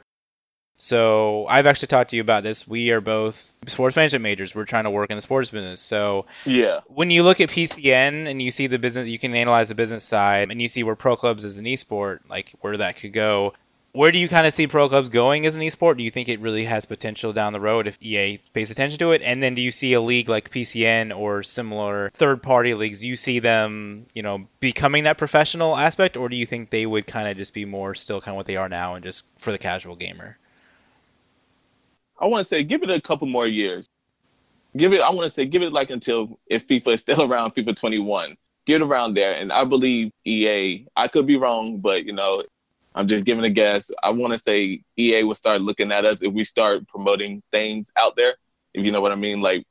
So 0.75 1.45
I've 1.47 1.65
actually 1.65 1.87
talked 1.87 2.09
to 2.09 2.15
you 2.17 2.21
about 2.21 2.43
this. 2.43 2.67
We 2.67 2.91
are 2.91 2.99
both 2.99 3.35
sports 3.67 3.95
management 3.95 4.23
majors. 4.23 4.53
We're 4.53 4.65
trying 4.65 4.83
to 4.83 4.89
work 4.89 5.09
in 5.09 5.15
the 5.15 5.21
sports 5.21 5.49
business. 5.49 5.79
So 5.79 6.25
yeah, 6.45 6.81
when 6.87 7.11
you 7.11 7.23
look 7.23 7.39
at 7.39 7.49
PCN 7.49 8.29
and 8.29 8.41
you 8.41 8.51
see 8.51 8.67
the 8.67 8.79
business, 8.79 9.07
you 9.07 9.17
can 9.17 9.33
analyze 9.33 9.69
the 9.69 9.75
business 9.75 10.03
side 10.03 10.51
and 10.51 10.61
you 10.61 10.67
see 10.67 10.83
where 10.83 10.95
pro 10.95 11.15
clubs 11.15 11.45
is 11.45 11.59
an 11.59 11.65
esport, 11.65 12.19
like 12.29 12.51
where 12.61 12.77
that 12.77 12.97
could 12.97 13.13
go. 13.13 13.53
Where 13.93 14.11
do 14.11 14.19
you 14.19 14.27
kind 14.27 14.45
of 14.45 14.51
see 14.51 14.67
pro 14.67 14.89
clubs 14.89 15.07
going 15.07 15.45
as 15.45 15.55
an 15.55 15.63
esport? 15.63 15.95
Do 15.95 16.03
you 16.03 16.09
think 16.09 16.27
it 16.27 16.41
really 16.41 16.65
has 16.65 16.85
potential 16.85 17.31
down 17.31 17.53
the 17.53 17.61
road 17.61 17.87
if 17.87 17.97
EA 18.01 18.39
pays 18.51 18.69
attention 18.69 18.99
to 18.99 19.13
it? 19.13 19.21
And 19.21 19.41
then 19.41 19.55
do 19.55 19.61
you 19.61 19.71
see 19.71 19.93
a 19.93 20.01
league 20.01 20.27
like 20.27 20.49
PCN 20.49 21.17
or 21.17 21.43
similar 21.43 22.09
third 22.09 22.43
party 22.43 22.73
leagues? 22.73 23.05
You 23.05 23.15
see 23.15 23.39
them, 23.39 24.05
you 24.13 24.21
know, 24.21 24.49
becoming 24.59 25.05
that 25.05 25.17
professional 25.17 25.77
aspect, 25.77 26.17
or 26.17 26.27
do 26.27 26.35
you 26.35 26.45
think 26.45 26.69
they 26.69 26.85
would 26.85 27.07
kind 27.07 27.29
of 27.29 27.37
just 27.37 27.53
be 27.53 27.63
more 27.63 27.95
still 27.95 28.19
kind 28.19 28.33
of 28.33 28.35
what 28.35 28.47
they 28.47 28.57
are 28.57 28.67
now 28.67 28.95
and 28.95 29.03
just 29.05 29.39
for 29.39 29.53
the 29.53 29.57
casual 29.57 29.95
gamer? 29.95 30.37
I 32.19 32.27
want 32.27 32.45
to 32.45 32.47
say 32.47 32.63
give 32.63 32.83
it 32.83 32.89
a 32.89 33.01
couple 33.01 33.27
more 33.27 33.47
years. 33.47 33.87
Give 34.77 34.93
it. 34.93 35.01
I 35.01 35.09
want 35.09 35.25
to 35.25 35.29
say 35.29 35.45
give 35.45 35.61
it 35.61 35.71
like 35.71 35.89
until 35.89 36.39
if 36.47 36.67
FIFA 36.67 36.93
is 36.93 37.01
still 37.01 37.21
around, 37.31 37.55
FIFA 37.55 37.75
21. 37.75 38.35
Get 38.65 38.81
around 38.81 39.13
there, 39.13 39.33
and 39.33 39.51
I 39.51 39.63
believe 39.63 40.11
EA. 40.25 40.87
I 40.95 41.07
could 41.07 41.27
be 41.27 41.37
wrong, 41.37 41.79
but 41.79 42.05
you 42.05 42.13
know, 42.13 42.43
I'm 42.95 43.07
just 43.07 43.25
giving 43.25 43.43
a 43.43 43.49
guess. 43.49 43.91
I 44.01 44.09
want 44.09 44.33
to 44.33 44.39
say 44.39 44.81
EA 44.97 45.23
will 45.23 45.35
start 45.35 45.61
looking 45.61 45.91
at 45.91 46.05
us 46.05 46.23
if 46.23 46.33
we 46.33 46.43
start 46.43 46.87
promoting 46.87 47.43
things 47.51 47.91
out 47.97 48.15
there. 48.15 48.35
If 48.73 48.83
you 48.83 48.91
know 48.91 49.01
what 49.01 49.11
I 49.11 49.15
mean, 49.15 49.41
like 49.41 49.65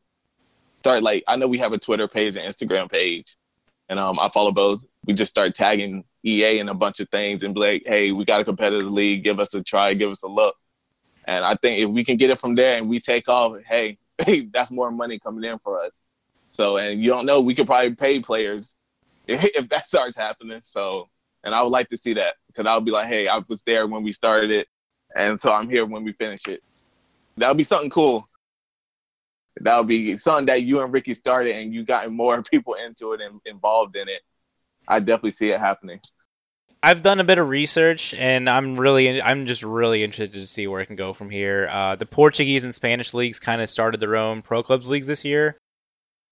start 0.76 1.02
like 1.02 1.24
I 1.26 1.36
know 1.36 1.48
we 1.48 1.58
have 1.58 1.72
a 1.72 1.78
Twitter 1.78 2.06
page 2.06 2.36
and 2.36 2.46
Instagram 2.46 2.90
page, 2.90 3.36
and 3.88 3.98
um, 3.98 4.18
I 4.20 4.28
follow 4.28 4.52
both. 4.52 4.84
We 5.06 5.14
just 5.14 5.30
start 5.30 5.54
tagging 5.54 6.04
EA 6.24 6.58
in 6.58 6.68
a 6.68 6.74
bunch 6.74 7.00
of 7.00 7.08
things 7.08 7.42
and 7.42 7.54
be 7.54 7.60
like, 7.60 7.82
hey, 7.86 8.12
we 8.12 8.24
got 8.24 8.40
a 8.40 8.44
competitive 8.44 8.92
league. 8.92 9.24
Give 9.24 9.40
us 9.40 9.54
a 9.54 9.62
try. 9.62 9.94
Give 9.94 10.10
us 10.10 10.22
a 10.22 10.28
look. 10.28 10.54
And 11.26 11.44
I 11.44 11.56
think 11.56 11.80
if 11.80 11.90
we 11.90 12.04
can 12.04 12.16
get 12.16 12.30
it 12.30 12.40
from 12.40 12.54
there 12.54 12.76
and 12.76 12.88
we 12.88 13.00
take 13.00 13.28
off, 13.28 13.56
hey, 13.66 13.98
hey, 14.18 14.46
that's 14.52 14.70
more 14.70 14.90
money 14.90 15.18
coming 15.18 15.44
in 15.44 15.58
for 15.58 15.80
us. 15.80 16.00
So, 16.50 16.76
and 16.76 17.02
you 17.02 17.10
don't 17.10 17.26
know, 17.26 17.40
we 17.40 17.54
could 17.54 17.66
probably 17.66 17.94
pay 17.94 18.20
players 18.20 18.76
if, 19.26 19.44
if 19.54 19.68
that 19.70 19.86
starts 19.86 20.16
happening. 20.16 20.60
So, 20.64 21.08
and 21.42 21.54
I 21.54 21.62
would 21.62 21.70
like 21.70 21.88
to 21.88 21.96
see 21.96 22.14
that 22.14 22.34
because 22.46 22.66
I'll 22.66 22.80
be 22.80 22.90
like, 22.90 23.08
hey, 23.08 23.28
I 23.28 23.42
was 23.48 23.62
there 23.64 23.86
when 23.86 24.02
we 24.02 24.12
started 24.12 24.50
it, 24.50 24.68
and 25.14 25.38
so 25.38 25.52
I'm 25.52 25.68
here 25.68 25.84
when 25.84 26.04
we 26.04 26.12
finish 26.12 26.46
it. 26.48 26.62
That 27.36 27.48
would 27.48 27.58
be 27.58 27.64
something 27.64 27.90
cool. 27.90 28.26
That 29.60 29.76
would 29.76 29.86
be 29.86 30.16
something 30.16 30.46
that 30.46 30.62
you 30.62 30.80
and 30.80 30.92
Ricky 30.92 31.12
started, 31.12 31.56
and 31.56 31.74
you 31.74 31.84
got 31.84 32.10
more 32.10 32.42
people 32.50 32.74
into 32.74 33.12
it 33.12 33.20
and 33.20 33.40
involved 33.44 33.96
in 33.96 34.08
it. 34.08 34.22
I 34.88 35.00
definitely 35.00 35.32
see 35.32 35.50
it 35.50 35.60
happening. 35.60 36.00
I've 36.84 37.00
done 37.00 37.18
a 37.18 37.24
bit 37.24 37.38
of 37.38 37.48
research, 37.48 38.12
and 38.12 38.46
I'm 38.46 38.76
really, 38.76 39.22
I'm 39.22 39.46
just 39.46 39.62
really 39.62 40.04
interested 40.04 40.34
to 40.34 40.44
see 40.44 40.66
where 40.66 40.82
it 40.82 40.86
can 40.86 40.96
go 40.96 41.14
from 41.14 41.30
here. 41.30 41.66
Uh, 41.70 41.96
the 41.96 42.04
Portuguese 42.04 42.64
and 42.64 42.74
Spanish 42.74 43.14
leagues 43.14 43.40
kind 43.40 43.62
of 43.62 43.70
started 43.70 44.00
their 44.00 44.16
own 44.16 44.42
pro 44.42 44.62
clubs 44.62 44.90
leagues 44.90 45.06
this 45.06 45.24
year. 45.24 45.56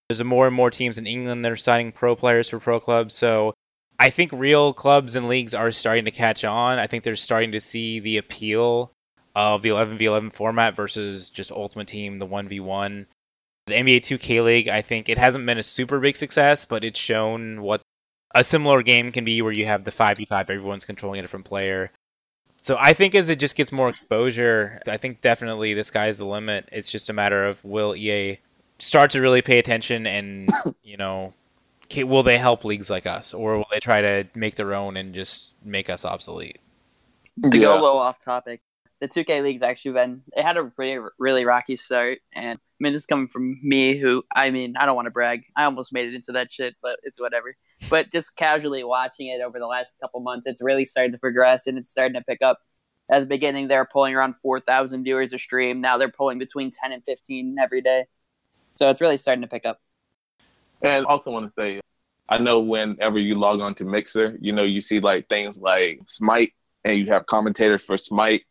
There's 0.09 0.23
more 0.23 0.47
and 0.47 0.55
more 0.55 0.71
teams 0.71 0.99
in 0.99 1.07
England 1.07 1.43
that 1.47 1.53
are 1.53 1.57
signing 1.57 1.91
pro 1.91 2.17
players 2.17 2.51
for 2.51 2.61
pro 2.61 2.81
clubs, 2.81 3.15
so 3.15 3.55
I 3.99 4.11
think 4.11 4.31
real 4.33 4.75
clubs 4.75 5.17
and 5.17 5.27
leagues 5.27 5.55
are 5.55 5.73
starting 5.73 6.05
to 6.05 6.11
catch 6.11 6.45
on. 6.45 6.79
I 6.79 6.87
think 6.87 7.03
they're 7.03 7.17
starting 7.17 7.53
to 7.53 7.61
see 7.61 8.01
the 8.01 8.19
appeal 8.19 8.93
of 9.35 9.63
the 9.63 9.71
11v11 9.71 10.35
format 10.35 10.77
versus 10.77 11.31
just 11.31 11.51
Ultimate 11.51 11.89
Team, 11.89 12.19
the 12.19 12.27
1v1. 12.27 13.07
The 13.69 13.75
NBA 13.75 14.01
2K 14.01 14.45
League, 14.45 14.69
I 14.69 14.83
think 14.83 15.09
it 15.09 15.17
hasn't 15.17 15.47
been 15.47 15.57
a 15.57 15.63
super 15.63 15.99
big 15.99 16.17
success, 16.17 16.67
but 16.67 16.85
it's 16.85 17.01
shown 17.01 17.63
what 17.63 17.81
a 18.35 18.45
similar 18.45 18.83
game 18.83 19.13
can 19.13 19.25
be 19.25 19.43
where 19.43 19.53
you 19.53 19.67
have 19.67 19.85
the 19.85 19.91
5v5, 19.91 20.51
everyone's 20.51 20.85
controlling 20.85 21.19
a 21.19 21.23
different 21.23 21.45
player. 21.45 21.91
So 22.57 22.77
I 22.79 22.93
think 22.93 23.15
as 23.15 23.29
it 23.29 23.39
just 23.39 23.57
gets 23.57 23.73
more 23.73 23.89
exposure, 23.89 24.81
I 24.89 24.97
think 24.97 25.21
definitely 25.21 25.75
the 25.75 25.85
sky's 25.85 26.19
the 26.19 26.27
limit. 26.27 26.69
It's 26.71 26.91
just 26.91 27.11
a 27.11 27.13
matter 27.13 27.45
of 27.45 27.65
will 27.65 27.97
EA 27.97 28.39
start 28.79 29.11
to 29.13 29.21
really 29.21 29.43
pay 29.43 29.59
attention 29.59 30.07
and, 30.07 30.49
you 30.83 30.97
know, 30.97 31.35
will 31.97 32.23
they 32.23 32.39
help 32.39 32.65
leagues 32.65 32.91
like 32.91 33.07
us 33.07 33.35
or 33.35 33.59
will 33.59 33.67
they 33.71 33.81
try 33.81 34.01
to 34.01 34.27
make 34.35 34.55
their 34.55 34.75
own 34.75 34.97
and 34.97 35.15
just 35.15 35.55
make 35.65 35.91
us 35.91 36.05
obsolete? 36.05 36.59
To 37.43 37.59
go 37.59 37.73
a 37.73 37.75
little 37.75 37.99
off 37.99 38.19
topic, 38.19 38.61
the 39.01 39.09
2K 39.09 39.43
league's 39.43 39.63
actually 39.63 39.93
been 39.93 40.23
it 40.37 40.43
had 40.43 40.57
a 40.57 40.71
really 40.77 41.05
really 41.19 41.45
rocky 41.45 41.77
start, 41.77 42.19
and 42.33 42.59
I 42.59 42.77
mean 42.79 42.93
this 42.93 43.03
is 43.03 43.07
coming 43.07 43.27
from 43.27 43.59
me, 43.63 43.99
who 43.99 44.23
I 44.35 44.51
mean 44.51 44.77
I 44.77 44.87
don't 44.87 44.95
want 44.97 45.07
to 45.07 45.11
brag, 45.11 45.45
I 45.57 45.65
almost 45.65 45.93
made 45.93 46.09
it 46.09 46.15
into 46.15 46.33
that 46.33 46.53
shit, 46.53 46.77
but 46.83 47.01
it's 47.03 47.21
whatever. 47.21 47.57
But 47.91 48.11
just 48.11 48.37
casually 48.37 48.85
watching 48.85 49.29
it 49.29 49.41
over 49.41 49.59
the 49.59 49.67
last 49.67 49.99
couple 50.01 50.21
months, 50.21 50.47
it's 50.47 50.63
really 50.63 50.85
starting 50.85 51.13
to 51.13 51.19
progress 51.19 51.67
and 51.67 51.77
it's 51.77 51.91
starting 51.91 52.15
to 52.15 52.23
pick 52.23 52.43
up. 52.43 52.61
At 53.11 53.21
the 53.21 53.27
beginning, 53.27 53.69
they 53.69 53.77
were 53.77 53.89
pulling 53.91 54.15
around 54.15 54.37
4,000 54.43 55.05
viewers 55.05 55.33
a 55.33 55.39
stream. 55.39 55.81
Now 55.81 55.99
they're 55.99 56.09
pulling 56.09 56.39
between 56.39 56.71
10 56.71 56.93
and 56.93 57.05
15 57.05 57.57
every 57.61 57.81
day. 57.83 58.07
So 58.71 58.89
it's 58.89 59.01
really 59.01 59.19
starting 59.19 59.43
to 59.43 59.49
pick 59.49 59.67
up. 59.67 59.81
And 60.81 61.05
also 61.07 61.31
want 61.31 61.47
to 61.47 61.53
say, 61.53 61.81
I 62.29 62.39
know 62.39 62.61
whenever 62.61 63.19
you 63.19 63.35
log 63.35 63.61
on 63.61 63.75
to 63.77 63.85
Mixer, 63.85 64.39
you 64.41 64.53
know, 64.53 64.63
you 64.63 64.81
see 64.81 65.01
like 65.01 65.29
things 65.29 65.59
like 65.59 66.01
Smite 66.07 66.53
and 66.85 66.99
you 66.99 67.07
have 67.07 67.27
commentators 67.27 67.83
for 67.83 67.99
Smite 67.99 68.43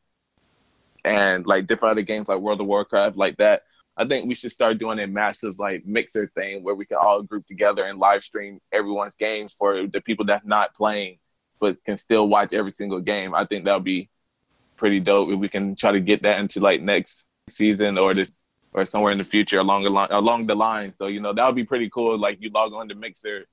and 1.03 1.45
like 1.47 1.65
different 1.65 1.91
other 1.91 2.03
games 2.03 2.27
like 2.27 2.39
World 2.39 2.61
of 2.61 2.67
Warcraft, 2.67 3.17
like 3.17 3.37
that. 3.37 3.63
I 4.01 4.07
think 4.07 4.27
we 4.27 4.33
should 4.35 4.51
start 4.51 4.79
doing 4.79 4.99
a 4.99 5.07
massive 5.07 5.59
like 5.59 5.85
mixer 5.85 6.31
thing 6.33 6.63
where 6.63 6.73
we 6.73 6.85
can 6.85 6.97
all 6.97 7.21
group 7.21 7.45
together 7.45 7.83
and 7.85 7.99
live 7.99 8.23
stream 8.23 8.59
everyone's 8.71 9.15
games 9.15 9.55
for 9.57 9.85
the 9.85 10.01
people 10.01 10.25
that's 10.25 10.45
not 10.45 10.73
playing 10.73 11.19
but 11.59 11.83
can 11.85 11.95
still 11.95 12.27
watch 12.27 12.51
every 12.51 12.71
single 12.71 12.99
game. 12.99 13.35
I 13.35 13.45
think 13.45 13.65
that 13.65 13.75
would 13.75 13.83
be 13.83 14.09
pretty 14.75 14.99
dope 14.99 15.29
if 15.29 15.39
we 15.39 15.47
can 15.47 15.75
try 15.75 15.91
to 15.91 15.99
get 15.99 16.23
that 16.23 16.39
into 16.39 16.59
like 16.59 16.81
next 16.81 17.25
season 17.49 17.99
or 17.99 18.15
this 18.15 18.31
or 18.73 18.83
somewhere 18.85 19.11
in 19.11 19.17
the 19.17 19.23
future 19.23 19.59
along 19.59 19.83
the 19.83 19.89
line, 19.89 20.11
along 20.11 20.47
the 20.47 20.55
line. 20.55 20.91
So 20.93 21.07
you 21.07 21.19
know 21.19 21.33
that 21.33 21.45
would 21.45 21.55
be 21.55 21.63
pretty 21.63 21.89
cool. 21.89 22.17
Like 22.17 22.41
you 22.41 22.49
log 22.49 22.73
on 22.73 22.89
to 22.89 22.95
Mixer, 22.95 23.45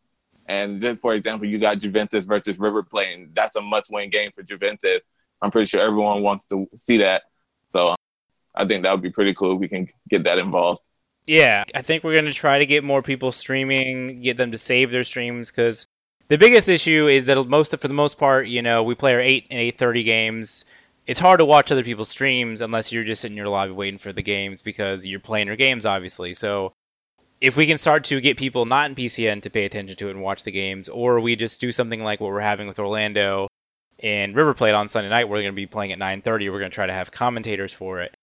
and 0.47 0.81
just 0.81 1.01
for 1.01 1.15
example, 1.15 1.47
you 1.47 1.59
got 1.59 1.79
Juventus 1.79 2.25
versus 2.25 2.59
River 2.59 2.83
Plate, 2.83 3.15
and 3.15 3.35
that's 3.35 3.57
a 3.57 3.61
must-win 3.61 4.11
game 4.11 4.31
for 4.35 4.43
Juventus. 4.43 5.03
I'm 5.43 5.51
pretty 5.51 5.67
sure 5.67 5.81
everyone 5.81 6.23
wants 6.23 6.47
to 6.47 6.67
see 6.75 6.99
that. 6.99 7.23
So 7.73 7.95
I 8.55 8.67
think 8.67 8.83
that 8.83 8.93
would 8.93 9.03
be 9.03 9.11
pretty 9.11 9.35
cool 9.35 9.55
if 9.55 9.61
we 9.61 9.69
can 9.69 9.89
get 10.09 10.25
that 10.25 10.39
involved. 10.39 10.83
Yeah, 11.27 11.65
I 11.75 11.83
think 11.83 12.05
we're 12.05 12.15
going 12.15 12.25
to 12.25 12.33
try 12.33 12.59
to 12.59 12.67
get 12.67 12.85
more 12.85 13.03
people 13.03 13.33
streaming, 13.33 14.23
get 14.23 14.37
them 14.37 14.53
to 14.53 14.59
save 14.59 14.91
their 14.91 15.05
streams 15.05 15.51
because 15.51 15.87
the 16.29 16.39
biggest 16.39 16.69
issue 16.69 17.07
is 17.07 17.27
that 17.27 17.47
most 17.49 17.79
for 17.79 17.89
the 17.89 17.95
most 17.95 18.19
part, 18.19 18.49
you 18.49 18.63
know, 18.63 18.83
we 18.83 18.95
play 18.95 19.15
our 19.15 19.21
8 19.21 19.47
and 19.51 19.61
8:30 19.61 20.05
games 20.05 20.65
it's 21.09 21.19
hard 21.19 21.39
to 21.39 21.45
watch 21.47 21.73
other 21.73 21.83
people's 21.83 22.11
streams 22.11 22.61
unless 22.61 22.93
you're 22.93 23.03
just 23.03 23.23
sitting 23.23 23.33
in 23.33 23.39
your 23.39 23.49
lobby 23.49 23.73
waiting 23.73 23.99
for 23.99 24.13
the 24.13 24.23
games 24.23 24.61
because 24.61 25.07
you're 25.07 25.19
playing 25.19 25.47
your 25.47 25.57
games, 25.57 25.87
obviously. 25.87 26.35
So 26.35 26.75
if 27.41 27.57
we 27.57 27.67
can 27.67 27.79
start 27.79 28.05
to 28.05 28.21
get 28.21 28.37
people 28.37 28.67
not 28.67 28.91
in 28.91 28.95
PCN 28.95 29.43
to 29.43 29.51
pay 29.51 29.65
attention 29.65 29.97
to 29.97 30.09
it 30.09 30.11
and 30.11 30.23
watch 30.23 30.45
the 30.45 30.51
games, 30.51 30.91
or 30.91 31.19
we 31.21 31.35
just 31.35 31.63
do 31.63 31.73
something 31.73 32.05
like 32.05 32.21
what 32.21 32.31
we're 32.31 32.41
having 32.41 32.67
with 32.67 32.79
Orlando 32.79 33.49
and 34.01 34.37
River 34.37 34.53
Plate 34.53 34.75
on 34.75 34.89
Sunday 34.89 35.09
night, 35.09 35.31
we're 35.31 35.41
going 35.41 35.53
to 35.53 35.57
be 35.57 35.67
playing 35.67 35.93
at 35.93 35.99
9:30. 35.99 36.53
We're 36.53 36.59
going 36.59 36.71
to 36.71 36.75
try 36.75 36.87
to 36.87 36.93
have 36.93 37.11
commentators 37.11 37.73
for 37.73 38.01
it. 38.01 38.15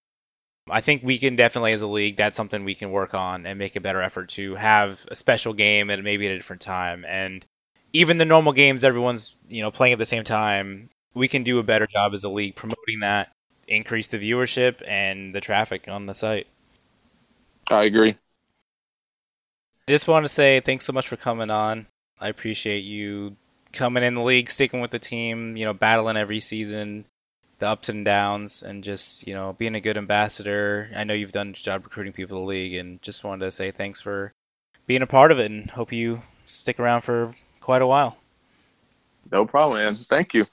I 0.70 0.82
think 0.82 1.04
we 1.04 1.18
can 1.18 1.36
definitely, 1.36 1.74
as 1.74 1.84
a 1.84 1.88
league, 1.88 2.18
that's 2.18 2.38
something 2.38 2.64
we 2.64 2.76
can 2.76 2.92
work 2.92 3.14
on 3.14 3.46
and 3.46 3.60
make 3.60 3.76
a 3.76 3.82
better 3.82 4.02
effort 4.02 4.30
to 4.30 4.56
have 4.56 5.06
a 5.10 5.16
special 5.16 5.54
game 5.54 5.90
and 5.90 6.04
maybe 6.04 6.26
at 6.26 6.32
a 6.32 6.38
different 6.38 6.64
time. 6.64 7.06
And 7.06 7.46
even 7.94 8.18
the 8.18 8.26
normal 8.26 8.54
games, 8.54 8.84
everyone's 8.84 9.36
you 9.48 9.62
know 9.62 9.72
playing 9.72 9.94
at 9.94 10.00
the 10.00 10.06
same 10.06 10.24
time 10.24 10.90
we 11.16 11.28
can 11.28 11.44
do 11.44 11.58
a 11.58 11.64
better 11.64 11.88
job 11.88 12.14
as 12.14 12.24
a 12.26 12.30
league 12.30 12.56
promoting 12.56 13.00
that, 13.00 13.32
increase 13.68 14.08
the 14.08 14.20
viewership 14.20 14.84
and 14.86 15.34
the 15.34 15.42
traffic 15.42 15.88
on 15.88 16.06
the 16.06 16.14
site. 16.14 16.46
I 17.68 17.86
agree. 17.86 18.16
I 19.88 19.92
just 19.92 20.08
want 20.08 20.26
to 20.26 20.32
say 20.32 20.60
thanks 20.60 20.86
so 20.86 20.94
much 20.94 21.08
for 21.08 21.16
coming 21.16 21.50
on. 21.50 21.88
I 22.20 22.28
appreciate 22.28 22.82
you 22.82 23.36
coming 23.74 24.04
in 24.04 24.16
the 24.16 24.24
league, 24.24 24.50
sticking 24.50 24.82
with 24.82 24.92
the 24.92 25.00
team, 25.00 25.58
you 25.58 25.66
know, 25.66 25.74
battling 25.74 26.18
every 26.18 26.40
season, 26.40 27.06
the 27.60 27.68
ups 27.68 27.90
and 27.90 28.06
downs, 28.06 28.64
and 28.64 28.84
just, 28.84 29.28
you 29.28 29.34
know, 29.34 29.54
being 29.54 29.76
a 29.76 29.82
good 29.82 29.98
ambassador. 29.98 30.90
I 30.96 31.04
know 31.04 31.14
you've 31.14 31.32
done 31.32 31.50
a 31.50 31.54
job 31.54 31.84
recruiting 31.84 32.14
people 32.14 32.38
to 32.38 32.42
the 32.42 32.48
league, 32.48 32.76
and 32.76 33.02
just 33.02 33.24
wanted 33.24 33.46
to 33.46 33.52
say 33.52 33.72
thanks 33.72 34.02
for 34.02 34.34
being 34.88 35.02
a 35.02 35.08
part 35.08 35.32
of 35.32 35.40
it 35.40 35.50
and 35.50 35.70
hope 35.70 35.92
you 35.92 36.20
stick 36.46 36.80
around 36.80 37.02
for 37.02 37.32
quite 37.60 37.82
a 37.82 37.88
while. 37.88 38.18
No 39.32 39.46
problem, 39.46 39.82
man. 39.82 39.94
Thank 39.94 40.34
you. 40.34 40.46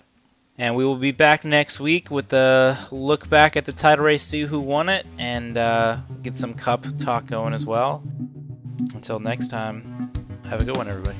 And 0.59 0.77
we 0.77 0.85
will 0.85 0.97
be 0.97 1.13
back 1.13 1.45
next 1.45 1.81
week 1.81 2.11
with 2.11 2.33
a 2.33 2.79
look 2.91 3.29
back 3.29 3.57
at 3.57 3.65
the 3.65 3.73
title 3.73 4.05
race, 4.05 4.23
see 4.23 4.43
who 4.43 4.61
won 4.61 4.89
it, 4.89 5.07
and 5.19 5.57
uh, 5.57 5.97
get 6.23 6.37
some 6.37 6.55
cup 6.55 6.85
talk 6.99 7.27
going 7.27 7.53
as 7.55 7.67
well. 7.67 8.03
Until 8.95 9.19
next 9.19 9.49
time, 9.49 10.13
have 10.49 10.61
a 10.61 10.65
good 10.65 10.77
one, 10.77 10.89
everybody. 10.89 11.17